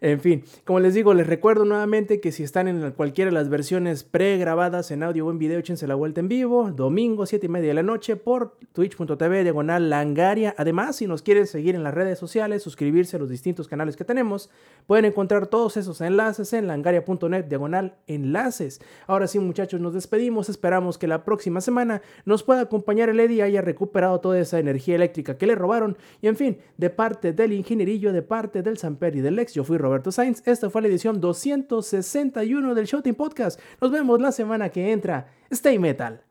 [0.00, 3.48] En fin, como les digo, les recuerdo nuevamente que si están en cualquiera de las
[3.48, 7.48] versiones pregrabadas en audio o en video, échense la vuelta en vivo, domingo 7 y
[7.48, 10.54] media de la noche por twitch.tv diagonal langaria.
[10.58, 14.04] Además, si nos quieren seguir en las redes sociales, suscribirse a los distintos canales que
[14.04, 14.50] tenemos,
[14.86, 18.80] pueden encontrar todos esos enlaces en langaria.net diagonal enlaces.
[19.06, 20.48] Ahora sí, muchachos, nos despedimos.
[20.48, 24.94] Esperamos que la próxima semana nos pueda acompañar el Eddie haya recuperado toda esa energía
[24.94, 25.96] eléctrica que le robaron.
[26.20, 29.64] Y en fin, de parte del ingenierillo, de parte del Samper y del Lex, yo
[29.64, 30.42] fui Roberto Sainz.
[30.46, 33.60] Esta fue la edición 261 del Showtime Podcast.
[33.80, 35.28] Nos vemos la semana que entra.
[35.50, 36.22] Stay Metal.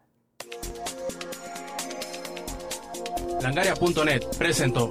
[3.41, 4.90] Langaria.net presentó.